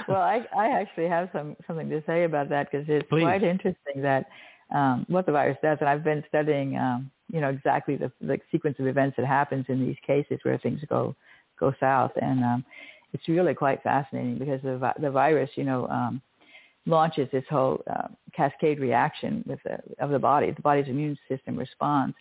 well, 0.08 0.22
I 0.22 0.46
I 0.58 0.70
actually 0.70 1.08
have 1.08 1.30
some 1.34 1.56
something 1.68 1.90
to 1.90 2.02
say 2.08 2.24
about 2.24 2.50
that 2.50 2.72
because 2.72 2.88
it's 2.88 3.08
Please. 3.10 3.22
quite 3.22 3.44
interesting 3.44 4.02
that 4.02 4.26
um, 4.74 5.06
what 5.10 5.26
the 5.26 5.32
virus 5.32 5.58
does, 5.62 5.78
and 5.80 5.90
I've 5.90 6.04
been 6.04 6.24
studying, 6.28 6.76
um, 6.78 7.12
you 7.32 7.42
know, 7.42 7.50
exactly 7.50 7.98
the 7.98 8.12
the 8.22 8.40
sequence 8.52 8.78
of 8.80 8.88
events 8.88 9.18
that 9.18 9.28
happens 9.28 9.66
in 9.68 9.86
these 9.86 9.98
cases 10.06 10.40
where 10.44 10.58
things 10.58 10.80
go 10.90 11.16
go 11.60 11.74
south, 11.80 12.12
and 12.20 12.44
um, 12.44 12.66
it's 13.14 13.28
really 13.28 13.54
quite 13.54 13.84
fascinating 13.84 14.40
because 14.40 14.62
the 14.64 14.94
the 15.00 15.12
virus, 15.12 15.52
you 15.56 15.64
know, 15.64 15.88
um, 15.88 16.22
launches 16.86 17.28
this 17.32 17.44
whole 17.50 17.82
uh, 17.90 18.08
cascade 18.36 18.80
reaction 18.80 19.44
with 19.48 19.60
the, 19.64 19.78
of 20.04 20.10
the 20.10 20.20
body. 20.20 20.52
The 20.52 20.62
body's 20.62 20.88
immune 20.88 21.18
system 21.30 21.56
responds 21.56 22.16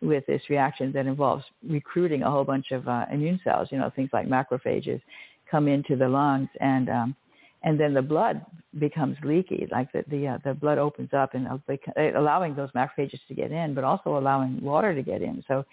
with 0.00 0.24
this 0.26 0.42
reaction 0.48 0.92
that 0.92 1.06
involves 1.06 1.44
recruiting 1.68 2.22
a 2.22 2.30
whole 2.30 2.44
bunch 2.44 2.70
of 2.70 2.86
uh, 2.88 3.04
immune 3.12 3.40
cells. 3.44 3.68
You 3.70 3.78
know, 3.78 3.90
things 3.94 4.10
like 4.12 4.28
macrophages 4.28 5.00
come 5.50 5.68
into 5.68 5.96
the 5.96 6.08
lungs 6.08 6.48
and 6.60 6.88
um, 6.88 7.16
and 7.62 7.78
then 7.78 7.92
the 7.92 8.02
blood 8.02 8.44
becomes 8.78 9.16
leaky, 9.24 9.66
like 9.72 9.90
the 9.92 10.04
the, 10.08 10.28
uh, 10.28 10.38
the 10.44 10.54
blood 10.54 10.78
opens 10.78 11.10
up 11.12 11.34
and 11.34 11.48
uh, 11.48 11.58
allowing 12.16 12.54
those 12.54 12.70
macrophages 12.72 13.20
to 13.26 13.34
get 13.34 13.50
in, 13.50 13.74
but 13.74 13.84
also 13.84 14.16
allowing 14.16 14.62
water 14.62 14.94
to 14.94 15.02
get 15.02 15.22
in. 15.22 15.42
So 15.48 15.64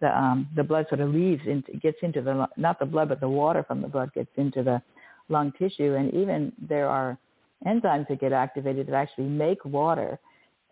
the 0.00 0.16
um, 0.16 0.48
the 0.54 0.62
blood 0.62 0.86
sort 0.88 1.00
of 1.00 1.10
leaves 1.10 1.42
into 1.46 1.72
gets 1.78 1.98
into 2.02 2.22
the 2.22 2.48
not 2.56 2.78
the 2.78 2.86
blood, 2.86 3.08
but 3.08 3.20
the 3.20 3.28
water 3.28 3.64
from 3.66 3.82
the 3.82 3.88
blood 3.88 4.12
gets 4.14 4.30
into 4.36 4.62
the 4.62 4.80
lung 5.28 5.52
tissue, 5.58 5.94
and 5.94 6.14
even 6.14 6.52
there 6.68 6.88
are 6.88 7.18
enzymes 7.66 8.08
that 8.08 8.20
get 8.20 8.32
activated 8.32 8.86
that 8.88 8.94
actually 8.94 9.28
make 9.28 9.64
water 9.64 10.18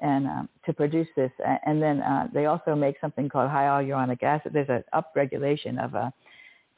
and 0.01 0.27
um, 0.27 0.49
to 0.65 0.73
produce 0.73 1.09
this. 1.17 1.31
And 1.67 1.83
then 1.83 2.01
uh, 2.01 2.29
they 2.33 2.47
also 2.47 2.75
make 2.75 2.97
something 3.01 3.29
called 3.29 3.51
hyaluronic 3.51 4.23
acid. 4.23 4.53
There's 4.53 4.69
an 4.69 4.85
upregulation 4.95 5.83
of 5.83 5.95
a 5.95 6.13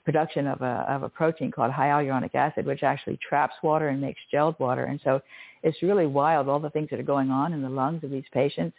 production 0.05 0.49
of 0.49 0.61
a, 0.63 0.85
of 0.89 1.03
a 1.05 1.09
protein 1.09 1.51
called 1.53 1.71
hyaluronic 1.73 2.35
acid, 2.35 2.67
which 2.67 2.83
actually 2.83 3.19
traps 3.27 3.55
water 3.63 3.89
and 3.89 4.01
makes 4.01 4.21
gelled 4.33 4.59
water. 4.59 4.85
And 4.85 5.01
so 5.05 5.21
it's 5.63 5.81
really 5.83 6.07
wild, 6.07 6.49
all 6.49 6.59
the 6.59 6.71
things 6.71 6.89
that 6.91 6.99
are 6.99 7.05
going 7.05 7.31
on 7.31 7.53
in 7.53 7.63
the 7.63 7.69
lungs 7.69 8.03
of 8.03 8.11
these 8.11 8.25
patients. 8.33 8.77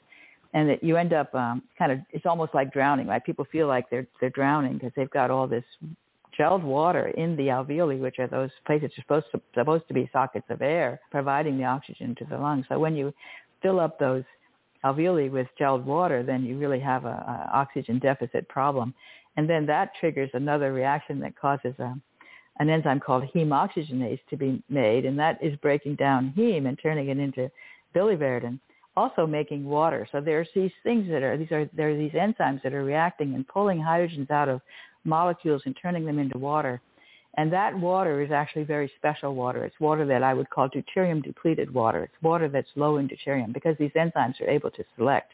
And 0.55 0.69
that 0.69 0.83
you 0.83 0.97
end 0.97 1.13
up 1.13 1.33
um, 1.33 1.63
kind 1.79 1.91
of, 1.91 1.99
it's 2.11 2.27
almost 2.27 2.53
like 2.53 2.71
drowning, 2.71 3.07
right? 3.07 3.23
People 3.23 3.47
feel 3.51 3.67
like 3.67 3.89
they're, 3.89 4.05
they're 4.19 4.29
drowning 4.29 4.73
because 4.73 4.91
they've 4.95 5.09
got 5.09 5.31
all 5.31 5.47
this 5.47 5.63
gelled 6.39 6.63
water 6.63 7.07
in 7.09 7.35
the 7.35 7.47
alveoli, 7.47 7.99
which 7.99 8.19
are 8.19 8.27
those 8.27 8.49
places 8.65 8.91
supposed 8.95 9.25
to, 9.31 9.41
supposed 9.53 9.87
to 9.87 9.93
be 9.93 10.09
sockets 10.11 10.45
of 10.49 10.61
air, 10.61 10.99
providing 11.11 11.57
the 11.57 11.65
oxygen 11.65 12.15
to 12.15 12.25
the 12.25 12.37
lungs. 12.37 12.65
So 12.69 12.79
when 12.79 12.95
you 12.95 13.13
fill 13.61 13.79
up 13.79 13.99
those 13.99 14.23
alveoli 14.83 15.31
with 15.31 15.47
gelled 15.59 15.83
water, 15.83 16.23
then 16.23 16.43
you 16.43 16.57
really 16.57 16.79
have 16.79 17.05
a, 17.05 17.49
oxygen 17.53 17.99
deficit 17.99 18.47
problem. 18.49 18.93
And 19.37 19.49
then 19.49 19.65
that 19.67 19.91
triggers 19.99 20.29
another 20.33 20.73
reaction 20.73 21.19
that 21.21 21.39
causes 21.39 21.73
a, 21.79 21.95
an 22.59 22.69
enzyme 22.69 22.99
called 22.99 23.23
heme 23.33 23.47
oxygenase 23.47 24.19
to 24.29 24.37
be 24.37 24.61
made, 24.69 25.05
and 25.05 25.17
that 25.17 25.41
is 25.41 25.55
breaking 25.57 25.95
down 25.95 26.33
heme 26.37 26.67
and 26.67 26.77
turning 26.81 27.09
it 27.09 27.17
into 27.17 27.49
biliverdin, 27.95 28.59
also 28.95 29.25
making 29.25 29.65
water. 29.65 30.07
So 30.11 30.21
there's 30.21 30.47
these 30.53 30.71
things 30.83 31.09
that 31.09 31.23
are 31.23 31.35
these 31.37 31.51
are 31.51 31.67
there 31.73 31.89
are 31.89 31.97
these 31.97 32.11
enzymes 32.11 32.61
that 32.61 32.73
are 32.73 32.83
reacting 32.83 33.33
and 33.33 33.47
pulling 33.47 33.79
hydrogens 33.79 34.29
out 34.29 34.49
of 34.49 34.61
molecules 35.05 35.61
and 35.65 35.75
turning 35.81 36.05
them 36.05 36.19
into 36.19 36.37
water. 36.37 36.81
And 37.35 37.51
that 37.51 37.77
water 37.77 38.21
is 38.21 38.31
actually 38.31 38.63
very 38.63 38.91
special 38.97 39.33
water. 39.33 39.65
It's 39.65 39.79
water 39.79 40.05
that 40.05 40.21
I 40.21 40.33
would 40.33 40.49
call 40.49 40.69
deuterium 40.69 41.23
depleted 41.23 41.73
water. 41.73 42.03
It's 42.03 42.21
water 42.21 42.47
that's 42.47 42.67
low 42.75 42.97
in 42.97 43.07
deuterium 43.07 43.53
because 43.53 43.75
these 43.79 43.91
enzymes 43.91 44.39
are 44.41 44.49
able 44.49 44.69
to 44.71 44.83
select 44.95 45.33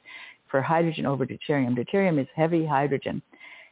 for 0.50 0.62
hydrogen 0.62 1.06
over 1.06 1.26
deuterium. 1.26 1.78
Deuterium 1.78 2.20
is 2.22 2.28
heavy 2.36 2.66
hydrogen 2.66 3.22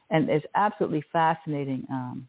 and 0.09 0.27
there's 0.27 0.43
absolutely 0.55 1.03
fascinating 1.11 1.85
um, 1.91 2.27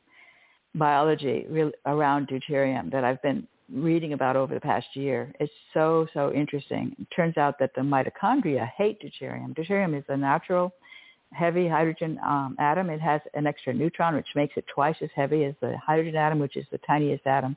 biology 0.75 1.47
re- 1.49 1.73
around 1.87 2.29
deuterium 2.29 2.91
that 2.91 3.05
I've 3.05 3.23
been 3.23 3.47
reading 3.73 4.13
about 4.13 4.37
over 4.37 4.55
the 4.55 4.61
past 4.61 4.87
year. 4.95 5.33
It's 5.41 5.53
so, 5.75 6.07
so 6.15 6.33
interesting. 6.33 6.97
It 6.99 7.09
turns 7.15 7.37
out 7.37 7.59
that 7.59 7.73
the 7.75 7.83
mitochondria 7.83 8.71
hate 8.77 8.99
deuterium. 9.01 9.55
Deuterium 9.55 9.97
is 9.97 10.05
a 10.09 10.17
natural 10.17 10.73
heavy 11.33 11.69
hydrogen 11.69 12.19
um, 12.25 12.57
atom. 12.59 12.91
It 12.91 13.01
has 13.01 13.21
an 13.35 13.47
extra 13.47 13.73
neutron, 13.73 14.15
which 14.15 14.29
makes 14.35 14.57
it 14.57 14.65
twice 14.73 14.97
as 15.03 15.11
heavy 15.15 15.45
as 15.45 15.55
the 15.61 15.77
hydrogen 15.79 16.17
atom, 16.17 16.39
which 16.39 16.57
is 16.57 16.67
the 16.71 16.79
tiniest 16.87 17.27
atom 17.27 17.57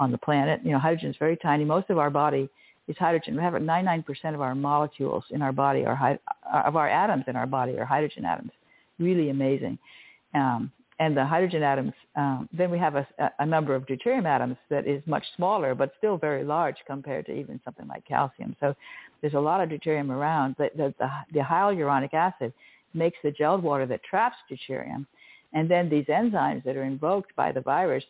on 0.00 0.10
the 0.10 0.18
planet. 0.18 0.60
You 0.64 0.72
know, 0.72 0.78
hydrogen 0.78 1.10
is 1.10 1.16
very 1.18 1.36
tiny. 1.36 1.64
Most 1.64 1.90
of 1.90 1.98
our 1.98 2.10
body 2.10 2.48
is 2.88 2.96
hydrogen. 2.98 3.36
We 3.36 3.42
have 3.42 3.54
99% 3.54 4.04
of 4.34 4.40
our 4.40 4.54
molecules 4.54 5.24
in 5.30 5.42
our 5.42 5.52
body 5.52 5.84
are, 5.84 6.18
of 6.66 6.76
our 6.76 6.88
atoms 6.88 7.24
in 7.28 7.36
our 7.36 7.46
body 7.46 7.78
are 7.78 7.84
hydrogen 7.84 8.24
atoms 8.24 8.52
really 9.02 9.30
amazing. 9.30 9.78
Um, 10.34 10.70
and 10.98 11.16
the 11.16 11.24
hydrogen 11.24 11.62
atoms, 11.62 11.92
um, 12.16 12.48
then 12.52 12.70
we 12.70 12.78
have 12.78 12.94
a, 12.94 13.06
a 13.40 13.46
number 13.46 13.74
of 13.74 13.86
deuterium 13.86 14.24
atoms 14.24 14.56
that 14.70 14.86
is 14.86 15.02
much 15.06 15.24
smaller, 15.36 15.74
but 15.74 15.92
still 15.98 16.16
very 16.16 16.44
large 16.44 16.76
compared 16.86 17.26
to 17.26 17.32
even 17.32 17.60
something 17.64 17.88
like 17.88 18.06
calcium. 18.06 18.54
So 18.60 18.74
there's 19.20 19.34
a 19.34 19.40
lot 19.40 19.60
of 19.60 19.68
deuterium 19.68 20.10
around. 20.10 20.54
The, 20.58 20.70
the, 20.76 20.94
the, 20.98 21.10
the 21.32 21.40
hyaluronic 21.40 22.14
acid 22.14 22.52
makes 22.94 23.18
the 23.22 23.30
gelled 23.30 23.62
water 23.62 23.86
that 23.86 24.02
traps 24.02 24.36
deuterium. 24.50 25.06
And 25.52 25.70
then 25.70 25.88
these 25.88 26.06
enzymes 26.06 26.64
that 26.64 26.76
are 26.76 26.84
invoked 26.84 27.34
by 27.36 27.52
the 27.52 27.60
virus 27.60 28.04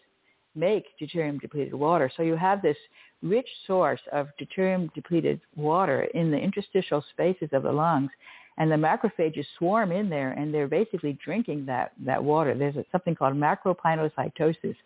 make 0.55 0.87
deuterium 1.01 1.41
depleted 1.41 1.75
water. 1.75 2.11
So 2.17 2.23
you 2.23 2.37
have 2.37 2.63
this 2.63 2.77
rich 3.23 3.49
source 3.67 4.01
of 4.13 4.29
deuterium 4.41 4.93
depleted 4.95 5.41
water 5.57 6.03
in 6.15 6.31
the 6.31 6.39
interstitial 6.39 7.05
spaces 7.13 7.49
of 7.53 7.63
the 7.63 7.73
lungs 7.73 8.11
and 8.59 8.71
the 8.71 8.77
macrophages 8.77 9.47
swarm 9.59 9.93
in 9.93 10.11
there 10.11 10.33
and 10.33 10.53
they're 10.53 10.69
basically 10.69 11.19
drinking 11.25 11.65
that, 11.67 11.93
that 12.05 12.23
water. 12.23 12.55
There's 12.55 12.75
something 12.93 13.15
called 13.15 13.35
macropinocytosis, 13.35 14.77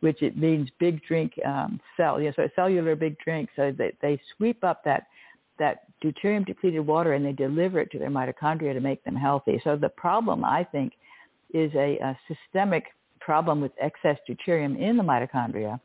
which 0.00 0.22
it 0.22 0.36
means 0.36 0.68
big 0.80 1.02
drink 1.04 1.34
um, 1.44 1.80
cell, 1.96 2.20
you 2.20 2.26
know, 2.26 2.32
so 2.36 2.48
cellular 2.56 2.96
big 2.96 3.16
drink. 3.18 3.48
So 3.54 3.72
they, 3.76 3.92
they 4.02 4.20
sweep 4.36 4.64
up 4.64 4.82
that, 4.84 5.06
that 5.58 5.84
deuterium 6.02 6.46
depleted 6.46 6.86
water 6.86 7.12
and 7.12 7.24
they 7.24 7.32
deliver 7.32 7.80
it 7.80 7.90
to 7.92 7.98
their 7.98 8.10
mitochondria 8.10 8.72
to 8.72 8.80
make 8.80 9.02
them 9.04 9.16
healthy. 9.16 9.60
So 9.64 9.76
the 9.76 9.88
problem, 9.88 10.44
I 10.44 10.64
think, 10.64 10.92
is 11.52 11.72
a, 11.74 11.98
a 11.98 12.18
systemic 12.26 12.86
problem 13.20 13.60
with 13.60 13.72
excess 13.80 14.18
deuterium 14.28 14.80
in 14.80 14.96
the 14.96 15.02
mitochondria 15.02 15.78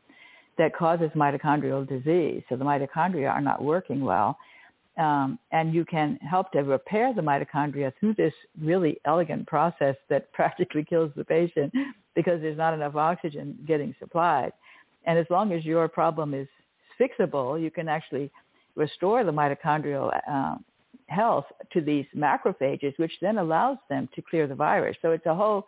that 0.56 0.76
causes 0.76 1.10
mitochondrial 1.14 1.88
disease. 1.88 2.42
So 2.48 2.56
the 2.56 2.64
mitochondria 2.64 3.30
are 3.30 3.40
not 3.40 3.62
working 3.62 4.00
well 4.00 4.36
um, 4.98 5.38
and 5.52 5.72
you 5.72 5.84
can 5.84 6.16
help 6.16 6.50
to 6.52 6.60
repair 6.60 7.14
the 7.14 7.22
mitochondria 7.22 7.92
through 7.98 8.14
this 8.14 8.34
really 8.60 9.00
elegant 9.04 9.46
process 9.46 9.94
that 10.10 10.30
practically 10.32 10.84
kills 10.84 11.12
the 11.16 11.24
patient 11.24 11.72
because 12.14 12.40
there's 12.40 12.58
not 12.58 12.74
enough 12.74 12.96
oxygen 12.96 13.56
getting 13.66 13.94
supplied. 13.98 14.52
And 15.06 15.18
as 15.18 15.26
long 15.30 15.52
as 15.52 15.64
your 15.64 15.88
problem 15.88 16.34
is 16.34 16.48
fixable, 17.00 17.62
you 17.62 17.70
can 17.70 17.88
actually 17.88 18.30
restore 18.78 19.24
the 19.24 19.32
mitochondrial 19.32 20.08
uh, 20.30 20.56
health 21.08 21.46
to 21.72 21.80
these 21.80 22.06
macrophages, 22.16 22.98
which 22.98 23.12
then 23.20 23.38
allows 23.38 23.78
them 23.88 24.08
to 24.14 24.22
clear 24.22 24.46
the 24.46 24.54
virus. 24.54 24.96
So 25.02 25.10
it's 25.10 25.26
a 25.26 25.34
whole 25.34 25.66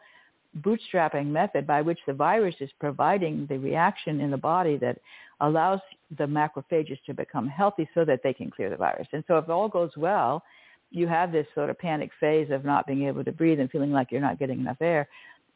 bootstrapping 0.60 1.26
method 1.26 1.66
by 1.66 1.82
which 1.82 1.98
the 2.06 2.12
virus 2.12 2.54
is 2.60 2.70
providing 2.78 3.46
the 3.48 3.58
reaction 3.58 4.20
in 4.20 4.30
the 4.30 4.36
body 4.36 4.76
that 4.78 4.98
allows 5.40 5.80
the 6.18 6.24
macrophages 6.24 6.98
to 7.06 7.14
become 7.14 7.48
healthy 7.48 7.88
so 7.94 8.04
that 8.04 8.20
they 8.22 8.32
can 8.32 8.50
clear 8.50 8.70
the 8.70 8.76
virus. 8.76 9.08
And 9.12 9.24
so 9.26 9.38
if 9.38 9.48
all 9.48 9.68
goes 9.68 9.90
well, 9.96 10.42
you 10.90 11.06
have 11.06 11.30
this 11.30 11.46
sort 11.54 11.70
of 11.70 11.78
panic 11.78 12.10
phase 12.18 12.50
of 12.50 12.64
not 12.64 12.86
being 12.86 13.06
able 13.06 13.24
to 13.24 13.32
breathe 13.32 13.60
and 13.60 13.70
feeling 13.70 13.92
like 13.92 14.10
you're 14.10 14.20
not 14.20 14.38
getting 14.38 14.60
enough 14.60 14.80
air. 14.80 15.08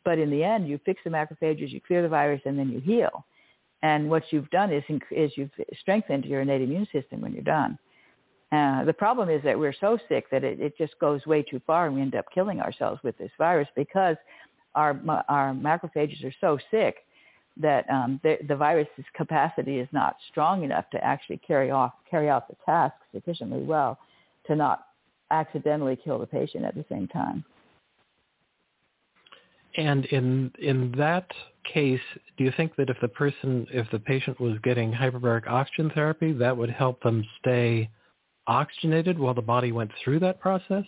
But 0.05 0.19
in 0.19 0.31
the 0.31 0.45
end, 0.45 0.69
you 0.69 0.79
fix 0.85 1.01
the 1.03 1.11
macrophages, 1.11 1.71
you 1.71 1.81
clear 1.81 2.03
the 2.03 2.09
virus, 2.09 2.43
and 2.45 2.59
then 2.59 2.69
you 2.71 2.81
heal. 2.81 3.25
And 3.85 4.09
what 4.09 4.23
you've 4.31 4.49
done 4.49 4.73
is, 4.73 4.83
is 5.11 5.31
you've 5.37 5.51
strengthened 5.79 6.25
your 6.25 6.41
innate 6.41 6.63
immune 6.63 6.89
system 6.91 7.21
when 7.21 7.35
you're 7.35 7.43
done. 7.43 7.79
Uh, 8.51 8.83
the 8.85 8.95
problem 8.95 9.29
is 9.29 9.43
that 9.45 9.59
we're 9.59 9.75
so 9.79 9.99
sick 10.09 10.25
that 10.31 10.43
it, 10.43 10.59
it 10.59 10.79
just 10.79 10.99
goes 11.01 11.27
way 11.27 11.43
too 11.43 11.61
far 11.67 11.87
and 11.87 11.95
we 11.95 12.01
end 12.01 12.15
up 12.15 12.25
killing 12.33 12.61
ourselves 12.61 12.99
with 13.05 13.17
this 13.19 13.31
virus 13.37 13.69
because 13.77 14.17
our, 14.75 14.99
our 15.29 15.53
macrophages 15.53 16.25
are 16.25 16.33
so 16.41 16.59
sick 16.71 16.97
that 17.59 17.85
um, 17.91 18.19
the, 18.23 18.39
the 18.49 18.57
virus's 18.57 19.05
capacity 19.15 19.79
is 19.79 19.89
not 19.93 20.17
strong 20.31 20.65
enough 20.65 20.89
to 20.91 21.05
actually 21.05 21.37
carry 21.47 21.71
off 21.71 21.93
carry 22.11 22.31
out 22.31 22.49
the 22.49 22.57
task 22.65 22.95
sufficiently 23.13 23.63
well 23.63 23.99
to 24.47 24.57
not 24.57 24.87
accidentally 25.31 25.97
kill 26.03 26.19
the 26.19 26.27
patient 26.27 26.65
at 26.65 26.75
the 26.75 26.85
same 26.89 27.07
time. 27.07 27.45
And 29.77 30.07
in 30.07 30.53
in 30.59 30.93
that 30.97 31.31
case, 31.65 32.01
do 32.37 32.45
you 32.45 32.53
think 32.57 32.77
that 32.77 32.91
if 32.91 32.97
the 33.01 33.09
person 33.09 33.67
if 33.73 33.91
the 33.91 33.99
patient 33.99 34.41
was 34.41 34.59
getting 34.63 34.93
hyperbaric 34.93 35.47
oxygen 35.47 35.91
therapy, 35.95 36.33
that 36.33 36.57
would 36.57 36.71
help 36.71 37.03
them 37.03 37.25
stay 37.41 37.91
oxygenated 38.47 39.19
while 39.19 39.35
the 39.35 39.43
body 39.43 39.73
went 39.73 39.91
through 40.03 40.21
that 40.21 40.41
process? 40.41 40.85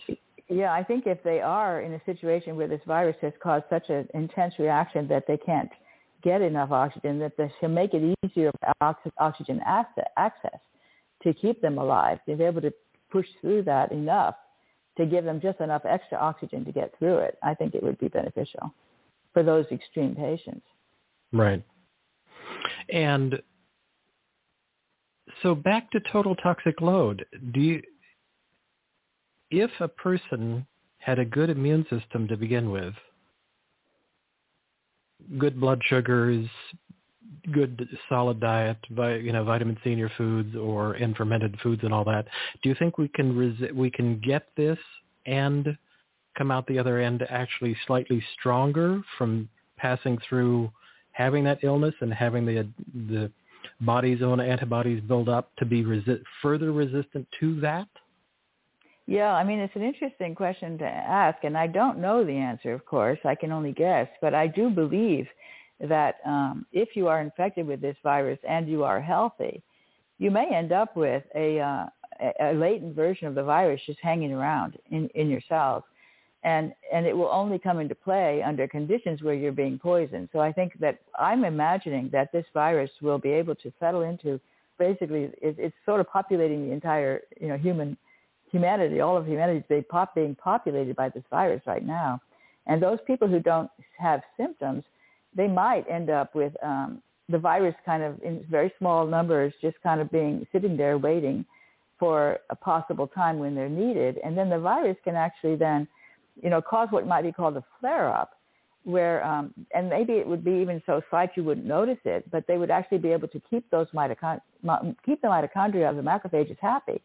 Yeah, 0.49 0.71
I 0.71 0.83
think 0.83 1.07
if 1.07 1.21
they 1.23 1.41
are 1.41 1.81
in 1.81 1.93
a 1.93 2.01
situation 2.05 2.55
where 2.55 2.67
this 2.67 2.81
virus 2.87 3.17
has 3.21 3.33
caused 3.41 3.65
such 3.69 3.89
an 3.89 4.07
intense 4.13 4.53
reaction 4.59 5.07
that 5.09 5.25
they 5.27 5.37
can't 5.37 5.69
get 6.23 6.41
enough 6.41 6.71
oxygen, 6.71 7.19
that 7.19 7.35
this 7.37 7.51
can 7.59 7.73
make 7.73 7.93
it 7.93 8.15
easier 8.23 8.51
for 8.61 8.95
oxygen 9.19 9.61
access 9.65 10.59
to 11.23 11.33
keep 11.33 11.61
them 11.61 11.77
alive, 11.77 12.19
be 12.25 12.33
able 12.33 12.61
to 12.61 12.73
push 13.11 13.27
through 13.41 13.63
that 13.63 13.91
enough 13.91 14.35
to 14.97 15.05
give 15.05 15.25
them 15.25 15.39
just 15.41 15.59
enough 15.59 15.83
extra 15.85 16.17
oxygen 16.17 16.65
to 16.65 16.71
get 16.71 16.93
through 16.97 17.17
it, 17.17 17.37
I 17.43 17.53
think 17.53 17.75
it 17.75 17.83
would 17.83 17.99
be 17.99 18.07
beneficial 18.07 18.73
for 19.33 19.43
those 19.43 19.65
extreme 19.71 20.15
patients. 20.15 20.65
Right. 21.31 21.63
And 22.89 23.41
so 25.43 25.55
back 25.55 25.91
to 25.91 25.99
total 26.11 26.35
toxic 26.35 26.81
load. 26.81 27.25
Do 27.53 27.59
you, 27.59 27.81
if 29.51 29.71
a 29.79 29.87
person 29.87 30.65
had 30.99 31.19
a 31.19 31.25
good 31.25 31.49
immune 31.49 31.85
system 31.89 32.27
to 32.27 32.37
begin 32.37 32.71
with, 32.71 32.93
good 35.37 35.59
blood 35.59 35.81
sugars, 35.85 36.47
good 37.51 37.87
solid 38.09 38.39
diet, 38.39 38.77
you 38.89 39.31
know, 39.31 39.43
vitamin 39.43 39.77
C 39.83 39.91
in 39.91 39.97
your 39.97 40.11
foods 40.17 40.55
or 40.55 40.95
in 40.95 41.13
fermented 41.13 41.57
foods 41.61 41.83
and 41.83 41.93
all 41.93 42.03
that, 42.05 42.27
do 42.61 42.69
you 42.69 42.75
think 42.75 42.97
we 42.97 43.07
can 43.09 43.33
resi- 43.33 43.73
we 43.73 43.89
can 43.89 44.19
get 44.19 44.47
this 44.55 44.77
and 45.25 45.77
come 46.37 46.51
out 46.51 46.67
the 46.67 46.79
other 46.79 46.99
end 46.99 47.25
actually 47.29 47.75
slightly 47.85 48.23
stronger 48.37 49.01
from 49.17 49.49
passing 49.77 50.17
through 50.27 50.71
having 51.11 51.43
that 51.43 51.59
illness 51.63 51.95
and 52.01 52.13
having 52.13 52.45
the 52.45 52.67
the 53.09 53.31
body's 53.81 54.21
own 54.21 54.39
antibodies 54.39 55.01
build 55.01 55.29
up 55.29 55.51
to 55.57 55.65
be 55.65 55.83
resi- 55.83 56.21
further 56.41 56.71
resistant 56.71 57.27
to 57.39 57.59
that? 57.59 57.87
Yeah, 59.05 59.33
I 59.33 59.43
mean, 59.43 59.59
it's 59.59 59.75
an 59.75 59.83
interesting 59.83 60.35
question 60.35 60.77
to 60.79 60.85
ask, 60.85 61.43
and 61.43 61.57
I 61.57 61.67
don't 61.67 61.99
know 61.99 62.25
the 62.25 62.33
answer, 62.33 62.73
of 62.73 62.85
course. 62.85 63.19
I 63.23 63.35
can 63.35 63.51
only 63.51 63.71
guess, 63.71 64.07
but 64.21 64.33
I 64.33 64.47
do 64.47 64.69
believe 64.69 65.27
that 65.79 66.15
um, 66.25 66.65
if 66.73 66.89
you 66.95 67.07
are 67.07 67.21
infected 67.21 67.65
with 67.65 67.79
this 67.79 67.95
virus 68.03 68.39
and 68.47 68.67
you 68.67 68.83
are 68.83 68.99
healthy, 68.99 69.61
you 70.17 70.29
may 70.29 70.53
end 70.53 70.73
up 70.73 70.97
with 70.97 71.23
a, 71.35 71.59
uh, 71.59 71.85
a 72.41 72.53
latent 72.53 72.95
version 72.95 73.27
of 73.27 73.35
the 73.35 73.43
virus 73.43 73.79
just 73.85 73.99
hanging 74.01 74.33
around 74.33 74.77
in, 74.91 75.07
in 75.15 75.29
your 75.29 75.41
cells. 75.47 75.83
And, 76.43 76.73
and 76.93 77.05
it 77.05 77.17
will 77.17 77.29
only 77.31 77.59
come 77.59 77.79
into 77.79 77.95
play 77.95 78.43
under 78.43 78.67
conditions 78.67 79.21
where 79.21 79.33
you're 79.33 79.51
being 79.51 79.79
poisoned. 79.79 80.29
So 80.31 80.39
I 80.39 80.51
think 80.51 80.73
that 80.79 80.99
I'm 81.19 81.43
imagining 81.43 82.09
that 82.13 82.31
this 82.31 82.45
virus 82.53 82.91
will 83.01 83.17
be 83.17 83.29
able 83.31 83.55
to 83.55 83.73
settle 83.79 84.01
into 84.01 84.39
basically 84.77 85.23
it, 85.41 85.55
it's 85.57 85.75
sort 85.85 85.99
of 85.99 86.07
populating 86.07 86.67
the 86.67 86.71
entire 86.71 87.21
you 87.41 87.47
know 87.47 87.57
human 87.57 87.97
humanity. 88.51 89.01
All 89.01 89.17
of 89.17 89.25
humanity 89.25 89.59
is 89.59 89.65
being, 89.67 89.83
pop, 89.89 90.13
being 90.15 90.35
populated 90.35 90.95
by 90.95 91.09
this 91.09 91.23
virus 91.29 91.61
right 91.65 91.85
now. 91.85 92.21
And 92.67 92.81
those 92.81 92.99
people 93.07 93.27
who 93.27 93.39
don't 93.39 93.69
have 93.97 94.21
symptoms 94.37 94.83
they 95.37 95.47
might 95.47 95.85
end 95.89 96.09
up 96.09 96.33
with 96.35 96.53
um, 96.63 97.01
the 97.29 97.37
virus 97.37 97.75
kind 97.85 98.03
of 98.03 98.21
in 98.23 98.43
very 98.49 98.73
small 98.77 99.05
numbers 99.05 99.53
just 99.61 99.77
kind 99.83 100.01
of 100.01 100.11
being 100.11 100.45
sitting 100.51 100.75
there 100.75 100.97
waiting 100.97 101.45
for 101.99 102.39
a 102.49 102.55
possible 102.55 103.07
time 103.07 103.39
when 103.39 103.55
they're 103.55 103.69
needed. 103.69 104.17
And 104.23 104.37
then 104.37 104.49
the 104.49 104.59
virus 104.59 104.97
can 105.03 105.15
actually 105.15 105.55
then, 105.55 105.87
you 106.41 106.49
know, 106.49 106.61
cause 106.61 106.87
what 106.91 107.07
might 107.07 107.23
be 107.23 107.31
called 107.31 107.57
a 107.57 107.63
flare-up 107.79 108.31
where, 108.87 109.21
um, 109.25 109.53
and 109.75 109.89
maybe 109.89 110.13
it 110.13 110.25
would 110.25 110.45
be 110.45 110.51
even 110.51 110.81
so 110.85 111.01
slight 111.09 111.31
you 111.35 111.43
wouldn't 111.43 111.67
notice 111.67 111.97
it, 112.05 112.29
but 112.31 112.45
they 112.47 112.57
would 112.57 112.71
actually 112.71 112.99
be 112.99 113.11
able 113.11 113.27
to 113.27 113.41
keep 113.49 113.69
those 113.69 113.87
mitochond- 113.93 114.39
keep 115.05 115.21
the 115.21 115.27
mitochondria 115.27 115.89
of 115.89 115.97
the 115.97 116.01
macrophages 116.01 116.57
happy 116.61 117.01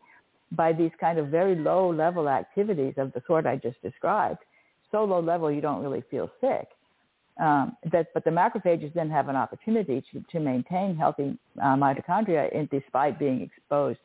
by 0.52 0.72
these 0.72 0.92
kind 1.00 1.18
of 1.18 1.26
very 1.26 1.56
low 1.56 1.90
level 1.92 2.28
activities 2.28 2.94
of 2.98 3.12
the 3.14 3.22
sort 3.26 3.46
I 3.46 3.56
just 3.56 3.82
described. 3.82 4.38
So 4.92 5.02
low 5.02 5.18
level 5.20 5.50
you 5.50 5.60
don't 5.60 5.82
really 5.82 6.04
feel 6.08 6.30
sick. 6.40 6.68
Um, 7.40 7.76
that, 7.90 8.08
but 8.14 8.24
the 8.24 8.30
macrophages 8.30 8.92
then 8.94 9.10
have 9.10 9.28
an 9.28 9.36
opportunity 9.36 10.04
to, 10.12 10.24
to 10.30 10.38
maintain 10.38 10.94
healthy 10.94 11.36
uh, 11.60 11.74
mitochondria 11.74 12.52
in, 12.52 12.68
despite 12.70 13.18
being 13.18 13.40
exposed 13.40 13.98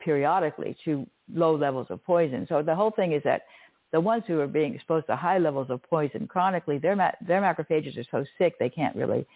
periodically 0.00 0.76
to 0.84 1.06
low 1.32 1.56
levels 1.56 1.86
of 1.88 2.04
poison. 2.04 2.44
So 2.48 2.62
the 2.62 2.74
whole 2.74 2.90
thing 2.90 3.12
is 3.12 3.22
that 3.24 3.42
the 3.92 4.00
ones 4.00 4.24
who 4.26 4.40
are 4.40 4.46
being 4.46 4.74
exposed 4.74 5.06
to 5.06 5.16
high 5.16 5.38
levels 5.38 5.70
of 5.70 5.82
poison 5.82 6.26
chronically, 6.26 6.78
their, 6.78 6.96
ma- 6.96 7.12
their 7.26 7.40
macrophages 7.40 7.96
are 7.96 8.04
so 8.10 8.24
sick 8.38 8.58
they 8.58 8.68
can't 8.68 8.96
really 8.96 9.26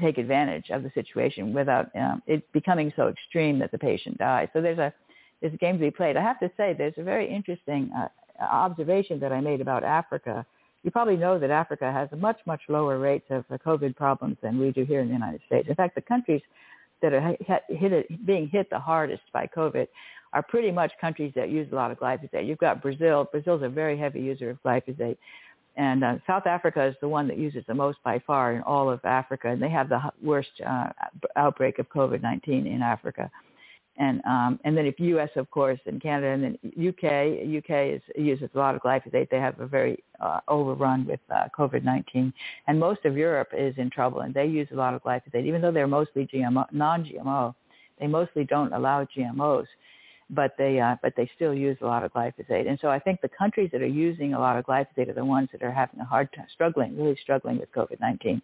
take 0.00 0.16
advantage 0.16 0.70
of 0.70 0.82
the 0.82 0.90
situation 0.94 1.52
without 1.52 1.94
um, 1.94 2.22
it 2.26 2.50
becoming 2.52 2.92
so 2.96 3.08
extreme 3.08 3.58
that 3.58 3.70
the 3.70 3.78
patient 3.78 4.16
dies. 4.18 4.48
So 4.52 4.62
there's 4.62 4.78
a 4.78 4.92
there's 5.40 5.52
a 5.52 5.58
game 5.58 5.74
to 5.74 5.80
be 5.80 5.90
played. 5.90 6.16
I 6.16 6.22
have 6.22 6.40
to 6.40 6.50
say 6.56 6.72
there's 6.72 6.94
a 6.96 7.02
very 7.02 7.30
interesting 7.30 7.90
uh, 7.94 8.08
observation 8.40 9.20
that 9.20 9.30
I 9.30 9.42
made 9.42 9.60
about 9.60 9.84
Africa 9.84 10.46
you 10.84 10.90
probably 10.90 11.16
know 11.16 11.38
that 11.38 11.50
Africa 11.50 11.90
has 11.90 12.08
much, 12.16 12.38
much 12.46 12.60
lower 12.68 12.98
rates 12.98 13.26
of 13.30 13.44
COVID 13.48 13.96
problems 13.96 14.36
than 14.42 14.60
we 14.60 14.70
do 14.70 14.84
here 14.84 15.00
in 15.00 15.08
the 15.08 15.14
United 15.14 15.40
States. 15.46 15.66
In 15.68 15.74
fact, 15.74 15.94
the 15.94 16.02
countries 16.02 16.42
that 17.00 17.14
are 17.14 17.20
hit, 17.40 17.62
hit, 17.68 18.26
being 18.26 18.48
hit 18.48 18.68
the 18.70 18.78
hardest 18.78 19.22
by 19.32 19.48
COVID 19.56 19.88
are 20.34 20.42
pretty 20.42 20.70
much 20.70 20.92
countries 21.00 21.32
that 21.34 21.48
use 21.48 21.66
a 21.72 21.74
lot 21.74 21.90
of 21.90 21.98
glyphosate. 21.98 22.46
You've 22.46 22.58
got 22.58 22.82
Brazil. 22.82 23.26
Brazil's 23.30 23.62
a 23.62 23.68
very 23.68 23.96
heavy 23.96 24.20
user 24.20 24.50
of 24.50 24.62
glyphosate. 24.62 25.16
And 25.76 26.04
uh, 26.04 26.16
South 26.26 26.46
Africa 26.46 26.84
is 26.84 26.94
the 27.00 27.08
one 27.08 27.26
that 27.28 27.38
uses 27.38 27.64
the 27.66 27.74
most 27.74 27.98
by 28.04 28.20
far 28.26 28.52
in 28.52 28.62
all 28.62 28.90
of 28.90 29.04
Africa. 29.04 29.48
And 29.48 29.60
they 29.60 29.70
have 29.70 29.88
the 29.88 30.00
worst 30.22 30.50
uh, 30.64 30.90
outbreak 31.36 31.78
of 31.78 31.88
COVID-19 31.88 32.66
in 32.66 32.82
Africa 32.82 33.30
and 33.96 34.20
um, 34.24 34.58
and 34.64 34.76
then 34.76 34.86
if 34.86 34.98
U.S. 34.98 35.30
of 35.36 35.50
course 35.50 35.78
and 35.86 36.02
Canada 36.02 36.28
and 36.28 36.42
then 36.42 36.58
UK 36.76 37.62
UK 37.62 37.94
is 37.94 38.02
uses 38.16 38.50
a 38.54 38.58
lot 38.58 38.74
of 38.74 38.82
glyphosate. 38.82 39.30
They 39.30 39.38
have 39.38 39.58
a 39.60 39.66
very 39.66 40.02
uh, 40.20 40.40
overrun 40.48 41.06
with 41.06 41.20
uh, 41.30 41.48
COVID-19, 41.56 42.32
and 42.66 42.80
most 42.80 43.04
of 43.04 43.16
Europe 43.16 43.48
is 43.56 43.74
in 43.78 43.90
trouble, 43.90 44.20
and 44.20 44.34
they 44.34 44.46
use 44.46 44.68
a 44.72 44.76
lot 44.76 44.94
of 44.94 45.02
glyphosate, 45.02 45.46
even 45.46 45.60
though 45.60 45.72
they're 45.72 45.86
mostly 45.86 46.26
GMO, 46.26 46.66
non-GMO. 46.72 47.54
They 48.00 48.08
mostly 48.08 48.44
don't 48.44 48.72
allow 48.72 49.06
GMOs, 49.16 49.66
but 50.30 50.54
they 50.58 50.80
uh, 50.80 50.96
but 51.02 51.14
they 51.16 51.30
still 51.34 51.54
use 51.54 51.76
a 51.80 51.86
lot 51.86 52.04
of 52.04 52.12
glyphosate. 52.12 52.68
And 52.68 52.78
so 52.80 52.88
I 52.88 52.98
think 52.98 53.20
the 53.20 53.28
countries 53.28 53.70
that 53.72 53.82
are 53.82 53.86
using 53.86 54.34
a 54.34 54.38
lot 54.38 54.56
of 54.56 54.64
glyphosate 54.64 55.08
are 55.08 55.14
the 55.14 55.24
ones 55.24 55.48
that 55.52 55.62
are 55.62 55.72
having 55.72 56.00
a 56.00 56.04
hard 56.04 56.32
time, 56.34 56.46
struggling, 56.52 56.96
really 56.96 57.18
struggling 57.22 57.58
with 57.58 57.70
COVID-19. 57.72 58.40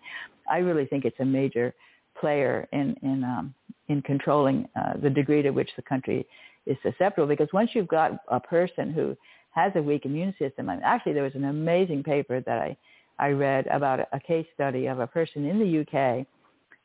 I 0.50 0.58
really 0.58 0.86
think 0.86 1.04
it's 1.04 1.20
a 1.20 1.24
major 1.24 1.74
player 2.18 2.68
in 2.72 2.96
in 3.02 3.24
um, 3.24 3.54
in 3.88 4.02
controlling 4.02 4.68
uh, 4.76 4.94
the 5.02 5.10
degree 5.10 5.42
to 5.42 5.50
which 5.50 5.70
the 5.76 5.82
country 5.82 6.26
is 6.66 6.76
susceptible. 6.82 7.26
Because 7.26 7.48
once 7.52 7.70
you've 7.74 7.88
got 7.88 8.12
a 8.28 8.40
person 8.40 8.92
who 8.92 9.16
has 9.52 9.72
a 9.74 9.82
weak 9.82 10.04
immune 10.04 10.34
system, 10.38 10.68
and 10.68 10.82
actually 10.84 11.12
there 11.12 11.24
was 11.24 11.34
an 11.34 11.44
amazing 11.44 12.02
paper 12.02 12.40
that 12.40 12.58
I 12.58 12.76
I 13.18 13.30
read 13.30 13.66
about 13.68 14.00
a 14.12 14.20
case 14.20 14.46
study 14.54 14.86
of 14.86 14.98
a 14.98 15.06
person 15.06 15.46
in 15.46 15.58
the 15.58 15.80
UK 15.80 16.26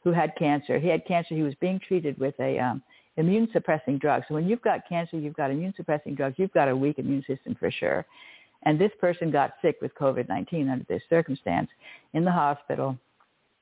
who 0.04 0.12
had 0.12 0.36
cancer. 0.38 0.80
He 0.80 0.88
had 0.88 1.06
cancer. 1.06 1.34
He 1.34 1.44
was 1.44 1.56
being 1.56 1.80
treated 1.80 2.18
with 2.20 2.36
a 2.40 2.60
um, 2.60 2.84
immune 3.18 3.48
suppressing 3.54 3.98
drugs. 3.98 4.26
So 4.28 4.36
when 4.36 4.48
you've 4.48 4.62
got 4.62 4.88
cancer, 4.88 5.18
you've 5.18 5.36
got 5.36 5.52
immune 5.52 5.74
suppressing 5.76 6.16
drugs. 6.16 6.36
You've 6.38 6.54
got 6.54 6.68
a 6.68 6.76
weak 6.76 7.00
immune 7.00 7.24
system 7.28 7.56
for 7.60 7.72
sure. 7.72 8.06
And 8.64 8.80
this 8.80 8.92
person 9.00 9.32
got 9.32 9.54
sick 9.62 9.78
with 9.82 9.94
COVID-19 9.96 10.72
under 10.72 10.86
this 10.90 11.04
circumstance 11.10 11.70
in 12.14 12.26
the 12.26 12.32
hospital, 12.32 12.98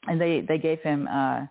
and 0.08 0.20
they 0.20 0.42
they 0.42 0.58
gave 0.58 0.80
him 0.82 1.08
uh, 1.12 1.46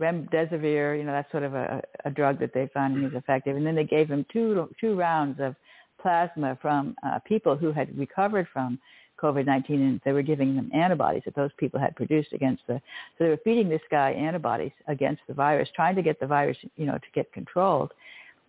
remdesivir, 0.00 0.98
you 0.98 1.04
know, 1.04 1.12
that's 1.12 1.30
sort 1.30 1.44
of 1.44 1.54
a, 1.54 1.82
a 2.04 2.10
drug 2.10 2.38
that 2.40 2.52
they 2.52 2.68
found 2.74 3.04
is 3.04 3.12
effective. 3.14 3.56
And 3.56 3.66
then 3.66 3.74
they 3.74 3.84
gave 3.84 4.08
him 4.08 4.26
two 4.32 4.68
two 4.80 4.96
rounds 4.96 5.40
of 5.40 5.54
plasma 6.00 6.58
from 6.60 6.96
uh, 7.02 7.18
people 7.20 7.56
who 7.56 7.72
had 7.72 7.96
recovered 7.96 8.46
from 8.52 8.78
COVID-19, 9.22 9.70
and 9.70 10.00
they 10.04 10.12
were 10.12 10.22
giving 10.22 10.56
them 10.56 10.70
antibodies 10.74 11.22
that 11.24 11.34
those 11.34 11.50
people 11.56 11.80
had 11.80 11.96
produced 11.96 12.32
against 12.32 12.62
the. 12.66 12.80
So 13.18 13.24
they 13.24 13.30
were 13.30 13.40
feeding 13.44 13.68
this 13.68 13.82
guy 13.90 14.12
antibodies 14.12 14.72
against 14.88 15.22
the 15.28 15.34
virus, 15.34 15.68
trying 15.74 15.96
to 15.96 16.02
get 16.02 16.20
the 16.20 16.26
virus, 16.26 16.56
you 16.76 16.86
know, 16.86 16.98
to 16.98 17.10
get 17.14 17.32
controlled, 17.32 17.92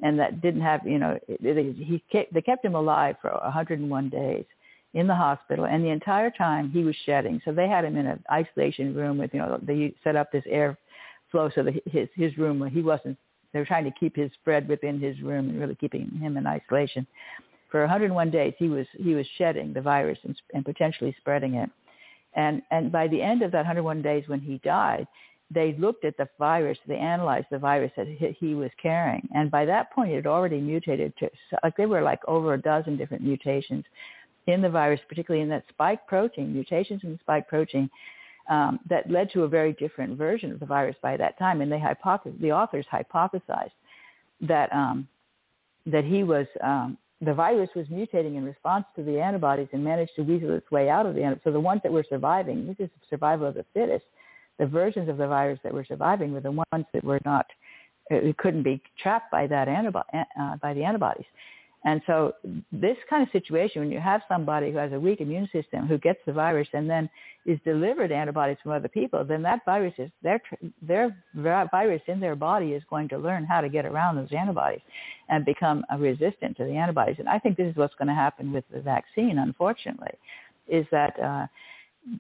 and 0.01 0.19
that 0.19 0.41
didn't 0.41 0.61
have, 0.61 0.85
you 0.85 0.99
know, 0.99 1.19
he 1.27 2.03
kept, 2.11 2.33
they 2.33 2.41
kept 2.41 2.63
him 2.65 2.75
alive 2.75 3.15
for 3.21 3.31
101 3.31 4.09
days 4.09 4.45
in 4.93 5.07
the 5.07 5.15
hospital, 5.15 5.65
and 5.65 5.83
the 5.83 5.89
entire 5.89 6.31
time 6.31 6.71
he 6.71 6.83
was 6.83 6.95
shedding. 7.05 7.41
So 7.45 7.51
they 7.51 7.67
had 7.67 7.85
him 7.85 7.97
in 7.97 8.07
an 8.07 8.23
isolation 8.31 8.95
room 8.95 9.17
with, 9.17 9.33
you 9.33 9.39
know, 9.39 9.59
they 9.61 9.93
set 10.03 10.15
up 10.15 10.31
this 10.31 10.45
air 10.47 10.77
flow 11.31 11.49
so 11.53 11.63
that 11.63 11.73
his 11.85 12.07
his 12.15 12.37
room 12.37 12.65
he 12.69 12.81
wasn't 12.81 13.17
they 13.53 13.59
were 13.59 13.65
trying 13.65 13.85
to 13.85 13.91
keep 13.99 14.15
his 14.15 14.31
spread 14.33 14.67
within 14.67 14.99
his 14.99 15.19
room 15.21 15.49
and 15.49 15.59
really 15.59 15.75
keeping 15.75 16.09
him 16.19 16.37
in 16.37 16.47
isolation 16.47 17.05
for 17.77 17.81
101 17.81 18.31
days 18.31 18.53
he 18.57 18.69
was 18.69 18.87
he 18.97 19.13
was 19.13 19.27
shedding 19.37 19.71
the 19.71 19.81
virus 19.81 20.17
and, 20.23 20.35
and 20.55 20.65
potentially 20.65 21.15
spreading 21.19 21.53
it 21.53 21.69
and 22.33 22.63
and 22.71 22.91
by 22.91 23.07
the 23.07 23.21
end 23.21 23.43
of 23.43 23.51
that 23.51 23.59
101 23.59 24.01
days 24.01 24.23
when 24.27 24.39
he 24.39 24.57
died 24.63 25.07
they 25.53 25.75
looked 25.77 26.03
at 26.03 26.17
the 26.17 26.27
virus 26.39 26.77
they 26.87 26.97
analyzed 26.97 27.45
the 27.51 27.59
virus 27.59 27.91
that 27.95 28.07
he 28.39 28.55
was 28.55 28.71
carrying 28.81 29.29
and 29.35 29.51
by 29.51 29.63
that 29.63 29.91
point 29.91 30.11
it 30.11 30.15
had 30.15 30.25
already 30.25 30.59
mutated 30.59 31.13
to 31.19 31.29
like 31.63 31.77
there 31.77 31.87
were 31.87 32.01
like 32.01 32.19
over 32.27 32.55
a 32.55 32.61
dozen 32.61 32.97
different 32.97 33.23
mutations 33.23 33.85
in 34.47 34.59
the 34.59 34.69
virus 34.69 34.99
particularly 35.07 35.43
in 35.43 35.49
that 35.49 35.63
spike 35.69 36.07
protein 36.07 36.51
mutations 36.51 37.01
in 37.03 37.11
the 37.11 37.19
spike 37.19 37.47
protein 37.47 37.87
um, 38.49 38.79
that 38.89 39.07
led 39.11 39.29
to 39.33 39.43
a 39.43 39.47
very 39.47 39.73
different 39.73 40.17
version 40.17 40.51
of 40.51 40.59
the 40.59 40.65
virus 40.65 40.95
by 41.01 41.17
that 41.17 41.37
time. 41.37 41.59
And 41.59 41.69
they 41.69 41.77
hypothesized, 41.77 42.39
the 42.39 42.53
authors 42.53 42.85
hypothesized 42.89 43.71
that 44.39 44.71
um, 44.71 45.05
that 45.85 46.05
he 46.05 46.23
was 46.23 46.47
um, 46.63 46.97
the 47.21 47.33
virus 47.33 47.69
was 47.75 47.87
mutating 47.87 48.37
in 48.37 48.45
response 48.45 48.85
to 48.95 49.03
the 49.03 49.19
antibodies 49.19 49.67
and 49.73 49.83
managed 49.83 50.11
to 50.15 50.21
weasel 50.21 50.53
its 50.53 50.69
way 50.69 50.89
out 50.89 51.05
of 51.05 51.15
the 51.15 51.21
antibodies. 51.21 51.43
So 51.43 51.51
the 51.51 51.59
ones 51.59 51.81
that 51.83 51.91
were 51.91 52.05
surviving, 52.07 52.67
this 52.67 52.75
is 52.79 52.89
survival 53.09 53.47
of 53.47 53.55
the 53.55 53.65
fittest. 53.73 54.05
The 54.59 54.67
versions 54.67 55.09
of 55.09 55.17
the 55.17 55.27
virus 55.27 55.59
that 55.63 55.73
were 55.73 55.85
surviving 55.85 56.33
were 56.33 56.41
the 56.41 56.51
ones 56.51 56.85
that 56.93 57.03
were 57.03 57.19
not, 57.25 57.45
it 58.09 58.37
couldn't 58.37 58.63
be 58.63 58.81
trapped 59.01 59.31
by 59.31 59.47
that 59.47 59.67
antibody, 59.67 60.07
uh, 60.13 60.57
by 60.57 60.73
the 60.73 60.83
antibodies. 60.83 61.25
And 61.85 62.01
so 62.07 62.33
this 62.71 62.97
kind 63.09 63.23
of 63.23 63.29
situation, 63.31 63.81
when 63.81 63.91
you 63.91 63.99
have 63.99 64.21
somebody 64.27 64.71
who 64.71 64.77
has 64.77 64.91
a 64.93 64.99
weak 64.99 65.21
immune 65.21 65.47
system 65.53 65.87
who 65.87 65.97
gets 65.97 66.19
the 66.25 66.33
virus 66.33 66.67
and 66.73 66.89
then 66.89 67.09
is 67.45 67.59
delivered 67.63 68.11
antibodies 68.11 68.57
from 68.61 68.71
other 68.71 68.87
people, 68.87 69.23
then 69.23 69.41
that 69.43 69.63
virus 69.63 69.93
is 69.97 70.09
their 70.23 70.41
their 70.81 71.15
virus 71.33 72.01
in 72.07 72.19
their 72.19 72.35
body 72.35 72.73
is 72.73 72.83
going 72.89 73.07
to 73.09 73.17
learn 73.17 73.45
how 73.45 73.61
to 73.61 73.69
get 73.69 73.85
around 73.85 74.15
those 74.15 74.31
antibodies 74.31 74.81
and 75.29 75.45
become 75.45 75.85
resistant 75.97 76.57
to 76.57 76.65
the 76.65 76.75
antibodies. 76.75 77.17
And 77.19 77.29
I 77.29 77.39
think 77.39 77.57
this 77.57 77.69
is 77.71 77.75
what's 77.77 77.95
going 77.95 78.09
to 78.09 78.13
happen 78.13 78.51
with 78.51 78.65
the 78.73 78.81
vaccine, 78.81 79.37
unfortunately, 79.37 80.13
is 80.67 80.85
that 80.91 81.17
uh, 81.19 81.47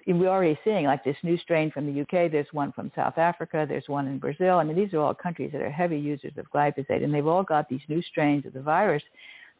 we're 0.05 0.29
already 0.29 0.57
seeing 0.63 0.85
like 0.85 1.03
this 1.03 1.17
new 1.23 1.37
strain 1.37 1.71
from 1.71 1.91
the 1.91 2.01
UK. 2.01 2.31
There's 2.31 2.47
one 2.51 2.71
from 2.71 2.91
South 2.95 3.17
Africa. 3.17 3.65
There's 3.67 3.87
one 3.87 4.07
in 4.07 4.19
Brazil. 4.19 4.59
I 4.59 4.63
mean, 4.63 4.77
these 4.77 4.93
are 4.93 4.99
all 4.99 5.13
countries 5.13 5.51
that 5.53 5.61
are 5.61 5.71
heavy 5.71 5.99
users 5.99 6.33
of 6.37 6.45
glyphosate, 6.51 7.03
and 7.03 7.13
they've 7.13 7.27
all 7.27 7.43
got 7.43 7.67
these 7.69 7.81
new 7.87 8.01
strains 8.01 8.45
of 8.45 8.53
the 8.53 8.61
virus 8.61 9.03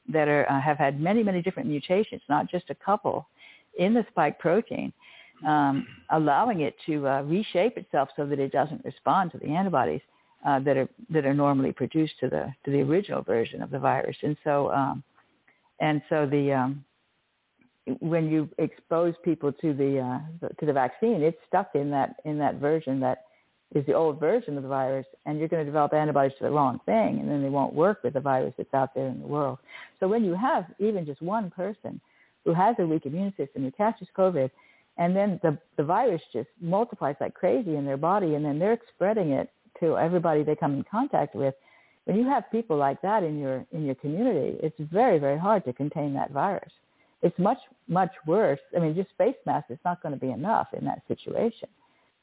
that 0.09 0.27
are 0.27 0.49
uh, 0.49 0.61
have 0.61 0.77
had 0.77 0.99
many, 0.99 1.23
many 1.23 1.41
different 1.41 1.69
mutations, 1.69 2.21
not 2.29 2.49
just 2.49 2.69
a 2.69 2.75
couple, 2.75 3.27
in 3.77 3.93
the 3.93 4.05
spike 4.09 4.39
protein, 4.39 4.91
um, 5.45 5.87
allowing 6.11 6.61
it 6.61 6.75
to 6.85 7.07
uh, 7.07 7.21
reshape 7.23 7.77
itself 7.77 8.09
so 8.15 8.25
that 8.25 8.39
it 8.39 8.51
doesn't 8.51 8.83
respond 8.85 9.31
to 9.31 9.37
the 9.37 9.47
antibodies 9.47 10.01
uh, 10.45 10.59
that 10.59 10.77
are 10.77 10.89
that 11.09 11.25
are 11.25 11.33
normally 11.33 11.71
produced 11.71 12.13
to 12.19 12.29
the 12.29 12.53
to 12.65 12.71
the 12.71 12.81
original 12.81 13.21
version 13.21 13.61
of 13.61 13.69
the 13.69 13.79
virus. 13.79 14.17
And 14.23 14.37
so, 14.43 14.71
um, 14.71 15.03
and 15.79 16.01
so 16.09 16.25
the 16.25 16.53
um, 16.53 16.85
when 17.99 18.29
you 18.29 18.49
expose 18.57 19.13
people 19.23 19.51
to 19.53 19.73
the 19.73 19.99
uh, 19.99 20.47
to 20.59 20.65
the 20.65 20.73
vaccine, 20.73 21.21
it's 21.21 21.37
stuck 21.47 21.69
in 21.75 21.89
that 21.91 22.15
in 22.25 22.37
that 22.39 22.55
version 22.55 22.99
that 23.01 23.23
is 23.75 23.85
the 23.85 23.93
old 23.93 24.19
version 24.19 24.55
of 24.55 24.63
the 24.63 24.69
virus, 24.69 25.05
and 25.25 25.39
you're 25.39 25.47
going 25.47 25.61
to 25.61 25.65
develop 25.65 25.93
antibodies 25.93 26.37
to 26.37 26.45
the 26.45 26.51
wrong 26.51 26.79
thing, 26.85 27.19
and 27.19 27.29
then 27.29 27.41
they 27.41 27.49
won't 27.49 27.73
work 27.73 28.01
with 28.03 28.13
the 28.13 28.19
virus 28.19 28.53
that's 28.57 28.73
out 28.73 28.95
there 28.95 29.07
in 29.07 29.19
the 29.19 29.27
world. 29.27 29.57
So 29.99 30.07
when 30.07 30.23
you 30.23 30.35
have 30.35 30.65
even 30.79 31.05
just 31.05 31.21
one 31.21 31.51
person 31.51 31.99
who 32.45 32.53
has 32.53 32.75
a 32.79 32.85
weak 32.85 33.05
immune 33.05 33.33
system 33.35 33.63
who 33.63 33.71
catches 33.71 34.07
COVID, 34.17 34.49
and 34.97 35.15
then 35.15 35.39
the 35.43 35.57
the 35.75 35.83
virus 35.83 36.21
just 36.33 36.49
multiplies 36.59 37.15
like 37.19 37.33
crazy 37.33 37.75
in 37.75 37.85
their 37.85 37.97
body, 37.97 38.35
and 38.35 38.43
then 38.43 38.57
they're 38.57 38.79
spreading 38.95 39.31
it 39.31 39.49
to 39.79 39.97
everybody 39.97 40.43
they 40.43 40.55
come 40.55 40.73
in 40.73 40.83
contact 40.89 41.35
with. 41.35 41.53
When 42.05 42.15
you 42.15 42.25
have 42.25 42.49
people 42.51 42.77
like 42.77 43.01
that 43.01 43.21
in 43.23 43.37
your 43.37 43.65
in 43.71 43.85
your 43.85 43.95
community, 43.95 44.57
it's 44.63 44.79
very 44.91 45.19
very 45.19 45.37
hard 45.37 45.65
to 45.65 45.73
contain 45.73 46.13
that 46.13 46.31
virus 46.31 46.71
it's 47.21 47.37
much 47.39 47.57
much 47.87 48.11
worse. 48.25 48.59
I 48.75 48.79
mean, 48.79 48.95
just 48.95 49.09
face 49.17 49.35
masks 49.45 49.71
is 49.71 49.79
not 49.85 50.01
going 50.01 50.13
to 50.13 50.19
be 50.19 50.31
enough 50.31 50.67
in 50.77 50.85
that 50.85 51.01
situation. 51.07 51.69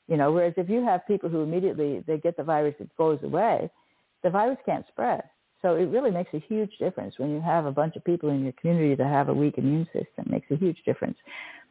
You 0.08 0.16
know, 0.16 0.32
whereas 0.32 0.54
if 0.56 0.68
you 0.68 0.84
have 0.84 1.06
people 1.06 1.28
who 1.28 1.42
immediately 1.42 2.04
they 2.06 2.18
get 2.18 2.36
the 2.36 2.42
virus, 2.44 2.74
it 2.78 2.90
goes 2.96 3.18
away, 3.22 3.70
the 4.22 4.30
virus 4.30 4.58
can't 4.66 4.86
spread. 4.88 5.22
So 5.62 5.76
it 5.76 5.86
really 5.86 6.10
makes 6.10 6.34
a 6.34 6.40
huge 6.40 6.72
difference 6.78 7.14
when 7.18 7.30
you 7.30 7.40
have 7.40 7.64
a 7.64 7.72
bunch 7.72 7.96
of 7.96 8.04
people 8.04 8.28
in 8.28 8.42
your 8.42 8.52
community 8.60 8.94
that 8.96 9.06
have 9.06 9.30
a 9.30 9.34
weak 9.34 9.56
immune 9.56 9.86
system. 9.86 10.26
It 10.26 10.30
makes 10.30 10.50
a 10.50 10.56
huge 10.56 10.76
difference 10.84 11.16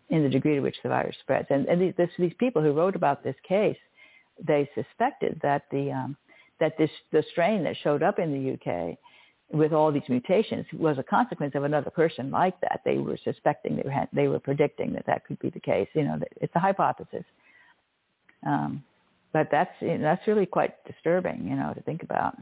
in 0.09 0.23
the 0.23 0.29
degree 0.29 0.55
to 0.55 0.61
which 0.61 0.77
the 0.81 0.89
virus 0.89 1.15
spreads. 1.21 1.47
And, 1.51 1.67
and 1.67 1.79
these, 1.79 2.09
these 2.17 2.33
people 2.39 2.63
who 2.63 2.71
wrote 2.71 2.95
about 2.95 3.23
this 3.23 3.35
case, 3.47 3.77
they 4.43 4.67
suspected 4.73 5.39
that 5.43 5.63
the 5.71 5.91
um, 5.91 6.17
that 6.59 6.77
this 6.77 6.89
the 7.11 7.23
strain 7.31 7.63
that 7.63 7.75
showed 7.83 8.03
up 8.03 8.19
in 8.19 8.31
the 8.31 8.53
UK 8.53 8.97
with 9.51 9.73
all 9.73 9.91
these 9.91 10.09
mutations 10.09 10.65
was 10.73 10.97
a 10.97 11.03
consequence 11.03 11.53
of 11.55 11.63
another 11.63 11.91
person 11.91 12.31
like 12.31 12.59
that. 12.61 12.81
They 12.83 12.97
were 12.97 13.17
suspecting 13.23 13.75
they 13.75 13.83
were 13.83 14.07
they 14.11 14.27
were 14.27 14.39
predicting 14.39 14.93
that 14.93 15.05
that 15.05 15.25
could 15.25 15.39
be 15.39 15.49
the 15.49 15.59
case. 15.59 15.87
You 15.93 16.03
know, 16.03 16.19
it's 16.41 16.55
a 16.55 16.59
hypothesis. 16.59 17.25
Um, 18.45 18.83
but 19.33 19.47
that's 19.51 19.71
that's 19.81 20.25
really 20.27 20.45
quite 20.45 20.75
disturbing, 20.85 21.47
you 21.47 21.55
know, 21.55 21.73
to 21.73 21.81
think 21.81 22.03
about. 22.03 22.37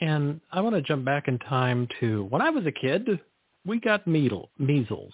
And 0.00 0.40
I 0.52 0.60
want 0.60 0.76
to 0.76 0.82
jump 0.82 1.04
back 1.04 1.28
in 1.28 1.38
time 1.38 1.88
to 2.00 2.24
when 2.24 2.42
I 2.42 2.50
was 2.50 2.66
a 2.66 2.72
kid. 2.72 3.08
We 3.64 3.80
got 3.80 4.06
measles, 4.06 4.48
measles, 4.58 5.12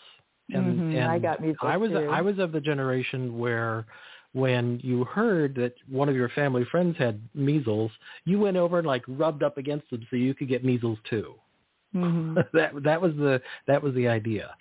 and, 0.50 0.78
mm-hmm. 0.78 0.96
and 0.96 1.04
I 1.04 1.18
got 1.18 1.40
measles. 1.40 1.58
I 1.62 1.76
was 1.76 1.90
too. 1.90 2.08
I 2.10 2.20
was 2.20 2.38
of 2.38 2.52
the 2.52 2.60
generation 2.60 3.38
where 3.38 3.86
when 4.32 4.80
you 4.82 5.04
heard 5.04 5.54
that 5.54 5.74
one 5.88 6.08
of 6.08 6.16
your 6.16 6.28
family 6.30 6.64
friends 6.70 6.96
had 6.98 7.20
measles, 7.34 7.90
you 8.24 8.40
went 8.40 8.56
over 8.56 8.78
and 8.78 8.86
like 8.86 9.04
rubbed 9.06 9.42
up 9.42 9.58
against 9.58 9.88
them 9.90 10.06
so 10.10 10.16
you 10.16 10.34
could 10.34 10.48
get 10.48 10.64
measles 10.64 10.98
too. 11.08 11.34
Mm-hmm. 11.94 12.34
that 12.52 12.72
that 12.82 13.00
was 13.00 13.14
the 13.14 13.40
that 13.66 13.82
was 13.82 13.94
the 13.94 14.08
idea. 14.08 14.54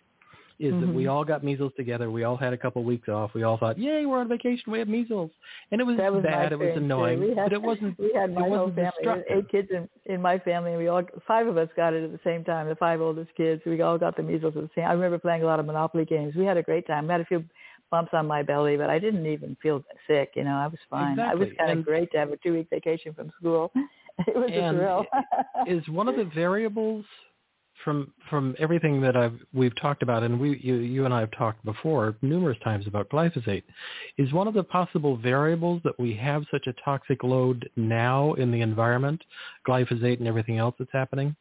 Is 0.64 0.72
mm-hmm. 0.72 0.88
that 0.88 0.94
we 0.94 1.08
all 1.08 1.26
got 1.26 1.44
measles 1.44 1.74
together. 1.76 2.10
We 2.10 2.24
all 2.24 2.38
had 2.38 2.54
a 2.54 2.58
couple 2.58 2.82
of 2.82 2.86
weeks 2.86 3.10
off. 3.10 3.32
We 3.34 3.44
all 3.44 3.58
thought, 3.58 3.78
"Yay, 3.78 4.06
we're 4.06 4.20
on 4.20 4.30
vacation. 4.30 4.72
We 4.72 4.80
have 4.80 4.88
measles," 4.88 5.30
and 5.72 5.82
it 5.82 5.84
was, 5.84 5.98
was 5.98 6.24
bad. 6.24 6.54
It 6.54 6.60
was 6.60 6.78
annoying, 6.78 7.36
had, 7.36 7.36
but 7.36 7.54
it 7.54 7.62
wasn't. 7.62 8.00
We 8.04 8.14
had 8.16 8.34
my 8.34 8.46
it 8.46 8.50
whole 8.50 8.72
family. 8.72 9.24
Eight 9.30 9.50
kids 9.50 9.68
in 9.72 9.90
in 10.06 10.22
my 10.22 10.40
family, 10.40 10.72
and 10.72 10.80
we 10.80 10.88
all 10.88 11.04
five 11.28 11.48
of 11.48 11.58
us 11.58 11.68
got 11.76 11.94
it 11.94 12.06
at 12.06 12.14
the 12.14 12.20
same 12.24 12.46
time. 12.46 12.70
The 12.70 12.76
five 12.76 13.02
oldest 13.02 13.36
kids, 13.36 13.62
we 13.66 13.82
all 13.82 13.98
got 13.98 14.16
the 14.16 14.24
measles 14.24 14.56
at 14.56 14.64
the 14.64 14.70
same. 14.74 14.86
I 14.86 14.94
remember 14.94 15.20
playing 15.20 15.44
a 15.44 15.46
lot 15.46 15.60
of 15.60 15.66
Monopoly 15.66 16.06
games. 16.06 16.34
We 16.34 16.46
had 16.46 16.56
a 16.56 16.64
great 16.64 16.88
time. 16.88 17.08
We 17.08 17.12
had 17.12 17.22
a 17.22 17.26
few 17.26 17.44
bumps 17.92 18.12
on 18.14 18.26
my 18.26 18.42
belly, 18.42 18.78
but 18.78 18.90
I 18.90 19.00
didn't 19.00 19.26
even 19.26 19.58
feel 19.62 19.84
sick. 20.08 20.32
You 20.36 20.46
know, 20.46 20.56
I 20.56 20.68
was 20.68 20.80
fine. 20.90 21.12
Exactly. 21.12 21.36
It 21.36 21.40
was 21.50 21.58
kind 21.58 21.72
and, 21.72 21.80
of 21.82 21.86
great 21.86 22.10
to 22.14 22.20
have 22.20 22.32
a 22.32 22.38
two 22.38 22.54
week 22.54 22.68
vacation 22.70 23.14
from 23.14 23.32
school. 23.40 23.72
It 24.28 24.36
was 24.36 24.52
a 24.52 24.78
thrill. 24.78 25.06
is 25.66 25.88
one 25.90 26.08
of 26.08 26.16
the 26.16 26.26
variables 26.36 27.04
from 27.84 28.12
from 28.30 28.56
everything 28.60 29.02
that 29.02 29.16
I've 29.16 29.40
we've 29.54 29.76
talked 29.80 30.04
about, 30.04 30.24
and 30.24 30.40
we 30.40 30.60
you, 30.62 30.76
you 30.76 31.06
and 31.06 31.14
I 31.14 31.20
have 31.22 31.32
talked 31.38 31.64
before 31.66 32.16
numerous 32.22 32.58
times 32.64 32.88
about 32.88 33.10
glyphosate, 33.10 33.64
is 34.18 34.34
one 34.34 34.48
of 34.48 34.54
the 34.54 34.64
possible 34.64 35.18
variables 35.18 35.82
that 35.84 36.00
we 36.00 36.16
have 36.16 36.44
such 36.52 36.68
a 36.68 36.74
toxic 36.84 37.24
load 37.24 37.70
now 37.76 38.34
in 38.34 38.52
the 38.52 38.62
environment, 38.62 39.24
glyphosate 39.68 40.20
and 40.20 40.28
everything 40.28 40.58
else 40.58 40.76
that's 40.80 40.92
happening, 40.94 41.36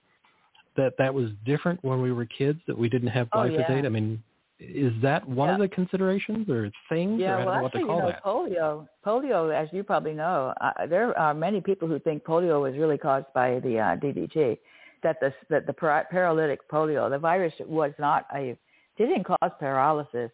that 0.77 0.95
that 0.99 1.13
was 1.13 1.31
different 1.45 1.83
when 1.85 2.01
we 2.01 2.13
were 2.13 2.27
kids, 2.27 2.61
that 2.67 2.77
we 2.77 2.89
didn't 2.89 3.09
have 3.09 3.29
glyphosate. 3.29 3.71
Oh, 3.71 3.75
yeah. 3.77 3.87
I 3.87 3.89
mean, 3.89 4.23
is 4.59 4.93
that 5.03 5.29
one 5.29 5.49
yeah. 5.49 5.55
of 5.55 5.61
the 5.61 5.69
considerations 5.69 6.49
or 6.49 6.71
things? 6.89 7.21
Yeah, 7.21 7.37
or 7.37 7.41
I 7.41 7.45
well, 7.45 7.55
don't 7.55 7.65
actually, 7.67 7.85
know 7.85 7.97
what 7.97 8.11
to 8.11 8.21
call 8.21 8.49
you 8.49 8.55
know, 8.55 8.89
that. 9.05 9.05
polio, 9.05 9.51
polio, 9.51 9.63
as 9.63 9.69
you 9.73 9.83
probably 9.83 10.15
know, 10.15 10.55
uh, 10.61 10.87
there 10.87 11.17
are 11.19 11.35
many 11.35 11.61
people 11.61 11.89
who 11.89 11.99
think 11.99 12.25
polio 12.25 12.63
was 12.63 12.75
really 12.75 12.99
caused 12.99 13.27
by 13.35 13.61
the 13.61 13.79
uh, 13.79 13.97
DDT. 13.97 14.59
That 15.03 15.19
the 15.21 15.33
that 15.51 15.67
the 15.67 15.73
paralytic 15.73 16.69
polio, 16.71 17.11
the 17.11 17.19
virus 17.19 17.53
was 17.61 17.93
not 17.99 18.27
a, 18.35 18.57
didn't 18.97 19.25
cause 19.25 19.51
paralysis 19.59 20.31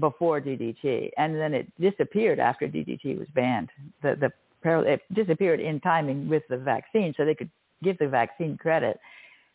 before 0.00 0.40
DDT, 0.40 1.10
and 1.18 1.34
then 1.36 1.54
it 1.54 1.66
disappeared 1.80 2.38
after 2.38 2.66
DDT 2.66 3.18
was 3.18 3.28
banned. 3.34 3.70
The 4.02 4.16
the 4.20 4.32
it 4.64 5.02
disappeared 5.12 5.58
in 5.58 5.80
timing 5.80 6.28
with 6.28 6.44
the 6.48 6.56
vaccine, 6.56 7.12
so 7.16 7.24
they 7.24 7.34
could 7.34 7.50
give 7.82 7.98
the 7.98 8.06
vaccine 8.06 8.56
credit, 8.56 9.00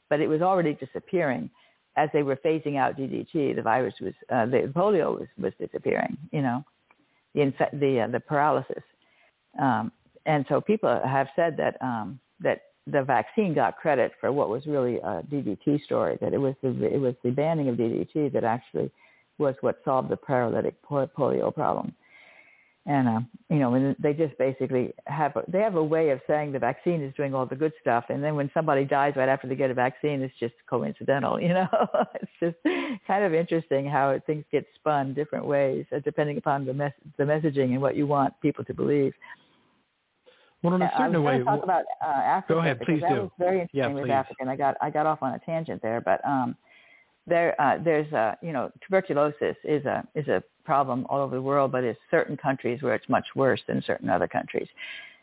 but 0.09 0.19
it 0.19 0.27
was 0.27 0.41
already 0.41 0.73
disappearing 0.73 1.49
as 1.97 2.09
they 2.13 2.23
were 2.23 2.35
phasing 2.37 2.77
out 2.77 2.95
DDT, 2.95 3.55
the 3.55 3.61
virus 3.61 3.95
was, 3.99 4.13
uh, 4.31 4.45
the 4.45 4.71
polio 4.73 5.19
was, 5.19 5.27
was 5.37 5.51
disappearing, 5.59 6.15
you 6.31 6.41
know, 6.41 6.63
the, 7.33 7.41
infe- 7.41 7.79
the, 7.79 8.01
uh, 8.01 8.07
the 8.07 8.19
paralysis. 8.19 8.83
Um, 9.59 9.91
and 10.27 10.45
so 10.47 10.61
people 10.61 11.01
have 11.03 11.27
said 11.35 11.57
that, 11.57 11.75
um, 11.81 12.19
that 12.39 12.61
the 12.91 13.03
vaccine 13.03 13.53
got 13.53 13.77
credit 13.77 14.13
for 14.19 14.31
what 14.31 14.49
was 14.49 14.65
really 14.65 14.97
a 14.97 15.23
DDT 15.31 15.83
story, 15.83 16.17
that 16.21 16.33
it 16.33 16.37
was 16.37 16.55
the, 16.61 16.69
it 16.85 16.99
was 16.99 17.15
the 17.23 17.31
banning 17.31 17.69
of 17.69 17.75
DDT 17.75 18.31
that 18.33 18.43
actually 18.43 18.91
was 19.37 19.55
what 19.61 19.79
solved 19.85 20.09
the 20.09 20.17
paralytic 20.17 20.75
polio 20.87 21.53
problem 21.53 21.93
and 22.87 23.07
uh, 23.09 23.19
you 23.49 23.59
know, 23.59 23.93
they 23.99 24.13
just 24.13 24.37
basically 24.37 24.93
have 25.05 25.35
a, 25.35 25.43
they 25.49 25.59
have 25.59 25.75
a 25.75 25.83
way 25.83 26.09
of 26.11 26.21
saying 26.25 26.53
the 26.53 26.59
vaccine 26.59 27.03
is 27.03 27.13
doing 27.15 27.35
all 27.35 27.45
the 27.45 27.55
good 27.55 27.73
stuff, 27.81 28.05
and 28.07 28.23
then 28.23 28.35
when 28.35 28.49
somebody 28.53 28.85
dies 28.85 29.13
right 29.17 29.27
after 29.27 29.45
they 29.45 29.55
get 29.55 29.69
a 29.69 29.73
vaccine, 29.73 30.21
it's 30.21 30.33
just 30.39 30.53
coincidental. 30.69 31.37
You 31.47 31.53
know, 31.53 31.67
it's 32.15 32.31
just 32.41 32.57
kind 33.07 33.23
of 33.23 33.33
interesting 33.33 33.85
how 33.85 34.19
things 34.25 34.43
get 34.51 34.65
spun 34.75 35.13
different 35.13 35.45
ways 35.45 35.85
uh, 35.95 35.99
depending 36.03 36.37
upon 36.37 36.65
the 36.65 36.73
mes- 36.73 36.91
the 37.17 37.23
messaging 37.23 37.71
and 37.71 37.81
what 37.81 37.95
you 37.95 38.05
want 38.07 38.33
people 38.41 38.65
to 38.65 38.73
believe. 38.73 39.13
Well, 40.63 40.73
in 40.75 40.81
a 40.81 40.91
certain 40.97 41.15
I 41.15 41.19
was 41.19 41.25
way, 41.25 41.43
talk 41.43 41.63
about 41.63 41.85
uh, 42.01 42.07
Africa. 42.07 42.53
Go 42.53 42.59
ahead, 42.59 42.79
please 42.81 43.01
that 43.01 43.09
do. 43.09 43.21
Was 43.21 43.31
very 43.37 43.61
interesting 43.61 43.79
yeah, 43.79 43.87
with 43.87 44.03
please. 44.05 44.11
Africa, 44.11 44.35
and 44.39 44.49
I 44.49 44.55
got 44.55 44.75
I 44.81 44.89
got 44.89 45.05
off 45.05 45.19
on 45.21 45.33
a 45.33 45.39
tangent 45.39 45.81
there, 45.81 46.01
but 46.01 46.25
um, 46.25 46.55
there 47.27 47.59
uh, 47.61 47.77
there's 47.83 48.11
a 48.13 48.37
you 48.41 48.53
know 48.53 48.71
tuberculosis 48.81 49.55
is 49.63 49.85
a 49.85 50.03
is 50.15 50.27
a 50.27 50.43
problem 50.65 51.05
all 51.09 51.21
over 51.21 51.35
the 51.35 51.41
world, 51.41 51.71
but 51.71 51.83
it's 51.83 51.99
certain 52.09 52.35
countries 52.35 52.81
where 52.81 52.95
it's 52.95 53.07
much 53.07 53.25
worse 53.35 53.61
than 53.67 53.83
certain 53.85 54.09
other 54.09 54.27
countries, 54.27 54.67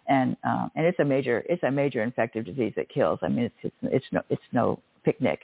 and 0.06 0.36
um, 0.44 0.70
and 0.76 0.86
it's 0.86 1.00
a 1.00 1.04
major 1.04 1.44
it's 1.48 1.62
a 1.64 1.70
major 1.70 2.02
infective 2.02 2.44
disease 2.44 2.72
that 2.76 2.88
kills. 2.88 3.18
I 3.22 3.28
mean 3.28 3.46
it's 3.46 3.54
it's 3.62 3.76
it's 3.82 4.06
no 4.12 4.22
it's 4.30 4.42
no 4.52 4.80
picnic, 5.04 5.40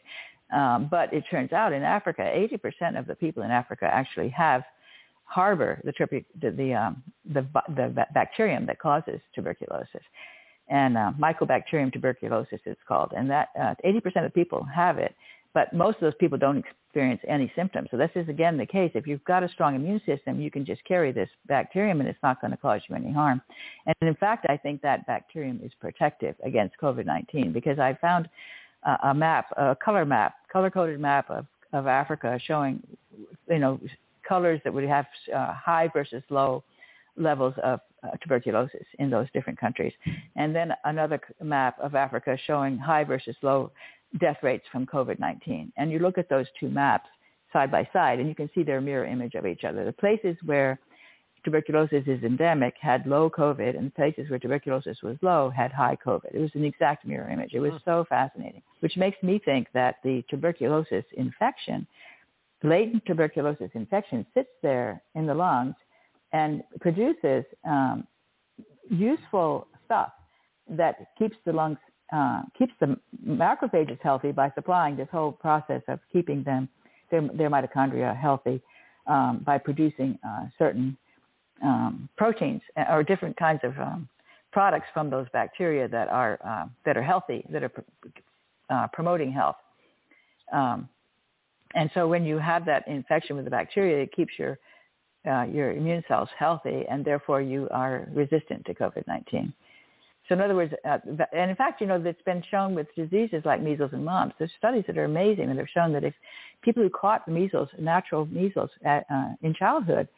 um, 0.53 0.88
but 0.91 1.12
it 1.12 1.24
turns 1.30 1.53
out 1.53 1.72
in 1.72 1.82
Africa, 1.82 2.22
80% 2.22 2.99
of 2.99 3.07
the 3.07 3.14
people 3.14 3.43
in 3.43 3.51
Africa 3.51 3.88
actually 3.93 4.30
have 4.30 4.62
harbor 5.31 5.81
the 5.85 5.93
the 6.41 6.51
the, 6.51 6.74
um, 6.74 7.03
the 7.33 7.47
the 7.68 8.07
bacterium 8.14 8.66
that 8.66 8.78
causes 8.78 9.20
tuberculosis, 9.35 10.03
and 10.68 10.97
uh, 10.97 11.12
Mycobacterium 11.18 11.93
tuberculosis 11.93 12.61
it's 12.64 12.81
called, 12.87 13.12
and 13.16 13.31
that 13.31 13.49
uh, 13.59 13.74
80% 13.85 14.26
of 14.26 14.35
people 14.35 14.64
have 14.64 14.99
it 14.99 15.14
but 15.53 15.72
most 15.72 15.97
of 15.97 16.03
those 16.03 16.14
people 16.20 16.39
don't 16.39 16.59
experience 16.59 17.20
any 17.28 17.53
symptoms. 17.57 17.89
So 17.91 17.97
this 17.97 18.11
is 18.14 18.28
again 18.28 18.57
the 18.57 18.66
case. 18.66 18.93
If 18.95 19.07
you've 19.07 19.24
got 19.24 19.43
a 19.43 19.49
strong 19.49 19.74
immune 19.74 20.01
system, 20.07 20.41
you 20.41 20.51
can 20.51 20.64
just 20.64 20.83
carry 20.85 21.12
this 21.12 21.28
bacterium 21.47 22.01
and 22.01 22.09
it's 22.09 22.18
not 22.22 22.41
going 22.41 22.53
to 22.53 22.57
cause 22.57 22.81
you 22.89 22.95
any 22.95 23.12
harm. 23.12 23.43
And 23.87 23.95
in 24.03 24.14
fact, 24.14 24.47
I 24.49 24.57
think 24.57 24.81
that 24.83 25.07
bacterium 25.07 25.61
is 25.62 25.72
protective 25.81 26.35
against 26.45 26.76
COVID-19 26.81 27.53
because 27.53 27.78
I 27.78 27.99
found 28.01 28.28
uh, 28.87 28.97
a 29.05 29.14
map, 29.14 29.47
a 29.57 29.76
color 29.76 30.05
map, 30.05 30.35
color-coded 30.53 31.01
map 31.01 31.31
of, 31.31 31.47
of 31.72 31.87
Africa 31.87 32.39
showing, 32.45 32.83
you 33.49 33.59
know, 33.59 33.81
colors 34.31 34.61
that 34.64 34.72
would 34.72 34.89
have 34.97 35.07
uh, 35.35 35.53
high 35.68 35.89
versus 35.93 36.22
low 36.31 36.51
levels 37.16 37.55
of 37.70 37.81
uh, 38.03 38.16
tuberculosis 38.22 38.87
in 38.99 39.11
those 39.11 39.28
different 39.35 39.59
countries. 39.64 39.93
And 40.37 40.55
then 40.55 40.68
another 40.85 41.18
map 41.43 41.74
of 41.87 41.95
Africa 41.95 42.39
showing 42.47 42.78
high 42.78 43.05
versus 43.12 43.37
low 43.43 43.72
death 44.24 44.39
rates 44.43 44.66
from 44.72 44.87
COVID-19. 44.87 45.72
And 45.76 45.91
you 45.93 45.99
look 45.99 46.18
at 46.18 46.28
those 46.28 46.47
two 46.59 46.70
maps, 46.83 47.09
side 47.53 47.70
by 47.70 47.85
side, 47.93 48.16
and 48.20 48.28
you 48.28 48.35
can 48.35 48.49
see 48.55 48.62
their 48.62 48.81
mirror 48.81 49.07
image 49.16 49.35
of 49.35 49.45
each 49.53 49.64
other. 49.68 49.85
The 49.85 49.93
places 50.05 50.37
where 50.45 50.78
tuberculosis 51.45 52.05
is 52.07 52.22
endemic 52.22 52.74
had 52.81 53.07
low 53.07 53.31
COVID, 53.31 53.76
and 53.76 53.87
the 53.89 53.97
places 54.03 54.31
where 54.31 54.39
tuberculosis 54.39 54.99
was 55.03 55.16
low 55.20 55.51
had 55.51 55.72
high 55.72 55.97
COVID. 56.05 56.31
It 56.33 56.39
was 56.39 56.55
an 56.55 56.64
exact 56.64 57.07
mirror 57.07 57.28
image. 57.28 57.53
It 57.55 57.61
was 57.61 57.72
mm. 57.72 57.85
so 57.85 58.05
fascinating, 58.09 58.62
which 58.81 58.97
makes 58.97 59.20
me 59.22 59.41
think 59.45 59.68
that 59.74 59.97
the 60.05 60.22
tuberculosis 60.31 61.05
infection, 61.16 61.87
latent 62.63 63.05
tuberculosis 63.07 63.71
infection, 63.75 64.27
sits 64.35 64.51
there 64.63 65.03
in 65.15 65.27
the 65.27 65.35
lungs 65.35 65.75
and 66.33 66.63
produces 66.81 67.45
um, 67.65 68.07
useful 68.89 69.67
stuff 69.85 70.13
that 70.69 71.07
keeps 71.19 71.37
the 71.45 71.53
lungs, 71.53 71.79
uh, 72.13 72.43
keeps 72.57 72.73
the 72.81 72.97
macrophages 73.27 73.99
healthy 74.01 74.33
by 74.33 74.51
supplying 74.55 74.97
this 74.97 75.09
whole 75.11 75.33
process 75.33 75.83
of 75.89 75.99
keeping 76.13 76.43
them, 76.45 76.69
their, 77.11 77.23
their 77.35 77.51
mitochondria 77.51 78.17
healthy 78.17 78.61
um, 79.07 79.43
by 79.45 79.59
producing 79.59 80.19
uh, 80.27 80.47
certain 80.59 80.97
um, 81.63 82.09
proteins 82.17 82.63
or 82.91 83.03
different 83.03 83.37
kinds 83.37 83.61
of 83.65 83.77
um, 83.79 84.09
products 84.53 84.87
from 84.93 85.11
those 85.11 85.27
bacteria 85.33 85.89
that 85.89 86.09
are 86.09 86.39
uh, 86.45 86.67
that 86.85 86.97
are 86.97 87.03
healthy, 87.03 87.45
that 87.51 87.63
are 87.63 87.73
uh, 88.71 88.87
promoting 88.93 89.33
health. 89.33 89.57
Um, 90.53 90.89
and 91.75 91.91
so 91.95 92.09
when 92.09 92.25
you 92.25 92.39
have 92.39 92.64
that 92.66 92.87
infection 92.89 93.37
with 93.37 93.45
the 93.45 93.51
bacteria, 93.51 94.03
it 94.03 94.12
keeps 94.12 94.33
your 94.39 94.59
uh, 95.31 95.45
your 95.45 95.73
immune 95.73 96.03
cells 96.09 96.29
healthy, 96.39 96.85
and 96.91 97.05
therefore 97.05 97.43
you 97.43 97.68
are 97.71 98.09
resistant 98.12 98.64
to 98.64 98.75
COVID-19. 98.75 99.53
So 100.29 100.35
in 100.35 100.41
other 100.41 100.55
words, 100.55 100.73
uh, 100.89 100.99
and 101.33 101.51
in 101.51 101.57
fact, 101.57 101.81
you 101.81 101.87
know, 101.87 102.01
it's 102.03 102.23
been 102.23 102.43
shown 102.51 102.75
with 102.75 102.87
diseases 102.95 103.43
like 103.45 103.61
measles 103.61 103.91
and 103.93 104.05
mumps. 104.05 104.37
There's 104.39 104.51
studies 104.57 104.85
that 104.87 104.97
are 104.97 105.05
amazing, 105.05 105.51
and 105.51 105.59
they've 105.59 105.66
shown 105.68 105.93
that 105.93 106.05
if 106.05 106.14
people 106.62 106.83
who 106.83 106.91
caught 106.91 107.27
the 107.27 107.33
measles, 107.33 107.68
natural 107.79 108.27
measles 108.27 108.71
at, 108.85 109.05
uh, 109.12 109.31
in 109.43 109.55
childhood, 109.55 110.09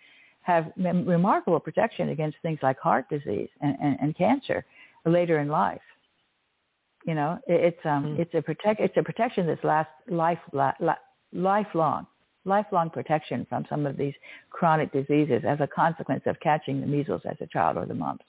have 0.42 0.72
remarkable 0.76 1.61
protection 1.61 2.11
against 2.11 2.36
things 2.42 2.59
like 2.62 2.78
heart 2.78 3.09
disease 3.09 3.48
and, 3.61 3.76
and, 3.80 3.96
and 4.00 4.16
cancer 4.16 4.64
later 5.07 5.38
in 5.38 5.48
life. 5.48 5.80
You 7.07 7.14
know, 7.14 7.38
it, 7.46 7.74
it's 7.74 7.86
um, 7.86 8.05
mm. 8.05 8.18
it's 8.18 8.34
a 8.34 8.42
protect 8.42 8.80
it's 8.80 8.96
a 8.96 9.03
protection 9.03 9.46
that's 9.46 9.62
last 9.64 9.90
life 10.09 10.38
la, 10.53 10.72
la, 10.80 10.94
lifelong, 11.32 12.06
lifelong 12.44 12.90
protection 12.90 13.46
from 13.48 13.64
some 13.68 13.86
of 13.86 13.96
these 13.96 14.14
chronic 14.50 14.92
diseases 14.92 15.42
as 15.46 15.60
a 15.60 15.66
consequence 15.66 16.22
of 16.26 16.38
catching 16.40 16.80
the 16.80 16.86
measles 16.86 17.22
as 17.28 17.36
a 17.40 17.46
child 17.46 17.76
or 17.76 17.86
the 17.86 17.94
mumps. 17.94 18.24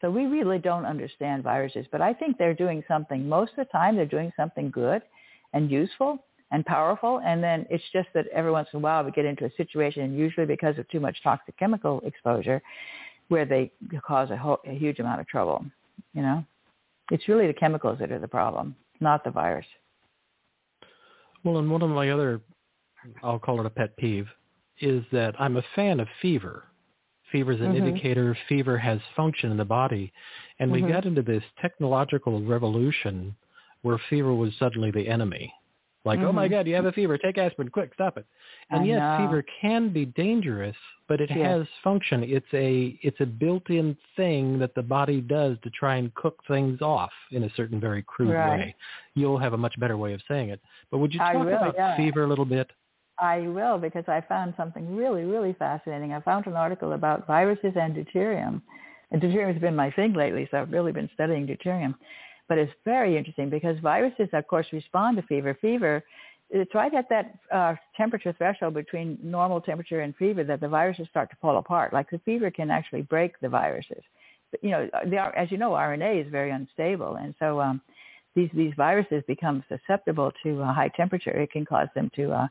So 0.00 0.10
we 0.10 0.26
really 0.26 0.58
don't 0.58 0.84
understand 0.84 1.42
viruses, 1.42 1.86
but 1.90 2.02
I 2.02 2.12
think 2.12 2.36
they're 2.36 2.54
doing 2.54 2.84
something. 2.86 3.26
Most 3.28 3.52
of 3.52 3.56
the 3.56 3.72
time, 3.72 3.96
they're 3.96 4.04
doing 4.04 4.32
something 4.36 4.70
good 4.70 5.02
and 5.54 5.70
useful 5.70 6.18
and 6.50 6.64
powerful. 6.66 7.20
And 7.24 7.42
then 7.42 7.66
it's 7.70 7.84
just 7.92 8.08
that 8.14 8.26
every 8.28 8.50
once 8.50 8.68
in 8.72 8.78
a 8.78 8.80
while 8.80 9.02
we 9.04 9.10
get 9.10 9.24
into 9.24 9.46
a 9.46 9.50
situation, 9.56 10.16
usually 10.16 10.46
because 10.46 10.78
of 10.78 10.88
too 10.90 11.00
much 11.00 11.16
toxic 11.22 11.56
chemical 11.56 12.02
exposure, 12.04 12.60
where 13.28 13.46
they 13.46 13.72
cause 14.06 14.30
a, 14.30 14.36
ho- 14.36 14.60
a 14.66 14.72
huge 14.72 14.98
amount 14.98 15.20
of 15.20 15.26
trouble. 15.28 15.64
You 16.12 16.22
know, 16.22 16.44
it's 17.10 17.26
really 17.26 17.46
the 17.46 17.54
chemicals 17.54 17.98
that 17.98 18.12
are 18.12 18.18
the 18.18 18.28
problem, 18.28 18.76
not 19.00 19.24
the 19.24 19.30
virus. 19.30 19.66
Well, 21.44 21.58
and 21.58 21.70
one 21.70 21.82
of 21.82 21.90
my 21.90 22.10
other, 22.10 22.40
I'll 23.22 23.38
call 23.38 23.60
it 23.60 23.66
a 23.66 23.70
pet 23.70 23.96
peeve, 23.96 24.26
is 24.80 25.04
that 25.12 25.34
I'm 25.40 25.56
a 25.56 25.64
fan 25.74 26.00
of 26.00 26.08
fever. 26.20 26.64
Fever 27.32 27.52
is 27.52 27.60
an 27.60 27.72
mm-hmm. 27.72 27.86
indicator. 27.86 28.36
Fever 28.48 28.78
has 28.78 29.00
function 29.16 29.50
in 29.50 29.56
the 29.56 29.64
body. 29.64 30.12
And 30.58 30.70
mm-hmm. 30.70 30.86
we 30.86 30.92
got 30.92 31.06
into 31.06 31.22
this 31.22 31.42
technological 31.60 32.42
revolution 32.42 33.34
where 33.82 34.00
fever 34.10 34.34
was 34.34 34.52
suddenly 34.58 34.90
the 34.90 35.08
enemy. 35.08 35.52
Like, 36.06 36.20
mm-hmm. 36.20 36.28
oh 36.28 36.32
my 36.32 36.44
mm-hmm. 36.44 36.54
God, 36.54 36.66
you 36.68 36.74
have 36.76 36.84
a 36.86 36.92
fever. 36.92 37.18
Take 37.18 37.36
aspirin. 37.36 37.68
Quick, 37.68 37.90
stop 37.94 38.16
it. 38.16 38.24
And 38.70 38.82
I 38.82 38.84
yes, 38.84 38.98
know. 39.00 39.26
fever 39.26 39.44
can 39.60 39.92
be 39.92 40.06
dangerous, 40.06 40.76
but 41.08 41.20
it 41.20 41.30
yes. 41.30 41.38
has 41.38 41.66
function. 41.82 42.22
It's 42.22 42.46
a 42.54 42.96
it's 43.02 43.20
a 43.20 43.26
built-in 43.26 43.96
thing 44.14 44.56
that 44.60 44.72
the 44.76 44.82
body 44.82 45.20
does 45.20 45.56
to 45.64 45.70
try 45.70 45.96
and 45.96 46.14
cook 46.14 46.40
things 46.46 46.80
off 46.80 47.10
in 47.32 47.42
a 47.42 47.50
certain 47.56 47.80
very 47.80 48.04
crude 48.04 48.30
right. 48.30 48.58
way. 48.58 48.76
You'll 49.14 49.38
have 49.38 49.52
a 49.52 49.58
much 49.58 49.78
better 49.80 49.96
way 49.96 50.12
of 50.12 50.20
saying 50.28 50.50
it. 50.50 50.60
But 50.92 50.98
would 50.98 51.12
you 51.12 51.18
talk 51.18 51.34
will, 51.34 51.48
about 51.48 51.74
yeah. 51.76 51.96
fever 51.96 52.22
a 52.22 52.28
little 52.28 52.44
bit? 52.44 52.70
I 53.18 53.40
will 53.40 53.76
because 53.76 54.04
I 54.06 54.20
found 54.28 54.54
something 54.56 54.94
really, 54.94 55.24
really 55.24 55.54
fascinating. 55.58 56.12
I 56.12 56.20
found 56.20 56.46
an 56.46 56.54
article 56.54 56.92
about 56.92 57.26
viruses 57.26 57.72
and 57.74 57.96
deuterium. 57.96 58.62
And 59.10 59.20
deuterium 59.20 59.52
has 59.52 59.60
been 59.60 59.74
my 59.74 59.90
thing 59.90 60.12
lately, 60.12 60.46
so 60.50 60.58
I've 60.58 60.70
really 60.70 60.92
been 60.92 61.10
studying 61.14 61.46
deuterium. 61.46 61.94
But 62.48 62.58
it's 62.58 62.72
very 62.84 63.16
interesting 63.16 63.50
because 63.50 63.78
viruses, 63.80 64.28
of 64.32 64.46
course, 64.46 64.66
respond 64.72 65.16
to 65.16 65.22
fever. 65.24 65.56
Fever, 65.60 66.02
it's 66.50 66.74
right 66.74 66.94
at 66.94 67.08
that 67.08 67.38
uh, 67.52 67.74
temperature 67.96 68.32
threshold 68.32 68.74
between 68.74 69.18
normal 69.22 69.60
temperature 69.60 70.00
and 70.00 70.14
fever 70.16 70.44
that 70.44 70.60
the 70.60 70.68
viruses 70.68 71.08
start 71.10 71.28
to 71.30 71.36
fall 71.36 71.58
apart. 71.58 71.92
Like 71.92 72.08
the 72.10 72.20
fever 72.20 72.50
can 72.50 72.70
actually 72.70 73.02
break 73.02 73.38
the 73.40 73.48
viruses. 73.48 74.02
But, 74.52 74.62
you 74.62 74.70
know, 74.70 74.88
they 75.06 75.16
are, 75.16 75.34
as 75.34 75.50
you 75.50 75.58
know, 75.58 75.72
RNA 75.72 76.24
is 76.24 76.30
very 76.30 76.52
unstable, 76.52 77.16
and 77.16 77.34
so 77.40 77.60
um, 77.60 77.80
these 78.36 78.50
these 78.54 78.72
viruses 78.76 79.24
become 79.26 79.64
susceptible 79.68 80.30
to 80.44 80.60
a 80.60 80.66
high 80.66 80.90
temperature. 80.96 81.30
It 81.30 81.50
can 81.50 81.64
cause 81.64 81.88
them 81.96 82.10
to, 82.14 82.30
uh, 82.30 82.46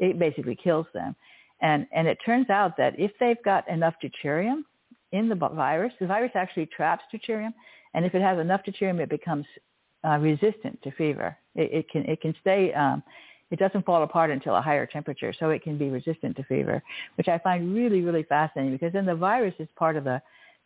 it 0.00 0.18
basically 0.18 0.56
kills 0.56 0.86
them. 0.92 1.14
And 1.60 1.86
and 1.92 2.08
it 2.08 2.18
turns 2.26 2.50
out 2.50 2.76
that 2.78 2.98
if 2.98 3.12
they've 3.20 3.42
got 3.44 3.68
enough 3.68 3.94
deuterium 4.02 4.64
in 5.12 5.28
the 5.28 5.36
virus, 5.36 5.92
the 6.00 6.06
virus 6.06 6.32
actually 6.34 6.66
traps 6.66 7.04
deuterium 7.14 7.54
and 7.96 8.04
if 8.04 8.14
it 8.14 8.22
has 8.22 8.38
enough 8.38 8.60
deuterium, 8.62 9.00
it 9.00 9.08
becomes 9.08 9.46
uh, 10.06 10.18
resistant 10.18 10.80
to 10.82 10.92
fever. 10.92 11.36
It, 11.56 11.72
it 11.72 11.90
can 11.90 12.04
it 12.04 12.20
can 12.20 12.34
stay. 12.40 12.72
Um, 12.74 13.02
it 13.50 13.58
doesn't 13.58 13.86
fall 13.86 14.02
apart 14.02 14.30
until 14.30 14.56
a 14.56 14.62
higher 14.62 14.86
temperature, 14.86 15.32
so 15.38 15.50
it 15.50 15.62
can 15.62 15.78
be 15.78 15.88
resistant 15.88 16.36
to 16.36 16.44
fever, 16.44 16.82
which 17.16 17.28
I 17.28 17.38
find 17.38 17.74
really 17.74 18.02
really 18.02 18.22
fascinating 18.22 18.72
because 18.72 18.92
then 18.92 19.06
the 19.06 19.14
virus 19.14 19.54
is 19.58 19.68
part 19.76 19.96
of 19.96 20.04
the 20.04 20.20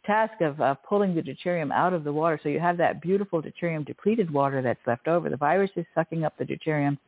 task 0.04 0.40
of 0.40 0.60
uh, 0.60 0.74
pulling 0.74 1.14
the 1.14 1.22
deuterium 1.22 1.70
out 1.72 1.92
of 1.92 2.04
the 2.04 2.12
water. 2.12 2.40
So 2.42 2.48
you 2.48 2.58
have 2.58 2.78
that 2.78 3.02
beautiful 3.02 3.42
deuterium 3.42 3.86
depleted 3.86 4.30
water 4.30 4.62
that's 4.62 4.80
left 4.86 5.08
over. 5.08 5.28
The 5.28 5.36
virus 5.36 5.70
is 5.76 5.84
sucking 5.94 6.24
up 6.24 6.36
the 6.36 6.44
deuterium, 6.44 6.98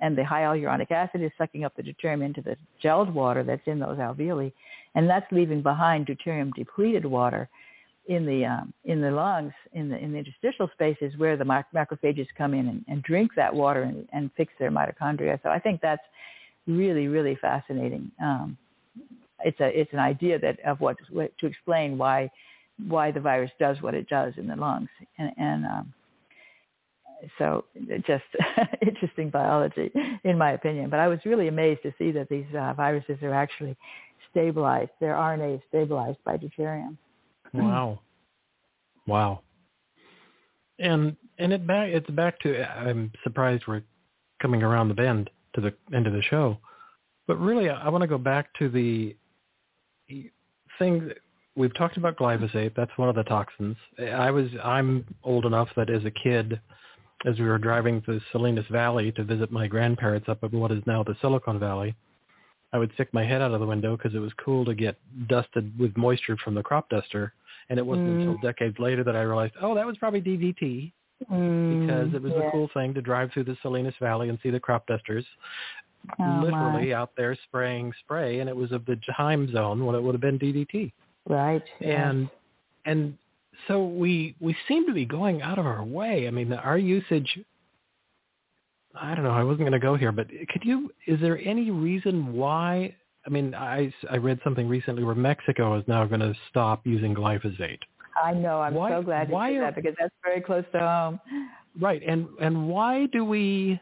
and 0.00 0.18
the 0.18 0.22
hyaluronic 0.22 0.90
acid 0.90 1.22
is 1.22 1.30
sucking 1.38 1.64
up 1.64 1.74
the 1.76 1.82
deuterium 1.82 2.22
into 2.22 2.42
the 2.42 2.56
gelled 2.84 3.12
water 3.12 3.44
that's 3.44 3.66
in 3.66 3.78
those 3.78 3.98
alveoli, 3.98 4.52
and 4.94 5.08
that's 5.08 5.30
leaving 5.32 5.62
behind 5.62 6.06
deuterium 6.06 6.52
depleted 6.54 7.06
water 7.06 7.48
in 8.06 8.26
the 8.26 8.44
um, 8.44 8.72
in 8.84 9.00
the 9.00 9.10
lungs, 9.10 9.52
in 9.72 9.88
the 9.88 9.98
in 9.98 10.12
the 10.12 10.18
interstitial 10.18 10.68
spaces 10.72 11.16
where 11.16 11.36
the 11.36 11.44
macrophages 11.44 12.26
come 12.36 12.54
in 12.54 12.68
and, 12.68 12.84
and 12.88 13.02
drink 13.02 13.32
that 13.36 13.54
water 13.54 13.82
and, 13.82 14.08
and 14.12 14.30
fix 14.36 14.52
their 14.58 14.70
mitochondria. 14.70 15.40
So 15.42 15.50
I 15.50 15.58
think 15.58 15.80
that's 15.80 16.02
really 16.66 17.08
really 17.08 17.36
fascinating. 17.40 18.10
Um, 18.22 18.56
it's 19.44 19.60
a 19.60 19.78
it's 19.78 19.92
an 19.92 19.98
idea 19.98 20.38
that 20.38 20.58
of 20.60 20.80
what, 20.80 20.96
what 21.10 21.36
to 21.38 21.46
explain 21.46 21.98
why 21.98 22.30
why 22.88 23.10
the 23.10 23.20
virus 23.20 23.50
does 23.58 23.80
what 23.82 23.94
it 23.94 24.08
does 24.08 24.32
in 24.38 24.46
the 24.46 24.56
lungs 24.56 24.88
and, 25.18 25.32
and 25.36 25.66
um, 25.66 25.94
so 27.38 27.64
just 28.06 28.24
interesting 28.86 29.30
biology 29.30 29.92
in 30.24 30.38
my 30.38 30.52
opinion. 30.52 30.90
But 30.90 31.00
I 31.00 31.08
was 31.08 31.18
really 31.24 31.48
amazed 31.48 31.82
to 31.82 31.92
see 31.98 32.10
that 32.12 32.28
these 32.28 32.46
uh, 32.58 32.72
viruses 32.74 33.18
are 33.22 33.34
actually 33.34 33.76
stabilized. 34.30 34.90
Their 35.00 35.14
RNA 35.14 35.56
is 35.56 35.60
stabilized 35.68 36.18
by 36.24 36.36
deuterium. 36.36 36.96
Wow. 37.52 38.00
Wow. 39.06 39.42
And 40.78 41.16
and 41.38 41.52
it 41.52 41.66
back 41.66 41.88
it's 41.88 42.10
back 42.10 42.38
to 42.40 42.64
I'm 42.64 43.12
surprised 43.22 43.64
we're 43.66 43.82
coming 44.40 44.62
around 44.62 44.88
the 44.88 44.94
bend 44.94 45.30
to 45.54 45.60
the 45.60 45.74
end 45.94 46.06
of 46.06 46.12
the 46.12 46.22
show. 46.22 46.58
But 47.26 47.38
really 47.38 47.68
I 47.68 47.88
want 47.88 48.02
to 48.02 48.08
go 48.08 48.18
back 48.18 48.52
to 48.58 48.68
the 48.68 49.16
thing 50.78 51.10
we've 51.56 51.74
talked 51.74 51.96
about 51.96 52.16
glyphosate, 52.16 52.74
that's 52.74 52.90
one 52.96 53.08
of 53.08 53.14
the 53.14 53.24
toxins. 53.24 53.76
I 53.98 54.30
was 54.30 54.48
I'm 54.62 55.04
old 55.22 55.46
enough 55.46 55.68
that 55.76 55.90
as 55.90 56.04
a 56.04 56.10
kid 56.10 56.60
as 57.26 57.38
we 57.38 57.44
were 57.44 57.58
driving 57.58 58.00
to 58.02 58.20
Salinas 58.32 58.64
Valley 58.70 59.12
to 59.12 59.24
visit 59.24 59.52
my 59.52 59.66
grandparents 59.66 60.28
up 60.28 60.42
in 60.42 60.58
what 60.58 60.72
is 60.72 60.82
now 60.86 61.02
the 61.02 61.14
Silicon 61.20 61.58
Valley, 61.58 61.94
I 62.72 62.78
would 62.78 62.92
stick 62.94 63.12
my 63.12 63.24
head 63.24 63.42
out 63.42 63.52
of 63.52 63.60
the 63.60 63.66
window 63.66 63.96
because 63.96 64.14
it 64.14 64.20
was 64.20 64.32
cool 64.42 64.64
to 64.64 64.74
get 64.74 64.96
dusted 65.28 65.78
with 65.78 65.96
moisture 65.96 66.36
from 66.38 66.54
the 66.54 66.62
crop 66.62 66.88
duster 66.88 67.34
and 67.70 67.78
it 67.78 67.86
wasn't 67.86 68.08
mm. 68.08 68.20
until 68.20 68.36
decades 68.42 68.78
later 68.78 69.02
that 69.04 69.16
I 69.16 69.22
realized, 69.22 69.54
oh, 69.62 69.74
that 69.74 69.86
was 69.86 69.96
probably 69.96 70.20
DDT 70.20 70.92
mm, 71.30 71.80
because 71.80 72.14
it 72.14 72.22
was 72.22 72.32
yeah. 72.36 72.48
a 72.48 72.50
cool 72.50 72.68
thing 72.74 72.92
to 72.94 73.00
drive 73.00 73.32
through 73.32 73.44
the 73.44 73.56
Salinas 73.62 73.94
Valley 74.00 74.28
and 74.28 74.38
see 74.42 74.50
the 74.50 74.60
crop 74.60 74.86
dusters 74.86 75.24
oh, 76.18 76.40
literally 76.42 76.88
my. 76.88 76.92
out 76.92 77.12
there 77.16 77.36
spraying 77.44 77.92
spray, 78.00 78.40
and 78.40 78.48
it 78.48 78.56
was 78.56 78.72
of 78.72 78.84
the 78.86 78.98
time 79.16 79.50
zone 79.52 79.84
when 79.84 79.94
it 79.94 80.02
would 80.02 80.14
have 80.14 80.20
been 80.20 80.38
DDT. 80.38 80.92
Right. 81.28 81.62
And 81.80 82.22
yes. 82.22 82.30
and 82.86 83.18
so 83.68 83.84
we 83.84 84.34
we 84.40 84.56
seem 84.68 84.86
to 84.86 84.92
be 84.92 85.04
going 85.04 85.42
out 85.42 85.58
of 85.58 85.66
our 85.66 85.84
way. 85.84 86.26
I 86.26 86.30
mean, 86.30 86.52
our 86.52 86.78
usage. 86.78 87.38
I 89.00 89.14
don't 89.14 89.22
know. 89.22 89.30
I 89.30 89.44
wasn't 89.44 89.60
going 89.60 89.72
to 89.72 89.78
go 89.78 89.94
here, 89.94 90.10
but 90.10 90.26
could 90.28 90.64
you? 90.64 90.90
Is 91.06 91.20
there 91.20 91.38
any 91.38 91.70
reason 91.70 92.32
why 92.32 92.96
I 93.26 93.30
mean, 93.30 93.54
I, 93.54 93.92
I 94.10 94.16
read 94.16 94.40
something 94.42 94.68
recently 94.68 95.04
where 95.04 95.14
Mexico 95.14 95.78
is 95.78 95.84
now 95.86 96.04
going 96.06 96.20
to 96.20 96.34
stop 96.48 96.86
using 96.86 97.14
glyphosate. 97.14 97.80
I 98.22 98.32
know. 98.32 98.60
I'm 98.60 98.74
why, 98.74 98.90
so 98.90 99.02
glad 99.02 99.28
you 99.28 99.34
why 99.34 99.52
said 99.52 99.62
that 99.62 99.74
because 99.76 99.94
that's 99.98 100.14
very 100.24 100.40
close 100.40 100.64
to 100.72 100.78
home. 100.78 101.20
Right, 101.80 102.02
and 102.06 102.26
and 102.40 102.68
why 102.68 103.06
do 103.06 103.24
we? 103.24 103.80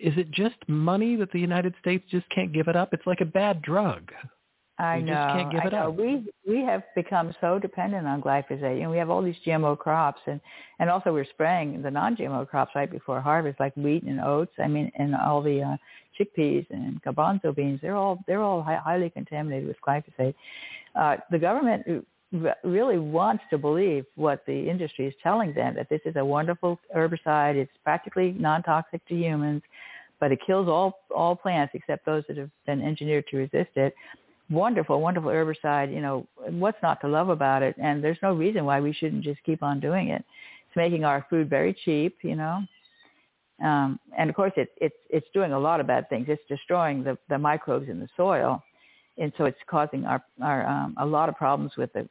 is 0.00 0.12
it 0.16 0.30
just 0.30 0.56
money 0.66 1.16
that 1.16 1.30
the 1.32 1.38
United 1.38 1.74
States 1.80 2.04
just 2.10 2.28
can't 2.30 2.52
give 2.52 2.68
it 2.68 2.76
up? 2.76 2.92
It's 2.92 3.06
like 3.06 3.20
a 3.20 3.26
bad 3.26 3.62
drug. 3.62 4.12
I 4.78 4.96
we 4.96 5.02
know. 5.04 5.12
just 5.14 5.36
can't 5.36 5.52
give 5.52 5.60
I 5.60 5.66
it 5.66 5.72
know. 5.72 5.88
up. 5.90 5.96
We 5.96 6.26
we 6.46 6.64
have 6.64 6.82
become 6.96 7.34
so 7.40 7.58
dependent 7.60 8.06
on 8.06 8.20
glyphosate. 8.20 8.80
Know, 8.80 8.90
we 8.90 8.98
have 8.98 9.08
all 9.08 9.22
these 9.22 9.36
GMO 9.46 9.78
crops, 9.78 10.20
and 10.26 10.40
and 10.80 10.90
also 10.90 11.12
we're 11.12 11.24
spraying 11.26 11.80
the 11.80 11.90
non-GMO 11.90 12.48
crops 12.48 12.72
right 12.74 12.90
before 12.90 13.20
harvest, 13.20 13.60
like 13.60 13.76
wheat 13.76 14.02
and 14.02 14.20
oats. 14.20 14.52
I 14.58 14.66
mean, 14.66 14.90
and 14.96 15.14
all 15.14 15.42
the 15.42 15.62
uh, 15.62 15.76
chickpeas 16.18 16.66
and 16.70 17.00
garbanzo 17.04 17.54
beans. 17.54 17.80
They're 17.82 17.96
all 17.96 18.18
they're 18.26 18.42
all 18.42 18.62
hi- 18.62 18.80
highly 18.82 19.10
contaminated 19.10 19.68
with 19.68 19.76
glyphosate. 19.86 20.34
Uh, 20.96 21.16
the 21.30 21.38
government 21.38 22.04
really 22.64 22.98
wants 22.98 23.44
to 23.50 23.58
believe 23.58 24.04
what 24.16 24.44
the 24.44 24.68
industry 24.68 25.06
is 25.06 25.14
telling 25.22 25.54
them 25.54 25.74
that 25.76 25.88
this 25.88 26.00
is 26.04 26.16
a 26.16 26.24
wonderful 26.24 26.80
herbicide. 26.94 27.54
It's 27.54 27.70
practically 27.84 28.32
non-toxic 28.32 29.06
to 29.06 29.14
humans, 29.14 29.62
but 30.18 30.32
it 30.32 30.40
kills 30.44 30.66
all 30.68 30.98
all 31.14 31.36
plants 31.36 31.72
except 31.74 32.04
those 32.06 32.24
that 32.26 32.36
have 32.38 32.50
been 32.66 32.82
engineered 32.82 33.26
to 33.28 33.36
resist 33.36 33.70
it 33.76 33.94
wonderful, 34.50 35.00
wonderful 35.00 35.30
herbicide. 35.30 35.92
You 35.92 36.00
know, 36.00 36.26
what's 36.36 36.82
not 36.82 37.00
to 37.02 37.08
love 37.08 37.28
about 37.28 37.62
it? 37.62 37.74
And 37.78 38.02
there's 38.02 38.18
no 38.22 38.34
reason 38.34 38.64
why 38.64 38.80
we 38.80 38.92
shouldn't 38.92 39.24
just 39.24 39.42
keep 39.44 39.62
on 39.62 39.80
doing 39.80 40.08
it. 40.08 40.24
It's 40.66 40.76
making 40.76 41.04
our 41.04 41.26
food 41.30 41.48
very 41.48 41.74
cheap, 41.84 42.18
you 42.22 42.36
know. 42.36 42.62
Um, 43.62 44.00
and 44.18 44.28
of 44.28 44.36
course, 44.36 44.52
it, 44.56 44.70
it's 44.80 44.96
it's 45.08 45.26
doing 45.32 45.52
a 45.52 45.58
lot 45.58 45.80
of 45.80 45.86
bad 45.86 46.08
things. 46.08 46.26
It's 46.28 46.42
destroying 46.48 47.04
the, 47.04 47.16
the 47.28 47.38
microbes 47.38 47.88
in 47.88 48.00
the 48.00 48.08
soil, 48.16 48.62
and 49.18 49.32
so 49.38 49.44
it's 49.44 49.58
causing 49.66 50.04
our 50.04 50.22
our 50.42 50.66
um, 50.66 50.94
a 50.98 51.06
lot 51.06 51.28
of 51.28 51.36
problems 51.36 51.72
with 51.76 51.92
the 51.92 52.08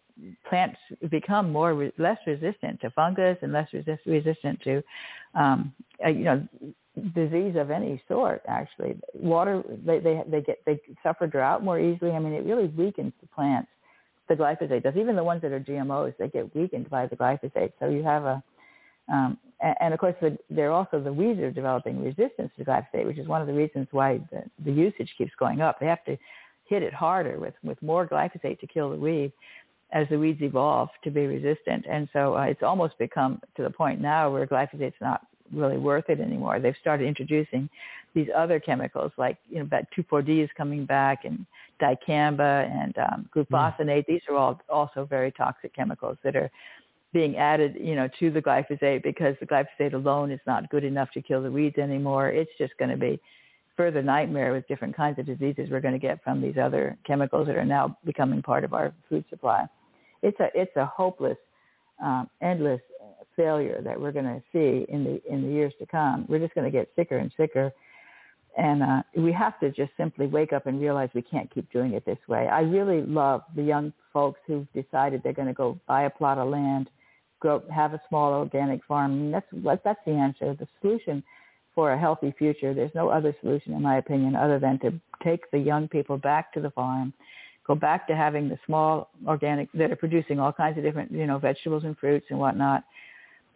plants 0.48 0.78
become 1.10 1.52
more 1.52 1.74
re- 1.74 1.92
less 1.98 2.18
resistant 2.26 2.80
to 2.82 2.90
fungus 2.92 3.38
and 3.42 3.52
less 3.52 3.68
resist, 3.74 4.02
resistant 4.06 4.62
to 4.62 4.84
um, 5.36 5.74
uh, 6.06 6.10
you 6.10 6.24
know 6.24 6.48
disease 7.16 7.56
of 7.58 7.72
any 7.72 8.02
sort 8.08 8.42
actually. 8.48 8.96
Water 9.14 9.64
they 9.86 10.00
they 10.00 10.22
they 10.30 10.42
get 10.42 10.60
they 10.66 10.80
suffer 11.02 11.28
drought 11.28 11.64
more 11.64 11.80
easily. 11.80 12.12
I 12.12 12.20
mean 12.20 12.34
it 12.34 12.46
really 12.46 12.68
weakens 12.68 13.14
the 13.22 13.28
plants 13.28 13.70
the 14.30 14.36
glyphosate 14.36 14.84
does. 14.84 14.96
Even 14.96 15.16
the 15.16 15.24
ones 15.24 15.42
that 15.42 15.52
are 15.52 15.60
gmos 15.60 16.14
they 16.18 16.30
get 16.30 16.56
weakened 16.56 16.90
by 16.90 17.08
the 17.08 17.16
glyphosate. 17.16 17.74
So 17.80 17.90
you 17.90 18.04
have 18.04 18.24
a 18.24 18.44
um, 19.12 19.38
and, 19.60 19.76
and 19.82 19.94
of 19.94 20.00
course 20.00 20.16
the, 20.22 20.38
they're 20.50 20.72
also 20.72 21.02
the 21.02 21.12
weeds 21.12 21.40
are 21.40 21.52
developing 21.52 22.02
resistance 22.02 22.52
to 22.58 22.64
glyphosate 22.64 23.06
which 23.06 23.18
is 23.18 23.28
one 23.28 23.42
of 23.42 23.48
the 23.48 23.54
reasons 23.54 23.88
why 23.92 24.22
the, 24.32 24.44
the 24.64 24.72
usage 24.72 25.14
keeps 25.18 25.32
going 25.38 25.62
up. 25.62 25.80
They 25.80 25.88
have 25.88 26.06
to 26.06 26.18
hit 26.68 26.84
it 26.84 26.94
harder 26.94 27.40
with 27.40 27.54
with 27.64 27.82
more 27.82 28.08
glyphosate 28.08 28.60
to 28.60 28.68
kill 28.68 28.90
the 28.90 28.98
weed 28.98 29.32
as 29.92 30.08
the 30.10 30.18
weeds 30.18 30.42
evolve 30.42 30.90
to 31.04 31.12
be 31.12 31.26
resistant 31.28 31.86
and 31.90 32.10
so 32.14 32.36
uh, 32.36 32.44
it's 32.44 32.64
almost 32.64 32.98
become 32.98 33.42
to 33.56 33.64
the 33.64 33.70
point 33.70 34.02
now 34.02 34.32
where 34.32 34.48
glyphosate's 34.48 34.96
not 35.02 35.22
really 35.54 35.78
worth 35.78 36.10
it 36.10 36.20
anymore. 36.20 36.60
They've 36.60 36.76
started 36.80 37.08
introducing 37.08 37.70
these 38.14 38.28
other 38.36 38.60
chemicals 38.60 39.12
like 39.18 39.38
you 39.50 39.60
know 39.60 39.68
that 39.72 39.88
2,4-D 39.98 40.42
is 40.42 40.50
coming 40.56 40.86
back 40.86 41.26
and 41.26 41.46
dicamba 41.82 42.70
and 42.70 42.96
um, 42.98 43.30
glufosinate. 43.36 44.04
Mm. 44.04 44.08
These 44.08 44.22
are 44.30 44.36
all 44.36 44.60
also 44.70 45.06
very 45.06 45.32
toxic 45.32 45.76
chemicals 45.76 46.18
that 46.24 46.36
are 46.36 46.50
being 47.12 47.38
added, 47.38 47.76
you 47.80 47.96
know, 47.96 48.10
to 48.20 48.32
the 48.32 48.42
glyphosate 48.42 49.04
because 49.04 49.36
the 49.40 49.46
glyphosate 49.46 49.94
alone 49.94 50.32
is 50.32 50.40
not 50.48 50.70
good 50.70 50.84
enough 50.84 51.12
to 51.12 51.22
kill 51.22 51.42
the 51.44 51.52
weeds 51.52 51.78
anymore. 51.78 52.30
It's 52.30 52.52
just 52.58 52.74
going 52.78 52.92
to 52.92 52.98
be 52.98 53.20
further 53.76 54.02
nightmare 54.02 54.54
with 54.54 54.68
different 54.68 54.96
kinds 54.96 55.20
of 55.20 55.26
diseases 55.26 55.70
we're 55.70 55.82
going 55.82 55.94
to 55.94 56.00
get 56.00 56.24
from 56.24 56.42
these 56.42 56.56
other 56.62 56.98
chemicals 57.06 57.48
that 57.48 57.56
are 57.56 57.66
now 57.66 57.98
becoming 58.06 58.42
part 58.42 58.64
of 58.64 58.74
our 58.74 58.94
food 59.10 59.26
supply. 59.30 59.66
It's 60.22 60.40
a 60.40 60.48
it's 60.54 60.76
a 60.76 60.86
hopeless, 60.86 61.38
um, 62.02 62.30
endless 62.42 62.82
failure 63.36 63.82
that 63.84 64.00
we're 64.00 64.12
going 64.12 64.26
to 64.26 64.42
see 64.52 64.86
in 64.92 65.04
the 65.04 65.22
in 65.32 65.42
the 65.42 65.54
years 65.54 65.74
to 65.80 65.86
come. 65.86 66.26
We're 66.30 66.40
just 66.40 66.54
going 66.56 66.66
to 66.66 66.72
get 66.72 66.90
sicker 66.96 67.18
and 67.18 67.32
sicker, 67.36 67.72
and 68.58 68.84
uh, 68.84 69.04
we 69.18 69.32
have 69.34 69.60
to 69.60 69.72
just 69.72 69.92
simply 69.98 70.28
wake 70.28 70.54
up 70.54 70.68
and 70.68 70.80
realize 70.80 71.10
we 71.14 71.22
can't 71.22 71.54
keep 71.54 71.72
doing 71.72 71.94
it 71.94 72.06
this 72.06 72.20
way. 72.28 72.48
I 72.48 72.62
really 72.62 73.02
love 73.02 73.42
the 73.56 73.64
young 73.64 73.92
folks 74.12 74.40
who've 74.48 74.68
decided 74.74 75.22
they're 75.24 75.34
going 75.34 75.48
to 75.48 75.54
go 75.54 75.80
buy 75.88 76.04
a 76.04 76.10
plot 76.10 76.38
of 76.38 76.50
land, 76.50 76.90
grow 77.40 77.64
have 77.74 77.94
a 77.94 78.02
small 78.08 78.34
organic 78.34 78.84
farm. 78.86 79.32
That's 79.32 79.48
that's 79.84 80.00
the 80.06 80.14
answer. 80.14 80.56
The 80.58 80.68
solution 80.82 81.24
for 81.76 81.94
a 81.94 82.00
healthy 82.00 82.34
future. 82.38 82.74
There's 82.74 82.94
no 82.96 83.10
other 83.10 83.36
solution, 83.42 83.74
in 83.74 83.82
my 83.82 83.98
opinion, 83.98 84.36
other 84.36 84.60
than 84.60 84.80
to 84.80 84.94
take 85.24 85.50
the 85.52 85.60
young 85.60 85.88
people 85.88 86.18
back 86.18 86.54
to 86.54 86.62
the 86.62 86.72
farm 86.72 87.14
go 87.66 87.76
back 87.76 88.08
to 88.08 88.16
having 88.16 88.50
the 88.50 88.58
small 88.66 89.10
organic 89.28 89.72
that 89.74 89.92
are 89.92 89.96
producing 89.96 90.40
all 90.40 90.52
kinds 90.52 90.78
of 90.78 90.84
different, 90.84 91.12
you 91.12 91.26
know, 91.26 91.38
vegetables 91.38 91.84
and 91.84 91.98
fruits 91.98 92.26
and 92.30 92.40
whatnot, 92.40 92.84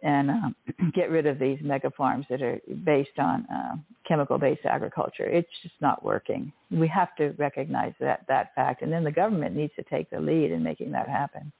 and 0.02 0.30
um, 0.30 0.56
get 0.94 1.10
rid 1.10 1.26
of 1.26 1.38
these 1.38 1.58
mega 1.62 1.90
farms 1.90 2.26
that 2.30 2.42
are 2.42 2.60
based 2.84 3.18
on 3.18 3.46
uh, 3.46 3.76
chemical-based 4.06 4.64
agriculture. 4.64 5.26
It's 5.26 5.48
just 5.62 5.74
not 5.80 6.04
working. 6.04 6.52
We 6.70 6.88
have 6.88 7.14
to 7.16 7.34
recognize 7.38 7.92
that 8.00 8.24
that 8.28 8.54
fact, 8.54 8.82
and 8.82 8.92
then 8.92 9.04
the 9.04 9.12
government 9.12 9.54
needs 9.54 9.72
to 9.76 9.82
take 9.84 10.10
the 10.10 10.20
lead 10.20 10.52
in 10.52 10.62
making 10.62 10.92
that 10.92 11.08
happen. 11.08 11.52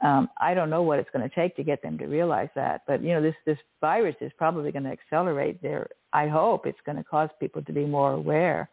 Um, 0.00 0.28
I 0.40 0.54
don't 0.54 0.70
know 0.70 0.82
what 0.82 1.00
it's 1.00 1.10
going 1.12 1.28
to 1.28 1.34
take 1.34 1.56
to 1.56 1.64
get 1.64 1.82
them 1.82 1.98
to 1.98 2.06
realize 2.06 2.50
that, 2.54 2.82
but 2.86 3.02
you 3.02 3.14
know, 3.14 3.22
this 3.22 3.34
this 3.44 3.58
virus 3.80 4.14
is 4.20 4.30
probably 4.38 4.70
going 4.70 4.84
to 4.84 4.90
accelerate 4.92 5.60
their. 5.60 5.88
I 6.12 6.28
hope 6.28 6.66
it's 6.66 6.78
going 6.86 6.96
to 6.96 7.04
cause 7.04 7.30
people 7.40 7.62
to 7.62 7.72
be 7.72 7.84
more 7.84 8.12
aware 8.12 8.70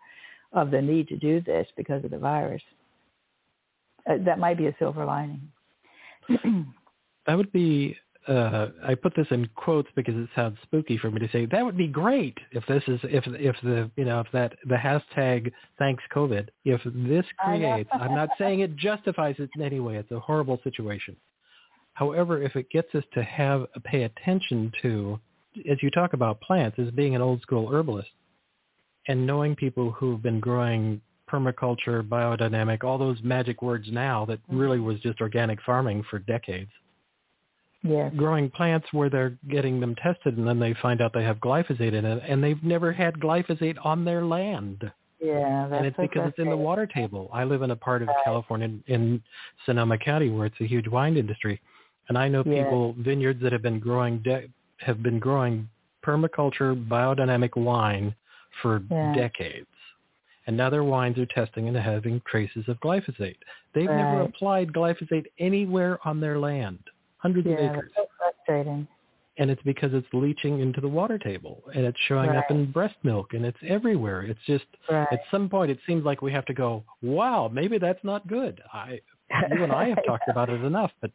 of 0.54 0.72
the 0.72 0.82
need 0.82 1.08
to 1.10 1.18
do 1.18 1.42
this 1.42 1.68
because 1.76 2.04
of 2.06 2.12
the 2.12 2.20
virus. 2.20 2.62
Uh, 4.10 4.18
that 4.24 4.40
might 4.40 4.58
be 4.58 4.68
a 4.68 4.76
silver 4.78 5.04
lining. 5.04 5.42
that 6.30 7.36
would 7.36 7.52
be 7.52 7.98
uh, 8.28 8.70
I 8.84 8.96
put 8.96 9.16
this 9.16 9.28
in 9.30 9.48
quotes 9.56 9.90
because 9.96 10.16
it 10.16 10.30
sounds 10.36 10.58
spooky 10.64 10.98
for 10.98 11.12
me 11.12 11.20
to 11.20 11.30
say 11.32 11.46
that 11.46 11.64
would 11.64 11.78
be 11.78 11.88
great 11.88 12.38
if 12.52 12.66
this 12.66 12.84
is 12.88 13.00
if 13.04 13.24
if 13.28 13.56
the 13.62 13.90
you 13.96 14.06
know 14.06 14.20
if 14.22 14.28
that 14.34 14.54
the 14.66 14.76
hashtag 14.76 15.52
thanks 15.78 16.04
COVID. 16.14 16.50
If 16.64 16.82
this 16.86 17.26
creates 17.38 17.90
I'm 17.94 18.16
not 18.16 18.30
saying 18.40 18.62
it 18.62 18.76
justifies 18.76 19.36
it 19.38 19.50
in 19.56 19.62
any 19.62 19.80
way. 19.80 19.98
It's 19.98 20.12
a 20.12 20.20
horrible 20.20 20.60
situation. 20.64 21.16
However, 21.94 22.42
if 22.42 22.56
it 22.56 22.70
gets 22.72 22.94
us 22.96 23.04
to 23.14 23.24
have 23.24 23.68
pay 23.84 24.04
attention 24.04 24.72
to 24.82 25.20
as 25.70 25.78
you 25.82 25.92
talk 25.92 26.14
about 26.14 26.42
plants 26.42 26.80
as 26.80 26.90
being 26.92 27.16
an 27.16 27.22
old 27.22 27.42
school 27.42 27.70
herbalist 27.72 28.10
and 29.08 29.26
knowing 29.26 29.56
people 29.56 29.92
who've 29.92 30.22
been 30.22 30.40
growing 30.40 31.00
permaculture, 31.32 32.08
biodynamic, 32.08 32.84
all 32.84 32.98
those 32.98 33.22
magic 33.24 33.62
words 33.62 33.88
now 33.92 34.26
that 34.26 34.40
really 34.50 34.80
was 34.80 35.00
just 35.00 35.22
organic 35.22 35.62
farming 35.62 36.04
for 36.10 36.20
decades 36.20 36.72
yes. 37.86 38.12
growing 38.16 38.50
plants 38.50 38.88
where 38.92 39.10
they're 39.10 39.38
getting 39.50 39.80
them 39.80 39.96
tested 39.96 40.38
and 40.38 40.48
then 40.48 40.60
they 40.60 40.74
find 40.82 41.02
out 41.02 41.14
they 41.14 41.24
have 41.24 41.38
glyphosate 41.38 41.94
in 41.94 42.06
it 42.06 42.24
and 42.28 42.44
they've 42.44 42.64
never 42.64 42.92
had 42.92 43.16
glyphosate 43.16 43.78
on 43.84 44.06
their 44.06 44.24
land. 44.24 44.92
Yeah, 45.22 45.68
that's 45.70 45.78
and 45.78 45.88
it's 45.88 45.98
because 45.98 46.30
it's 46.30 46.40
in 46.40 46.50
the 46.50 46.58
water 46.58 46.86
table. 46.86 47.30
I 47.34 47.46
live 47.46 47.62
in 47.62 47.72
a 47.72 47.76
part 47.76 48.02
of 48.02 48.10
right. 48.10 48.18
California 48.24 48.70
in 48.88 49.22
Sonoma 49.66 49.98
County 49.98 50.30
where 50.30 50.46
it's 50.46 50.60
a 50.60 50.68
huge 50.68 50.88
wine 50.88 51.16
industry, 51.18 51.62
and 52.10 52.18
I 52.18 52.28
know 52.28 52.44
people 52.44 52.96
vineyards 53.00 53.42
that 53.42 53.52
have 53.52 53.62
been 53.62 53.80
growing 53.80 54.20
de- 54.20 54.50
have 54.80 55.02
been 55.02 55.20
growing 55.20 55.70
permaculture 56.06 56.76
biodynamic 56.88 57.56
wine 57.56 58.14
for 58.62 58.84
yeah. 58.92 59.16
decades. 59.16 59.68
And 60.48 60.56
now 60.56 60.70
their 60.70 60.84
wines 60.84 61.18
are 61.18 61.26
testing 61.26 61.68
and 61.68 61.76
having 61.76 62.22
traces 62.30 62.66
of 62.68 62.80
glyphosate. 62.82 63.38
They've 63.74 63.90
right. 63.90 63.98
never 63.98 64.22
applied 64.22 64.74
glyphosate 64.74 65.26
anywhere 65.40 65.98
on 66.06 66.20
their 66.20 66.38
land 66.38 66.80
hundreds 67.26 67.48
yeah, 67.48 67.54
of 67.54 67.72
acres. 67.72 67.92
That's 67.96 68.08
so 68.08 68.32
frustrating. 68.46 68.88
And 69.38 69.50
it's 69.50 69.62
because 69.64 69.92
it's 69.94 70.08
leaching 70.14 70.62
into 70.62 70.80
the 70.80 70.88
water 70.88 71.18
table 71.18 71.64
and 71.76 71.84
it's 71.86 71.98
showing 72.08 72.30
right. 72.30 72.38
up 72.38 72.52
in 72.52 72.72
breast 72.72 72.96
milk 73.04 73.34
and 73.34 73.44
it's 73.44 73.58
everywhere. 73.68 74.22
It's 74.22 74.40
just 74.48 74.66
right. 74.90 75.08
at 75.12 75.20
some 75.30 75.50
point 75.50 75.72
it 75.72 75.80
seems 75.86 76.06
like 76.06 76.22
we 76.22 76.32
have 76.32 76.46
to 76.46 76.54
go, 76.54 76.84
wow, 77.02 77.50
maybe 77.52 77.78
that's 77.78 78.04
not 78.04 78.26
good. 78.28 78.62
I 78.72 79.02
you 79.52 79.64
and 79.64 79.74
I 79.74 79.90
have 79.90 80.00
talked 80.08 80.30
about 80.30 80.50
it 80.50 80.64
enough, 80.64 80.92
but 81.02 81.12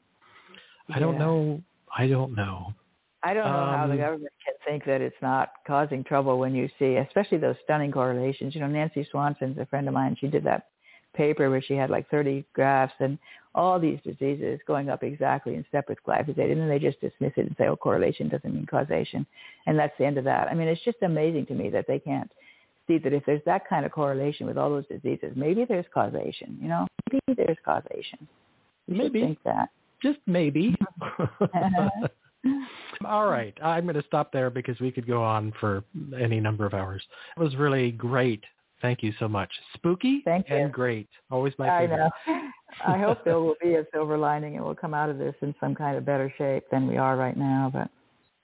I 0.93 0.99
don't 0.99 1.15
yeah. 1.15 1.21
know. 1.21 1.63
I 1.97 2.07
don't 2.09 2.35
know. 2.35 2.75
I 3.23 3.35
don't 3.35 3.45
know 3.45 3.59
um, 3.59 3.79
how 3.79 3.87
the 3.87 3.97
government 3.97 4.33
can 4.45 4.55
think 4.67 4.85
that 4.87 5.01
it's 5.01 5.17
not 5.23 5.53
causing 5.67 6.03
trouble 6.05 6.39
when 6.39 6.55
you 6.55 6.69
see, 6.79 6.97
especially 6.97 7.39
those 7.39 7.57
stunning 7.65 7.93
correlations. 7.93 8.55
You 8.55 8.63
know, 8.63 8.67
Nancy 8.67 9.07
Swanson's 9.11 9.59
a 9.59 9.67
friend 9.67 9.89
of 9.89 9.95
mine. 9.95 10.17
She 10.21 10.27
did 10.27 10.45
that 10.45 10.69
paper 11.15 11.51
where 11.51 11.63
she 11.63 11.75
had 11.75 11.91
like 11.91 12.09
30 12.11 12.45
graphs 12.53 12.95
and 13.01 13.19
all 13.55 13.81
these 13.81 13.99
diseases 14.05 14.61
going 14.67 14.89
up 14.91 15.03
exactly 15.03 15.55
in 15.55 15.65
step 15.69 15.89
with 15.89 15.99
glyphosate. 16.07 16.53
And 16.53 16.61
then 16.61 16.69
they 16.69 16.79
just 16.79 17.01
dismiss 17.01 17.33
it 17.37 17.47
and 17.47 17.57
say, 17.59 17.67
oh, 17.67 17.77
correlation 17.77 18.29
doesn't 18.29 18.55
mean 18.55 18.67
causation. 18.67 19.27
And 19.67 19.79
that's 19.79 19.97
the 19.99 20.05
end 20.05 20.19
of 20.19 20.25
that. 20.25 20.49
I 20.49 20.55
mean, 20.55 20.69
it's 20.69 20.85
just 20.85 20.99
amazing 21.03 21.47
to 21.47 21.55
me 21.55 21.69
that 21.71 21.87
they 21.89 21.99
can't 21.99 22.31
see 22.87 22.99
that 22.99 23.13
if 23.13 23.25
there's 23.27 23.43
that 23.47 23.69
kind 23.69 23.85
of 23.85 23.93
correlation 23.93 24.47
with 24.47 24.57
all 24.57 24.71
those 24.71 24.87
diseases, 24.87 25.33
maybe 25.35 25.65
there's 25.65 25.87
causation, 25.93 26.59
you 26.61 26.69
know, 26.69 26.87
maybe 27.13 27.43
there's 27.45 27.59
causation. 27.65 28.27
You 28.87 28.97
maybe. 28.97 29.21
think 29.21 29.39
that. 29.45 29.71
Just 30.03 30.19
maybe. 30.27 30.77
All 33.05 33.27
right. 33.27 33.57
I'm 33.63 33.85
going 33.85 33.95
to 33.97 34.07
stop 34.07 34.33
there 34.33 34.51
because 34.51 34.79
we 34.81 34.91
could 34.91 35.07
go 35.07 35.23
on 35.23 35.53
for 35.61 35.85
any 36.19 36.41
number 36.41 36.67
of 36.67 36.75
hours. 36.75 37.03
It 37.37 37.41
was 37.41 37.55
really 37.57 37.93
great 37.93 38.45
Thank 38.83 39.03
you 39.03 39.13
so 39.19 39.29
much. 39.29 39.51
Spooky 39.75 40.23
Thank 40.25 40.47
and 40.49 40.65
you. 40.65 40.69
great. 40.69 41.09
Always 41.31 41.53
my 41.59 41.81
favorite. 41.81 42.11
I 42.27 42.31
know. 42.33 42.49
I 42.87 42.99
hope 42.99 43.25
there 43.25 43.39
will 43.41 43.57
be 43.63 43.75
a 43.75 43.85
silver 43.93 44.17
lining 44.17 44.57
and 44.57 44.65
we'll 44.65 44.75
come 44.75 44.95
out 44.95 45.11
of 45.11 45.19
this 45.19 45.35
in 45.43 45.55
some 45.61 45.75
kind 45.75 45.97
of 45.97 46.05
better 46.05 46.33
shape 46.39 46.65
than 46.71 46.87
we 46.87 46.97
are 46.97 47.17
right 47.17 47.37
now. 47.37 47.71
But 47.73 47.91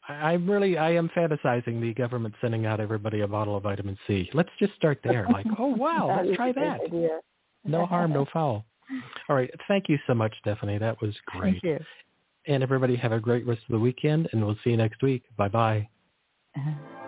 I, 0.08 0.32
I'm 0.32 0.48
really, 0.48 0.76
I 0.76 0.90
am 0.92 1.08
fantasizing 1.16 1.80
the 1.80 1.94
government 1.94 2.34
sending 2.40 2.66
out 2.66 2.80
everybody 2.80 3.20
a 3.20 3.28
bottle 3.28 3.56
of 3.56 3.62
vitamin 3.62 3.96
C. 4.06 4.28
Let's 4.34 4.50
just 4.58 4.74
start 4.74 5.00
there. 5.04 5.26
Like, 5.32 5.46
oh 5.58 5.66
wow, 5.66 6.14
let's 6.16 6.36
try 6.36 6.52
that. 6.52 6.80
No 7.64 7.86
harm, 7.86 8.12
no 8.12 8.26
foul. 8.32 8.64
All 9.28 9.36
right. 9.36 9.50
Thank 9.68 9.88
you 9.88 9.98
so 10.06 10.14
much, 10.14 10.34
Stephanie. 10.40 10.78
That 10.78 11.00
was 11.00 11.14
great. 11.26 11.60
Thank 11.62 11.64
you. 11.64 11.78
And 12.46 12.62
everybody 12.62 12.94
have 12.96 13.12
a 13.12 13.18
great 13.18 13.44
rest 13.46 13.62
of 13.68 13.72
the 13.72 13.78
weekend, 13.78 14.28
and 14.32 14.44
we'll 14.44 14.56
see 14.62 14.70
you 14.70 14.76
next 14.76 15.02
week. 15.02 15.24
Bye 15.36 15.48
bye. 15.48 15.88
Uh-huh. 16.56 17.05